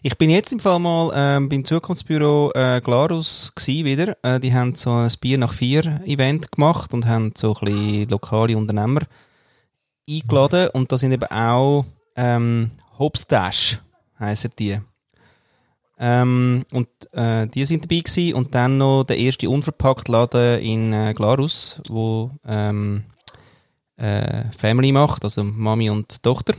Ich 0.03 0.17
bin 0.17 0.29
jetzt 0.29 0.51
im 0.51 0.59
Fall 0.59 0.79
mal 0.79 1.11
ähm, 1.15 1.49
beim 1.49 1.63
Zukunftsbüro 1.63 2.51
äh, 2.53 2.81
Glarus 2.83 3.53
gsi 3.55 3.85
wieder. 3.85 4.17
Äh, 4.23 4.39
die 4.39 4.53
haben 4.53 4.75
so 4.75 4.91
ein 4.91 5.11
Bier 5.21 5.37
nach 5.37 5.53
vier 5.53 6.01
Event 6.05 6.51
gemacht 6.51 6.93
und 6.93 7.07
haben 7.07 7.31
so 7.35 7.55
ein 7.55 7.65
bisschen 7.65 8.09
lokale 8.09 8.57
Unternehmer 8.57 9.01
eingeladen 10.07 10.69
und 10.73 10.91
da 10.91 10.97
sind 10.97 11.11
eben 11.11 11.29
auch 11.31 11.85
ähm, 12.15 12.71
Hopstash 12.97 13.79
heissen 14.19 14.51
die. 14.59 14.79
Ähm, 15.99 16.63
und 16.71 16.87
äh, 17.11 17.47
die 17.47 17.65
sind 17.65 17.83
dabei 17.83 18.01
gewesen. 18.01 18.33
und 18.33 18.55
dann 18.55 18.77
noch 18.77 19.03
der 19.03 19.17
erste 19.17 19.49
unverpackt 19.49 20.07
Laden 20.07 20.59
in 20.59 20.93
äh, 20.93 21.13
Glarus, 21.13 21.81
wo 21.89 22.31
ähm, 22.47 23.03
äh, 23.97 24.45
Family 24.57 24.91
macht, 24.93 25.23
also 25.25 25.43
Mami 25.43 25.89
und 25.89 26.23
Tochter. 26.23 26.53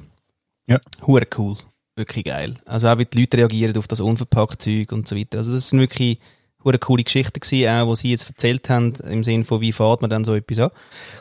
Ja. 0.67 0.79
Hure 1.07 1.27
cool, 1.39 1.57
wirklich 1.97 2.27
geil. 2.27 2.55
Also 2.67 2.89
auch 2.89 2.99
wie 2.99 3.07
die 3.07 3.21
Leute 3.21 3.39
reagieren 3.39 3.77
auf 3.79 3.89
das 3.89 4.01
unverpackt 4.01 4.61
Zeug 4.61 4.93
und 4.93 5.09
so 5.09 5.17
weiter. 5.17 5.39
Also 5.39 5.55
das 5.55 5.71
sind 5.71 5.81
wirklich 5.81 6.19
hure 6.63 6.79
coole 6.79 7.05
Geschichten 7.05 7.41
gewesen, 7.41 7.69
auch, 7.69 7.87
wo 7.87 7.95
sie 7.95 8.11
jetzt 8.11 8.29
erzählt 8.29 8.69
haben, 8.69 8.93
im 9.09 9.25
Sinne 9.25 9.47
von, 9.47 9.63
wie 9.63 9.73
fährt 9.73 10.03
man 10.03 10.11
dann 10.11 10.25
so 10.25 10.35
etwas 10.35 10.59
an. 10.59 10.71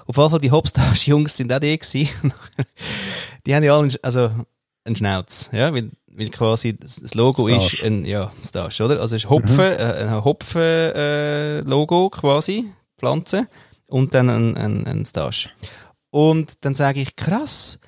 Auf 0.06 0.18
jeden 0.18 0.30
Fall, 0.30 0.42
die 0.42 0.52
Hopstars-Jungs 0.52 1.38
sind 1.38 1.54
auch 1.54 1.60
die 1.60 1.78
gewesen. 1.78 2.10
die 3.46 3.56
haben 3.56 3.64
ja 3.64 3.78
alle, 3.78 3.90
also, 4.02 4.32
einen 4.84 4.96
Schnauz, 4.96 5.50
ja, 5.54 5.74
weil 5.74 5.92
weil 6.20 6.30
quasi 6.30 6.78
das 6.78 7.14
Logo 7.16 7.48
Stash. 7.48 7.74
ist 7.76 7.84
ein, 7.86 8.04
ja, 8.04 8.32
Stash, 8.46 8.82
oder? 8.82 9.00
Also 9.00 9.16
es 9.16 9.24
ist 9.24 9.30
Hopfen, 9.30 9.56
mhm. 9.56 9.62
äh, 9.62 10.04
ein 10.04 10.24
Hopfen-Logo 10.24 12.08
äh, 12.08 12.10
quasi, 12.10 12.66
Pflanze, 12.98 13.48
und 13.88 14.14
dann 14.14 14.30
ein, 14.30 14.58
ein, 14.58 14.86
ein 14.86 15.06
Stash. 15.06 15.50
Und 16.12 16.66
dann 16.66 16.76
sage 16.76 17.00
ich, 17.00 17.16
krass, 17.16 17.80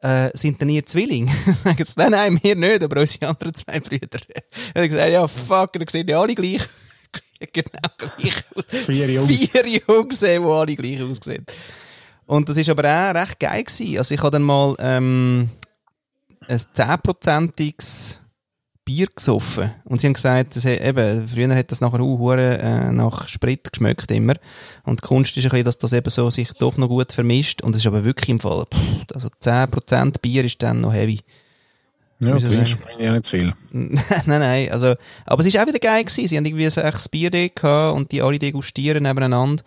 äh, 0.00 0.30
sind 0.34 0.60
denn 0.60 0.68
ihr 0.68 0.86
Zwilling? 0.86 1.28
Sagen 1.64 1.84
sie, 1.84 1.92
nein, 1.96 2.10
nein, 2.12 2.38
wir 2.40 2.56
nicht, 2.56 2.84
aber 2.84 3.00
unsere 3.00 3.28
anderen 3.28 3.54
zwei 3.54 3.80
Brüder. 3.80 4.06
Dann 4.10 4.42
habe 4.74 4.84
ich 4.84 4.90
gesagt, 4.90 5.10
ja, 5.10 5.26
fuck, 5.26 5.72
dann 5.72 5.88
sehen 5.88 6.06
die 6.06 6.14
alle 6.14 6.34
gleich, 6.34 6.62
genau 7.52 7.88
gleich 7.98 8.44
aus. 8.54 8.66
Vier 8.66 9.10
Jungs. 9.10 9.50
Vier 9.50 9.82
Jungs, 9.88 10.20
die 10.20 10.38
alle 10.38 10.76
gleich 10.76 11.02
aussehen. 11.02 11.44
Und 12.26 12.48
das 12.48 12.56
war 12.56 12.78
aber 12.78 13.10
auch 13.10 13.22
recht 13.22 13.40
geil 13.40 13.64
gewesen. 13.64 13.98
Also 13.98 14.14
ich 14.14 14.20
habe 14.20 14.30
dann 14.30 14.42
mal, 14.42 14.76
ähm, 14.78 15.50
ein 16.52 16.58
10%iges 16.58 18.20
Bier 18.84 19.06
gesoffen. 19.14 19.70
Und 19.84 20.00
sie 20.00 20.08
haben 20.08 20.14
gesagt, 20.14 20.56
dass, 20.56 20.64
eben, 20.64 21.28
früher 21.28 21.54
hat 21.54 21.70
das 21.70 21.80
nachher 21.80 22.00
auch 22.00 22.32
äh, 22.34 22.92
nach 22.92 23.28
Sprit 23.28 23.72
geschmeckt 23.72 24.10
immer. 24.10 24.34
Und 24.84 25.02
die 25.02 25.06
Kunst 25.06 25.36
ist 25.36 25.44
ein 25.44 25.50
bisschen, 25.50 25.64
dass 25.64 25.78
das 25.78 25.92
eben 25.92 26.10
so 26.10 26.30
sich 26.30 26.52
doch 26.52 26.76
noch 26.76 26.88
gut 26.88 27.12
vermischt. 27.12 27.62
Und 27.62 27.74
es 27.74 27.82
ist 27.82 27.86
aber 27.86 28.04
wirklich 28.04 28.28
im 28.28 28.40
Fall, 28.40 28.64
pff, 28.66 29.14
also 29.14 29.28
10% 29.28 30.20
Bier 30.20 30.44
ist 30.44 30.62
dann 30.62 30.80
noch 30.80 30.92
heavy. 30.92 31.20
Ja, 32.18 32.38
trinkst 32.38 32.76
du 32.98 33.02
ja 33.02 33.12
nicht 33.12 33.24
zu 33.24 33.36
viel. 33.36 33.52
nein, 33.72 33.98
nein, 34.26 34.70
also, 34.70 34.94
aber 35.26 35.44
es 35.44 35.54
war 35.54 35.62
auch 35.62 35.66
wieder 35.66 35.80
geil 35.80 36.04
gewesen. 36.04 36.28
Sie 36.28 36.36
haben 36.36 36.44
irgendwie 36.44 36.66
ein 36.66 36.94
Bier 37.10 37.30
gehabt 37.30 37.96
und 37.96 38.12
die 38.12 38.22
alle 38.22 38.38
degustieren 38.38 39.02
nebeneinander 39.02 39.64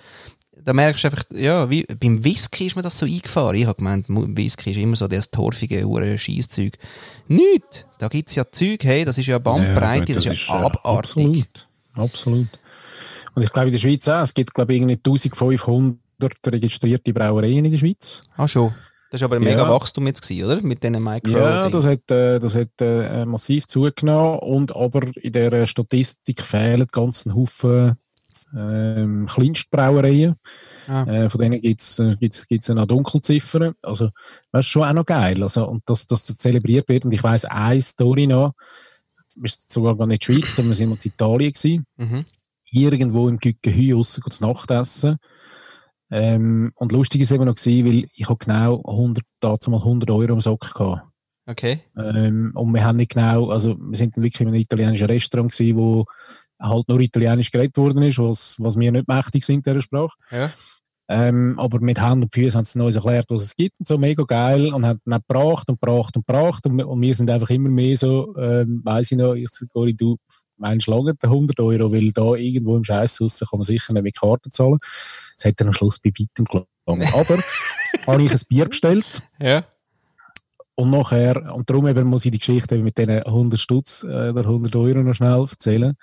da 0.65 0.73
merkst 0.73 1.04
du 1.04 1.08
einfach, 1.08 1.23
ja, 1.34 1.69
wie, 1.69 1.84
beim 1.84 2.23
Whisky 2.23 2.65
ist 2.67 2.75
mir 2.75 2.82
das 2.82 2.97
so 2.97 3.06
eingefahren. 3.06 3.56
Ich 3.56 3.67
habe 3.67 3.78
gemeint, 3.78 4.08
Whisky 4.10 4.71
ist 4.71 4.78
immer 4.78 4.95
so 4.95 5.08
das 5.08 5.30
torfige, 5.30 5.86
hure 5.86 6.17
Scheisszeug. 6.17 6.78
Nicht! 7.28 7.86
Da 7.99 8.08
gibt 8.08 8.30
es 8.30 8.36
ja 8.36 8.51
Zeug, 8.51 8.84
hey, 8.84 9.06
das 9.06 9.17
ist 9.19 9.28
ja 9.28 9.38
Bandbreite, 9.38 10.12
ja, 10.12 10.15
das, 10.15 10.23
das, 10.25 10.34
ist 10.34 10.47
ja 10.47 10.56
abartig. 10.56 10.84
Absolut, 10.84 11.67
absolut. 11.93 12.47
Und 13.36 13.43
ich 13.43 13.51
glaube 13.51 13.67
in 13.67 13.73
der 13.73 13.80
Schweiz 13.80 14.08
auch, 14.08 14.23
es 14.23 14.34
gibt 14.34 14.54
glaube 14.54 14.73
ich 14.73 14.80
irgendwie 14.80 14.95
1500 14.95 15.99
registrierte 16.47 17.13
Brauereien 17.13 17.65
in 17.65 17.71
der 17.71 17.78
Schweiz. 17.78 18.23
Ah 18.36 18.47
schon. 18.47 18.73
Das 19.12 19.21
war 19.21 19.28
aber 19.28 19.36
ein 19.36 19.43
ja. 19.43 19.51
mega 19.51 19.69
Wachstum 19.69 20.08
jetzt 20.08 20.23
gewesen, 20.23 20.45
oder? 20.45 20.62
Mit 20.63 20.84
diesen 20.84 21.01
Micro. 21.04 21.30
Ja, 21.30 21.69
das 21.69 21.86
hat, 21.86 22.10
äh, 22.10 22.39
das 22.39 22.56
hat 22.56 22.69
äh, 22.82 23.25
massiv 23.25 23.67
zugenommen 23.67 24.39
und 24.39 24.75
aber 24.75 25.01
in 25.15 25.32
der 25.32 25.67
Statistik 25.67 26.41
fehlen 26.41 26.88
ganz 26.91 27.25
Haufen 27.28 27.97
ähm, 28.56 29.26
Kleinstbrauereien. 29.28 30.36
Ah. 30.88 31.04
Äh, 31.04 31.30
von 31.30 31.42
denen 31.42 31.62
gibt 31.62 31.82
es 31.82 32.00
äh, 32.00 32.16
gibt's, 32.18 32.48
gibt's 32.48 32.70
noch 32.70 32.86
Dunkelziffern. 32.86 33.74
Also, 33.82 34.10
das 34.52 34.66
ist 34.66 34.72
schon 34.72 34.84
auch 34.84 34.94
noch 34.94 35.06
geil. 35.06 35.42
Also, 35.42 35.68
und 35.68 35.84
dass 35.90 36.08
das 36.08 36.26
zelebriert 36.26 36.90
wird. 36.90 37.06
Und 37.06 37.14
ich 37.14 37.24
weiss 37.24 37.46
eine 37.46 37.82
Story 37.82 38.28
noch, 38.28 38.54
wir 39.36 39.50
sind 39.50 39.72
sogar 39.72 39.98
gar 39.98 40.08
nicht 40.08 40.28
in 40.28 40.36
der 40.36 40.40
Schweiz, 40.42 40.56
sondern 40.56 40.72
wir 40.72 40.76
sind 40.76 41.06
in 41.06 41.12
Italien 41.12 41.52
gewesen. 41.52 41.86
Mhm. 41.98 42.26
Irgendwo 42.72 43.30
im 43.30 43.38
Gückenhü 43.38 43.94
raus, 43.94 44.20
zu 44.30 44.44
Nachtessen. 44.44 45.18
Ähm, 46.12 46.72
und 46.76 46.92
lustig 46.92 47.22
ist 47.22 47.32
eben 47.32 47.46
noch 47.46 47.56
gewesen, 47.56 47.86
weil 47.86 48.06
ich 48.14 48.30
habe 48.30 48.38
genau 48.38 48.82
100, 48.86 49.24
dazu 49.40 49.72
mal 49.72 49.78
100 49.78 50.10
Euro 50.12 50.34
im 50.34 50.42
Sock 50.42 50.74
gehabt. 50.74 51.04
Okay. 51.48 51.82
Ähm, 51.98 52.52
und 52.56 52.74
wir 52.74 52.84
haben 52.84 52.98
nicht 52.98 53.14
genau, 53.14 53.50
also 53.50 53.78
wir 53.78 53.98
sind 53.98 54.16
dann 54.16 54.24
wirklich 54.24 54.42
in 54.42 54.48
einem 54.48 54.60
italienischen 54.60 55.08
Restaurant 55.08 55.52
gewesen, 55.52 55.78
wo 55.78 56.06
halt 56.60 56.88
nur 56.88 57.00
Italienisch 57.00 57.52
geredet 57.52 57.78
worden 57.78 58.04
ist, 58.04 58.20
was, 58.20 58.56
was 58.60 58.78
wir 58.80 58.91
nicht 58.91 59.08
mächtig 59.08 59.46
sind, 59.46 59.65
dieser 59.65 59.82
Sprache. 59.82 60.18
Ja. 60.32 60.52
Ähm, 61.08 61.60
aber 61.60 61.80
mit 61.82 62.02
Hand 62.02 62.24
und 62.24 62.34
Füßen 62.34 62.58
haben 62.58 62.65
sie 62.65 62.80
uns 62.80 62.96
erklärt, 62.96 63.28
was 63.30 63.44
es 63.44 63.56
gibt 63.56 63.80
und 63.80 63.88
so 63.88 63.98
mega 63.98 64.24
geil 64.24 64.74
und 64.74 64.86
haben 64.86 65.02
dann 65.06 65.22
gebracht 65.28 65.70
und 65.70 65.80
gebracht 65.80 66.15
und 66.18 66.26
gebracht 66.26 66.65
und, 66.65 66.82
und 66.82 67.02
wir 67.02 67.13
sind 67.13 67.30
einfach 67.30 67.52
immer 67.52 67.70
mehr 67.70 67.96
so, 67.96 68.36
ähm, 68.38 68.82
weiss 68.84 69.12
ich 69.12 69.18
noch, 69.18 69.36
ich 69.36 69.50
sage, 69.50 69.94
du 69.94 70.18
meinst 70.58 70.88
lange 70.88 71.13
100 71.22 71.60
Euro, 71.60 71.91
weil 71.91 72.12
da 72.12 72.34
irgendwo 72.34 72.78
im 72.78 72.84
Scheiß 72.84 73.22
raus 73.22 73.39
kann 73.39 73.60
man 73.60 73.63
sicher 73.63 73.94
nicht 73.94 74.04
mit 74.04 74.20
Karten 74.20 74.50
zahlen. 74.50 74.80
Das 75.38 75.46
hat 75.46 75.60
dann 75.60 75.68
am 75.68 75.74
Schluss 75.74 76.00
bei 76.00 76.10
weitem 76.10 76.46
gelangt. 76.46 77.13
Aber 77.13 77.44
habe 78.08 78.24
ich 78.24 78.32
ein 78.32 78.41
Bier 78.50 78.65
bestellt. 78.65 79.22
Ja. 79.39 79.65
Und 80.76 80.89
nachher, 80.89 81.54
und 81.54 81.70
darum 81.70 81.88
eben 81.88 82.08
muss 82.08 82.26
ich 82.26 82.32
die 82.32 82.39
Geschichte 82.39 82.78
mit 82.80 82.98
diesen 82.98 83.24
100 83.24 83.60
Stutz 83.60 84.04
äh, 84.04 84.30
oder 84.30 84.41
100 84.41 84.76
Euro 84.76 85.04
noch 85.04 85.13
schnell 85.13 85.39
erzählen 85.39 85.96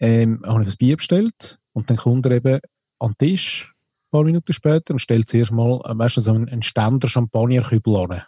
ähm, 0.00 0.42
habe 0.46 0.62
ich 0.62 0.68
ein 0.68 0.76
Bier 0.78 0.96
bestellt 0.96 1.58
und 1.72 1.90
dann 1.90 1.96
kommt 1.96 2.26
er 2.26 2.32
eben 2.32 2.60
an 2.98 3.14
den 3.20 3.28
Tisch, 3.28 3.72
ein 3.74 4.10
paar 4.10 4.24
Minuten 4.24 4.52
später, 4.52 4.94
und 4.94 5.00
stellt 5.00 5.28
zuerst 5.28 5.52
mal, 5.52 5.80
äh, 5.84 5.96
weißt 5.96 6.16
du, 6.16 6.20
so 6.20 6.32
einen, 6.32 6.48
einen 6.48 6.62
Ständer 6.62 7.08
Champagnerkübel 7.08 7.96
an. 7.96 8.22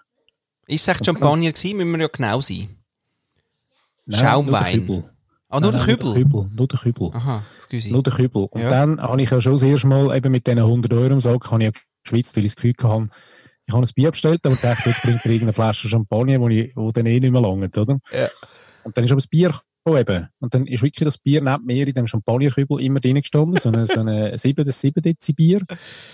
Ist 0.66 0.83
es 0.83 0.88
echt 0.88 1.06
Champagner 1.06 1.52
gewesen? 1.52 1.76
Müssen 1.76 1.92
wir 1.92 2.00
ja 2.00 2.09
genau 2.09 2.40
sein. 2.40 2.76
Nein, 4.06 4.20
Schaumwein. 4.20 4.87
Nur 4.87 5.11
Ah, 5.52 5.59
nur 5.59 5.72
der 5.72 5.80
Kübel? 5.80 6.06
Nur 6.06 6.14
der 6.14 6.22
Kübel. 6.22 6.50
Nur 6.54 6.68
der 6.68 6.78
Kübel. 6.78 7.11
Aha, 7.12 7.42
excuse. 7.56 7.90
Nur 7.90 8.04
der 8.04 8.12
Kübel. 8.12 8.44
Und 8.44 8.62
ja. 8.62 8.68
dann 8.68 9.02
habe 9.02 9.20
ich 9.20 9.30
ja 9.30 9.40
schon 9.40 9.52
das 9.52 9.62
erste 9.62 9.88
Mal 9.88 10.16
eben 10.16 10.30
mit 10.30 10.46
diesen 10.46 10.61
100 10.61 10.92
Euro 10.92 11.12
im 11.12 11.20
Sack, 11.20 11.50
habe 11.50 11.64
ich 11.64 11.74
ja 11.74 11.80
geschwitzt, 12.04 12.37
weil 12.37 12.44
ich 12.44 12.52
das 12.52 12.56
Gefühl 12.62 12.74
hatte, 12.88 13.09
ich 13.66 13.74
habe 13.74 13.85
ein 13.85 13.92
Bier 13.94 14.11
bestellt, 14.12 14.46
aber 14.46 14.54
dachte, 14.54 14.88
jetzt 14.88 15.02
bringt 15.02 15.24
er 15.24 15.30
irgendeine 15.30 15.52
Flasche 15.52 15.88
Champagner, 15.88 16.40
wo, 16.40 16.48
ich, 16.48 16.72
wo 16.76 16.92
dann 16.92 17.06
eh 17.06 17.18
nicht 17.18 17.33
mehr 17.33 17.40
langt, 17.40 17.76
oder? 17.76 17.98
Ja. 18.12 18.28
Und 18.85 18.96
dann 18.96 19.04
ist 19.04 19.11
aber 19.11 19.20
das 19.20 19.26
Bier 19.26 19.52
Oh, 19.85 19.97
eben. 19.97 20.29
Und 20.40 20.55
dann 20.55 20.66
ist 20.66 20.83
wirklich 20.83 21.07
das 21.07 21.19
Bier 21.19 21.40
neben 21.43 21.64
mir 21.64 21.87
in 21.87 21.95
dem 21.95 22.07
Champagnerkübel 22.07 22.81
immer 22.81 23.01
drin 23.01 23.16
gestanden, 23.16 23.59
so 23.59 23.71
eine, 23.71 23.87
so 23.87 24.01
eine 24.01 24.37
7, 24.38 24.71
7 24.71 25.03
Dezi 25.03 25.33
Bier. 25.33 25.62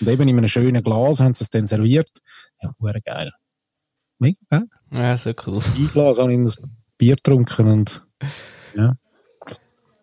Und 0.00 0.08
eben 0.08 0.28
in 0.28 0.38
einem 0.38 0.48
schönen 0.48 0.82
Glas 0.82 1.20
haben 1.20 1.34
sie 1.34 1.44
es 1.44 1.50
dann 1.50 1.66
serviert. 1.66 2.10
Ja, 2.62 2.72
wäre 2.78 3.00
geil. 3.00 3.32
Mega 4.18 4.38
geil. 4.48 4.66
Ja, 4.92 5.18
so 5.18 5.32
cool. 5.46 5.60
Ein 5.76 5.88
Glas 5.88 6.18
habe 6.18 6.32
ich 6.32 6.42
das 6.42 6.62
Bier 6.96 7.16
getrunken 7.16 7.68
und, 7.68 8.06
ja, 8.74 8.94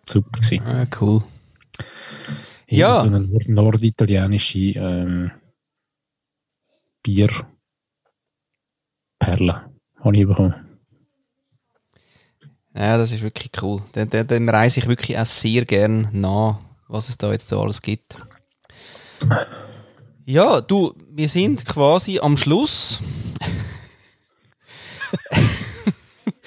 super 0.07 0.39
gewesen. 0.39 0.63
Ja, 0.65 0.83
cool. 0.99 1.23
Ja. 2.67 2.99
So 2.99 3.07
eine 3.07 3.21
nord 3.21 3.47
norditalienische, 3.47 4.79
ähm, 4.79 5.31
Bierperle 7.03 7.45
habe 9.19 10.15
ich 10.15 10.25
bekommen. 10.25 10.72
Ja, 12.75 12.97
das 12.97 13.11
ist 13.11 13.21
wirklich 13.21 13.51
cool. 13.61 13.83
Dem, 13.95 14.09
dem, 14.09 14.25
dem 14.25 14.49
reise 14.49 14.79
ich 14.79 14.87
wirklich 14.87 15.17
auch 15.17 15.25
sehr 15.25 15.63
gern 15.65 16.09
nach, 16.11 16.59
was 16.87 17.09
es 17.09 17.17
da 17.17 17.31
jetzt 17.31 17.47
so 17.47 17.61
alles 17.61 17.81
gibt. 17.81 18.17
Ja, 20.25 20.61
du, 20.61 20.93
wir 21.11 21.29
sind 21.29 21.65
quasi 21.65 22.19
am 22.19 22.35
Schluss. 22.35 23.01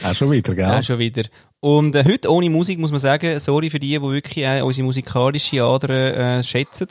auch 0.02 0.14
schon 0.14 0.30
wieder, 0.30 0.54
gell? 0.54 0.70
Auch 0.70 0.82
schon 0.82 0.98
wieder. 0.98 1.24
Und 1.60 1.94
äh, 1.94 2.04
heute 2.04 2.30
ohne 2.32 2.50
Musik 2.50 2.78
muss 2.78 2.90
man 2.90 3.00
sagen, 3.00 3.38
sorry 3.38 3.70
für 3.70 3.78
die, 3.78 3.90
die 3.90 4.02
wirklich 4.02 4.44
äh, 4.44 4.62
unsere 4.62 4.84
musikalische 4.84 5.62
Ader 5.62 6.38
äh, 6.38 6.44
schätzen. 6.44 6.88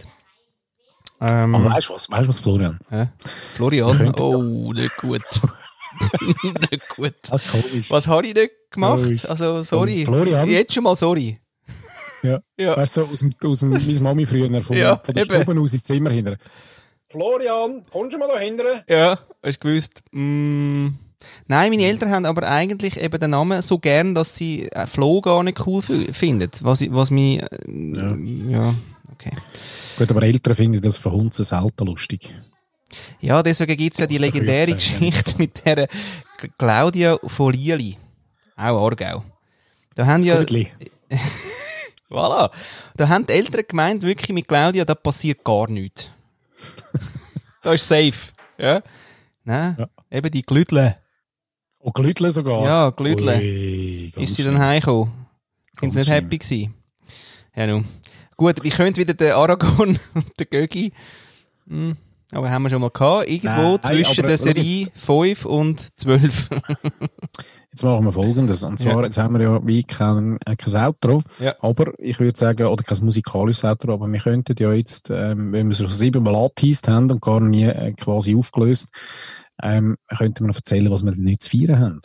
Ähm, 1.21 1.55
Aber 1.55 1.71
weißt 1.71 1.89
du 1.89 1.93
was, 1.93 2.09
weißt 2.09 2.23
du 2.23 2.27
was, 2.29 2.39
Florian? 2.39 2.79
Florian? 3.55 4.13
Oh, 4.19 4.71
nicht 4.73 4.95
gut. 4.97 5.21
nicht 6.71 6.89
gut. 6.89 7.13
Das 7.29 7.45
ist 7.45 7.51
komisch. 7.51 7.89
Was 7.91 8.07
habe 8.07 8.27
ich 8.27 8.33
nicht 8.33 8.51
gemacht? 8.71 9.03
Komisch. 9.03 9.25
Also, 9.25 9.63
sorry. 9.63 10.05
Florian? 10.05 10.49
Jetzt 10.49 10.73
schon 10.73 10.83
mal 10.83 10.95
sorry. 10.95 11.37
Ja. 12.23 12.39
Ja. 12.57 12.75
Weißt 12.75 12.97
du, 12.97 13.01
so 13.01 13.07
aus 13.11 13.19
dem, 13.19 13.33
aus 13.45 13.59
dem 13.59 13.69
meine 13.69 13.99
Mami 14.01 14.25
früher 14.25 14.61
von, 14.63 14.75
Ja, 14.75 14.97
von 15.03 15.13
der. 15.13 15.25
Stube 15.25 15.61
aus 15.61 15.73
ins 15.73 15.83
Zimmer 15.83 16.09
hinter. 16.09 16.37
Florian, 17.07 17.83
kommst 17.91 18.13
du 18.15 18.17
mal 18.17 18.27
da 18.33 18.39
hinten? 18.39 18.63
Ja, 18.89 19.19
hast 19.43 19.63
du 19.63 19.67
gewusst. 19.67 20.01
Mm, 20.11 20.87
nein, 21.47 21.69
meine 21.69 21.83
Eltern 21.85 22.09
haben 22.11 22.25
aber 22.25 22.49
eigentlich 22.49 22.99
eben 22.99 23.19
den 23.19 23.29
Namen 23.29 23.61
so 23.61 23.77
gern, 23.77 24.15
dass 24.15 24.35
sie 24.35 24.71
äh, 24.71 24.87
Flo 24.87 25.21
gar 25.21 25.43
nicht 25.43 25.65
cool 25.67 25.83
finden. 25.83 26.49
Was, 26.61 26.81
ich- 26.81 26.91
was 26.91 27.11
mich. 27.11 27.41
Äh, 27.43 27.47
ja. 27.95 28.15
ja, 28.49 28.75
okay. 29.13 29.31
Gut, 29.99 30.09
aber 30.09 30.23
Eltern 30.23 30.55
finden 30.55 30.81
das 30.81 30.97
von 30.97 31.11
Hunzen 31.11 31.45
selten 31.45 31.85
lustig. 31.85 32.33
Ja, 33.19 33.41
deswegen 33.43 33.77
gibt 33.77 33.95
es 33.95 33.99
ja 33.99 34.07
die 34.07 34.17
der 34.17 34.27
legendäre 34.27 34.67
14, 34.67 34.99
Geschichte 34.99 35.35
mit 35.37 35.65
der 35.65 35.87
Claudia 36.57 37.17
von 37.25 37.53
Lieli. 37.53 37.97
Auch 38.55 38.85
Aargau. 38.85 39.23
Da 39.95 40.05
haben 40.05 40.23
ja. 40.23 40.37
Gutli. 40.39 40.69
Voilà. 42.09 42.51
Da 42.95 43.09
haben 43.09 43.25
die 43.25 43.33
Eltern 43.33 43.63
gemeint, 43.67 44.03
wirklich 44.03 44.29
mit 44.29 44.47
Claudia, 44.47 44.85
da 44.85 44.95
passiert 44.95 45.43
gar 45.43 45.69
nichts. 45.69 46.11
da 47.61 47.73
ist 47.73 47.87
safe. 47.87 48.31
Ja? 48.57 48.81
Nein, 49.43 49.75
Ja. 49.77 49.89
eben 50.11 50.31
die 50.31 50.43
Glüdle. 50.43 50.97
Und 51.79 51.93
Glütle 51.93 52.31
sogar. 52.31 52.63
Ja, 52.63 52.89
Glüdle. 52.91 53.37
Ui, 53.37 54.11
Ist 54.17 54.35
sie 54.35 54.43
dann 54.43 54.57
heimgekommen? 54.59 55.13
Sind 55.79 55.91
sie 55.91 55.99
nicht 55.99 56.09
happy 56.09 56.37
gewesen? 56.37 56.73
Ja, 57.55 57.67
nun. 57.67 57.85
Gut, 58.37 58.63
ich 58.63 58.73
könnte 58.75 58.99
wieder 59.01 59.13
den 59.13 59.31
Aragorn 59.33 59.99
und 60.13 60.39
den 60.39 60.47
Gögi. 60.49 60.93
Hm, 61.67 61.95
aber 62.35 62.51
haben 62.51 62.63
wir 62.63 62.69
schon 62.69 62.81
mal 62.81 62.89
gehabt. 62.89 63.29
Irgendwo 63.29 63.71
Nein, 63.71 63.81
zwischen 63.81 64.19
aber 64.21 64.27
der 64.27 64.37
Serie 64.37 64.87
5 64.93 65.45
und 65.45 65.87
12. 65.99 66.49
Jetzt 67.71 67.83
machen 67.83 68.05
wir 68.05 68.11
folgendes. 68.13 68.63
Und 68.63 68.79
zwar, 68.79 68.99
Ja. 69.01 69.03
jetzt 69.03 69.17
haben 69.17 69.33
wir 69.37 69.41
ja 69.41 69.67
wie 69.67 69.83
kein, 69.83 70.37
äh, 70.45 70.55
kein 70.55 70.75
Outro. 70.77 71.21
Ja. 71.39 71.55
Aber 71.59 71.91
ich 71.99 72.19
würde 72.21 72.37
sagen, 72.37 72.67
oder 72.67 72.83
kein 72.83 73.03
musikalisches 73.03 73.65
Outro, 73.65 73.93
aber 73.95 74.07
wir 74.07 74.19
könnten 74.19 74.55
ja 74.57 74.71
jetzt, 74.71 75.09
ähm, 75.09 75.51
wenn 75.51 75.67
wir 75.67 75.71
es 75.71 75.79
schon 75.79 75.89
siebenmal 75.91 76.35
angeteased 76.35 76.87
haben 76.87 77.11
und 77.11 77.21
gar 77.21 77.41
nie 77.41 77.65
äh, 77.65 77.91
quasi 77.91 78.33
aufgelöst, 78.33 78.87
ähm, 79.61 79.97
könnten 80.07 80.45
wir 80.45 80.47
noch 80.47 80.55
erzählen, 80.55 80.89
was 80.89 81.03
wir 81.03 81.11
nicht 81.15 81.41
zu 81.43 81.49
feiern 81.49 81.79
haben. 81.79 82.01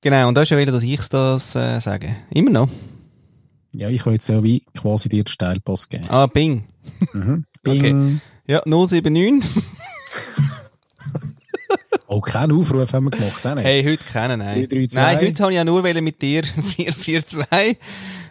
genau, 0.00 0.26
und 0.26 0.34
da 0.34 0.42
ist 0.42 0.50
ja 0.50 0.58
wieder, 0.58 0.72
dass 0.72 0.82
ich 0.82 1.06
das 1.08 1.54
äh, 1.54 1.78
sage. 1.78 2.16
Immer 2.30 2.50
noch. 2.50 2.68
Ja, 3.74 3.88
ich 3.90 4.02
kann 4.02 4.14
jetzt 4.14 4.28
ja 4.28 4.42
wie 4.42 4.64
quasi 4.76 5.08
dir 5.08 5.22
den 5.22 5.28
Steilpass 5.30 5.88
geben. 5.88 6.06
Ah, 6.08 6.26
Bing. 6.26 6.64
Mhm. 7.12 7.44
Okay. 7.66 8.18
Ja, 8.48 8.62
079. 8.64 9.44
Oh, 12.10 12.22
keinen 12.22 12.58
Aufruf 12.58 12.90
haben 12.94 13.04
wir 13.04 13.10
gemacht, 13.10 13.46
auch 13.46 13.54
nicht. 13.54 13.66
Hey, 13.66 13.84
heute 13.84 14.02
kennen, 14.02 14.38
nein. 14.38 14.66
432. 14.66 14.94
Nein, 14.94 15.18
heute 15.18 15.42
habe 15.42 15.52
ich 15.52 15.56
ja 15.56 15.64
nur 15.64 15.82
mit 15.82 16.22
dir 16.22 16.42
442. 16.42 17.76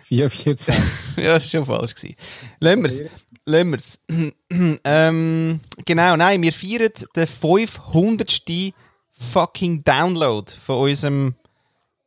4, 0.06 0.30
4, 0.32 0.58
2. 0.58 0.74
ja, 1.18 1.38
ist 1.38 1.52
schon 1.52 1.64
falsch 1.64 1.94
gewesen. 1.94 2.16
Lassen. 2.60 3.10
Lassen 3.46 3.72
wir's. 3.72 4.00
ähm, 4.84 5.60
genau, 5.86 6.16
nein, 6.16 6.42
wir 6.42 6.52
feiern 6.52 6.92
den 7.16 7.28
500. 7.28 8.74
fucking 9.12 9.84
Download 9.84 10.52
von 10.52 10.78
unserem 10.78 11.36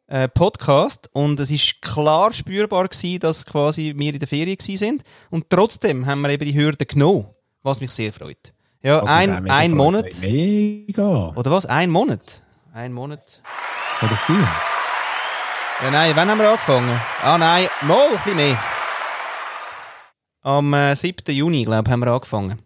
äh, 0.08 0.26
Podcast 0.26 1.08
und 1.12 1.38
es 1.38 1.52
ist 1.52 1.80
klar 1.82 2.32
spürbar 2.32 2.88
gewesen, 2.88 3.20
dass 3.20 3.46
quasi 3.46 3.94
wir 3.96 4.12
in 4.12 4.18
der 4.18 4.26
Ferien 4.26 4.56
gewesen 4.56 4.76
sind 4.76 5.04
und 5.30 5.48
trotzdem 5.50 6.06
haben 6.06 6.22
wir 6.22 6.30
eben 6.30 6.46
die 6.46 6.58
Hürde 6.58 6.84
genommen, 6.84 7.26
was 7.62 7.80
mich 7.80 7.90
sehr 7.90 8.12
freut. 8.12 8.52
Ja, 8.82 9.02
ein, 9.04 9.50
ein 9.50 9.72
Monat. 9.72 10.06
Mega. 10.22 11.32
Oder 11.36 11.50
was? 11.50 11.66
Ein 11.66 11.90
Monat? 11.90 12.42
Ein 12.72 12.92
Monat. 12.92 13.42
Kann 13.98 14.08
das 14.08 14.26
sein? 14.26 14.48
Ja, 15.82 15.90
nein, 15.90 16.12
wann 16.14 16.30
haben 16.30 16.38
wir 16.38 16.50
angefangen? 16.50 17.00
Ah, 17.22 17.36
nein, 17.38 17.68
mal 17.82 18.08
ein 18.08 18.14
bisschen 18.16 18.36
mehr. 18.36 18.58
Am 20.42 20.72
äh, 20.72 20.94
7. 20.96 21.34
Juni, 21.34 21.64
glaube 21.64 21.84
ich, 21.86 21.92
haben 21.92 22.00
wir 22.00 22.10
angefangen. 22.12 22.58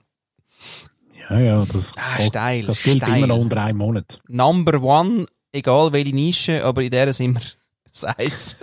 Ja, 1.31 1.39
ja, 1.41 1.65
das, 1.65 1.95
Ah, 1.97 2.21
steil, 2.21 2.65
das 2.67 2.83
gilt 2.83 3.03
steil. 3.03 3.17
immer 3.17 3.27
noch 3.29 3.39
unter 3.39 3.63
einem 3.63 3.79
Monat. 3.79 4.21
Number 4.29 4.81
one, 4.81 5.27
egal 5.53 5.93
welche 5.93 6.15
Nische, 6.15 6.65
aber 6.65 6.83
in 6.83 6.91
der 6.91 7.13
sind 7.13 7.35
wir 7.35 7.43
das 7.93 8.05
Eis. 8.19 8.57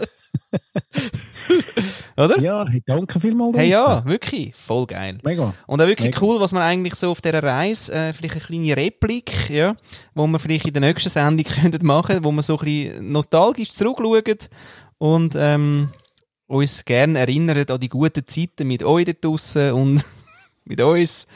Oder? 2.18 2.40
Ja, 2.40 2.66
danke 2.86 3.20
vielmals. 3.20 3.58
Hey, 3.58 3.70
ja, 3.70 4.04
wirklich, 4.06 4.54
voll 4.56 4.86
geil. 4.86 5.18
Mega. 5.24 5.54
Und 5.68 5.82
auch 5.82 5.88
wirklich 5.88 6.08
Mega. 6.10 6.20
cool, 6.22 6.40
was 6.40 6.52
man 6.52 6.62
eigentlich 6.64 6.96
so 6.96 7.12
auf 7.12 7.22
dieser 7.22 7.42
Reise, 7.42 7.94
äh, 7.94 8.14
vielleicht 8.14 8.36
eine 8.36 8.44
kleine 8.44 8.78
Replik, 8.78 9.50
ja, 9.50 9.76
wo 10.14 10.28
wir 10.28 10.40
vielleicht 10.40 10.66
in 10.68 10.74
der 10.74 10.82
nächsten 10.82 11.10
Sendung 11.10 11.46
könnten 11.62 11.86
machen, 11.86 12.24
wo 12.24 12.32
wir 12.32 12.42
so 12.44 12.58
ein 12.60 12.66
bisschen 12.66 13.12
nostalgisch 13.12 13.70
zurückschauen 13.70 14.38
und 14.98 15.36
ähm, 15.38 15.90
uns 16.48 16.84
gerne 16.86 17.20
erinnern 17.20 17.66
an 17.70 17.80
die 17.80 17.90
guten 17.90 18.28
Zeiten 18.28 18.68
mit 18.68 18.84
euch 18.84 19.06
da 19.06 19.14
draussen 19.14 19.72
und 19.72 20.06
mit 20.66 20.82
uns 20.82 21.28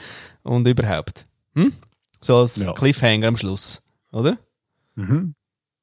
und 0.44 0.68
überhaupt. 0.68 1.26
Hm? 1.56 1.74
So 2.22 2.38
als 2.38 2.58
Ja. 2.58 2.74
Cliffhanger 2.74 3.28
am 3.30 3.38
Schluss, 3.38 3.82
oder? 4.12 4.38
Mhm. 4.96 5.36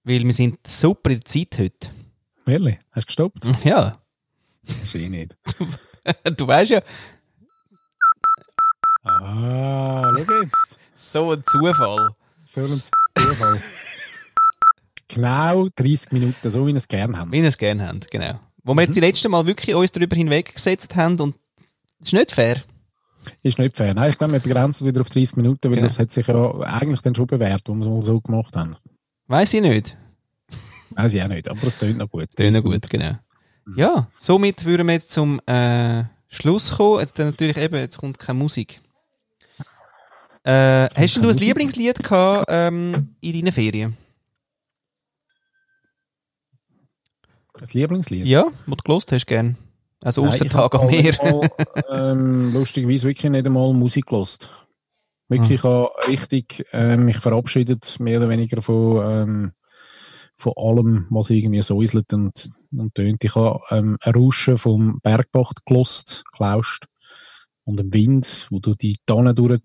Weil 0.05 0.25
wir 0.25 0.33
sind 0.33 0.59
super 0.67 1.11
in 1.11 1.21
der 1.21 1.25
Zeit 1.25 1.59
heute. 1.59 1.91
Ehrlich? 2.47 2.79
Hast 2.91 3.05
du 3.05 3.07
gestoppt? 3.07 3.65
Ja, 3.65 3.99
Das 4.67 4.95
eh 4.95 5.09
nicht. 5.09 5.37
du 6.37 6.47
weißt 6.47 6.71
ja, 6.71 6.83
Ah, 9.05 10.13
schau 10.15 10.43
jetzt. 10.43 10.79
so 10.97 11.33
ein 11.33 11.43
Zufall. 11.49 12.11
So 12.45 12.61
ein 12.61 12.83
Zufall. 13.19 13.61
genau 15.09 15.69
30 15.75 16.13
Minuten, 16.13 16.51
so 16.51 16.67
wie 16.67 16.73
wir 16.73 16.77
es 16.77 16.87
gerne 16.89 17.19
haben. 17.19 17.33
Wie 17.33 17.39
ihr 17.39 17.45
es 17.49 17.59
gerne 17.59 17.89
habt, 17.89 18.11
genau. 18.11 18.39
Wo 18.63 18.75
wir 18.75 18.83
jetzt 18.83 18.95
die 18.95 19.01
letzte 19.01 19.29
Mal 19.29 19.47
wirklich 19.47 19.75
uns 19.75 19.91
darüber 19.91 20.15
hinweggesetzt 20.17 20.95
haben 20.95 21.19
und 21.21 21.35
das 21.99 22.09
ist 22.09 22.13
nicht 22.15 22.31
fair. 22.31 22.63
Ist 23.43 23.59
nicht 23.59 23.77
fair. 23.77 23.95
Nein, 23.95 24.11
ich 24.11 24.19
glaube, 24.19 24.33
wir 24.35 24.41
begrenzen 24.41 24.87
wieder 24.87 25.01
auf 25.01 25.11
30 25.11 25.37
Minuten, 25.37 25.69
weil 25.69 25.77
Genau. 25.77 25.87
das 25.89 25.99
hat 25.99 26.11
sich 26.11 26.27
ja 26.27 26.61
eigentlich 26.61 27.01
dann 27.01 27.15
schon 27.15 27.27
bewährt, 27.27 27.63
wo 27.67 27.75
wir 27.75 27.83
es 27.83 27.89
mal 27.89 28.03
so 28.03 28.21
gemacht 28.21 28.57
haben. 28.57 28.77
Weiß 29.27 29.53
ich 29.55 29.63
nicht. 29.63 29.97
Weiß 30.91 31.15
ich 31.15 31.23
auch 31.23 31.29
nicht, 31.29 31.49
aber 31.49 31.65
es 31.67 31.79
tönt 31.79 31.99
noch 31.99 32.09
gut. 32.09 32.29
Tönt 32.37 32.55
noch 32.55 32.63
gut, 32.63 32.89
genau. 32.89 33.17
Ja, 33.77 34.09
somit 34.19 34.65
würden 34.65 34.87
wir 34.87 34.95
jetzt 34.95 35.13
zum 35.13 35.41
äh, 35.47 36.05
Schluss 36.29 36.77
kommen. 36.77 37.01
Jetzt 37.01 37.19
dann 37.19 37.29
natürlich 37.29 37.57
eben, 37.57 37.77
jetzt 37.77 37.99
kommt 37.99 38.19
keine 38.19 38.39
Musik. 38.39 38.81
Äh, 40.45 40.89
hast 40.95 41.17
du 41.17 41.29
ein? 41.29 41.37
Lieblingslied 41.37 42.03
gehabt, 42.03 42.47
ähm, 42.49 43.15
in 43.21 43.33
deinen 43.33 43.53
Ferien? 43.53 43.97
Das 47.59 47.75
Lieblingslied? 47.75 48.27
Ja, 48.27 48.47
was 48.67 48.77
du 48.79 48.83
gelost 48.83 49.13
hast, 49.13 49.27
gern. 49.27 49.57
Also 50.03 50.25
außer 50.25 50.49
Tag 50.49 50.75
am 50.75 50.89
Meer. 50.89 51.17
ähm, 51.91 52.53
lustigerweise 52.53 53.07
wirklich 53.07 53.31
nicht 53.31 53.47
einmal 53.47 53.73
Musik 53.73 54.07
gelost. 54.07 54.51
Wirklich, 55.29 55.61
ich 55.61 55.63
habe 55.63 55.91
richtig 56.09 56.67
ähm, 56.73 57.05
mich 57.05 57.19
verabschiedet, 57.19 58.01
mehr 58.01 58.19
oder 58.19 58.29
weniger 58.29 58.61
von, 58.61 59.01
ähm, 59.11 59.53
von 59.61 59.62
allem, 60.57 61.07
was 61.11 61.31
irgendwie 61.31 61.63
säuselt 61.63 62.13
und, 62.13 62.51
und 62.73 62.95
tönt. 62.95 63.23
Ich 63.23 63.35
habe 63.35 63.61
ähm, 63.71 63.99
ein 64.01 64.15
Rauschen 64.15 64.59
vom 64.59 65.01
Bergbach 65.03 65.53
gelost, 65.67 66.25
gelauscht 66.37 66.87
und 67.65 67.81
im 67.81 67.93
Wind, 67.93 68.49
wo 68.51 68.59
du 68.59 68.75
die 68.75 68.99
Tannen 69.07 69.35
durch 69.35 69.61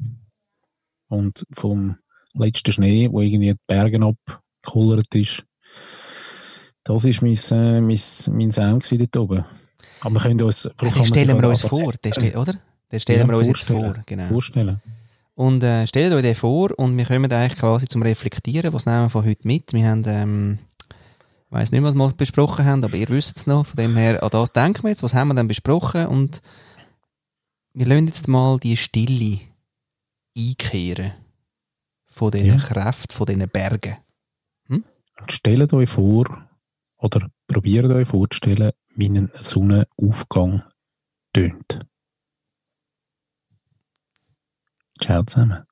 und 1.10 1.46
vom 1.54 1.98
letzten 2.34 2.72
Schnee, 2.72 3.10
wo 3.12 3.22
irgendwie 3.22 3.54
die 3.54 3.60
Berge 3.66 4.00
abgekullert 4.02 5.14
ist. 5.16 5.44
Das 6.84 7.04
war 7.04 7.12
mein, 7.22 7.38
äh, 7.52 7.82
mein, 7.82 8.38
mein 8.38 8.52
Sound 8.52 8.92
dort 8.92 9.18
oben. 9.18 9.46
Aber 10.00 10.14
wir 10.14 10.22
können 10.22 10.42
uns, 10.42 10.70
Den 10.80 11.06
stellen 11.06 11.42
wir 11.42 11.50
uns 11.50 11.62
vor, 11.62 11.94
den 11.94 12.14
ste 12.14 12.38
oder? 12.38 12.54
Den 12.92 13.00
stellen 13.00 13.20
Ja, 13.20 13.28
wir 13.28 13.38
uns 13.38 13.48
jetzt 13.48 13.64
vor, 13.64 13.96
genau. 14.06 14.28
vorstellen. 14.28 14.82
Und 15.38 15.64
äh, 15.64 15.86
stellt 15.86 16.14
euch 16.14 16.24
den 16.24 16.34
vor 16.34 16.72
und 16.80 16.98
wir 16.98 17.06
kommen 17.06 17.32
eigentlich 17.32 17.60
quasi 17.60 17.88
zum 17.88 18.02
Reflektieren. 18.02 18.74
Was 18.74 18.88
nehmen 18.88 19.04
wir 19.04 19.10
von 19.12 19.24
heute 19.24 19.48
mit? 19.48 19.72
Wir 19.72 19.88
haben, 19.88 20.04
ähm, 20.08 20.58
ich 20.90 21.52
weiss 21.52 21.72
nicht, 21.72 21.84
was 21.84 21.94
wir 21.94 22.12
besprochen 22.14 22.66
haben, 22.66 22.84
aber 22.84 22.98
ihr 22.98 23.08
wisst 23.10 23.38
es 23.38 23.46
noch. 23.46 23.68
Von 23.68 23.78
dem 23.78 23.96
her, 23.96 24.24
an 24.24 24.32
das 24.32 24.52
denken 24.52 24.82
wir 24.82 24.90
jetzt. 24.90 25.04
Was 25.04 25.14
haben 25.14 25.28
wir 25.28 25.36
denn 25.36 25.48
besprochen? 25.48 26.08
Und 26.08 26.42
wir 27.74 27.86
lassen 27.86 28.08
jetzt 28.08 28.28
mal 28.28 28.58
die 28.58 28.78
Stille 28.78 29.42
einkehren 30.36 31.12
von 32.08 32.32
diesen 32.32 32.48
Ja. 32.48 32.58
Kräften, 32.58 33.16
von 33.16 33.28
diesen 33.28 33.48
Bergen. 33.48 33.98
Und 34.68 34.86
stellt 35.32 35.72
euch 35.72 35.90
vor, 35.90 36.48
oder 36.98 37.30
probiert 37.46 37.86
euch 37.92 38.08
vorzustellen, 38.08 38.72
wie 38.96 39.10
ein 39.10 39.30
Sonnenaufgang 39.40 40.64
tönt. 41.32 41.87
Ciao 45.02 45.24
zusammen. 45.24 45.66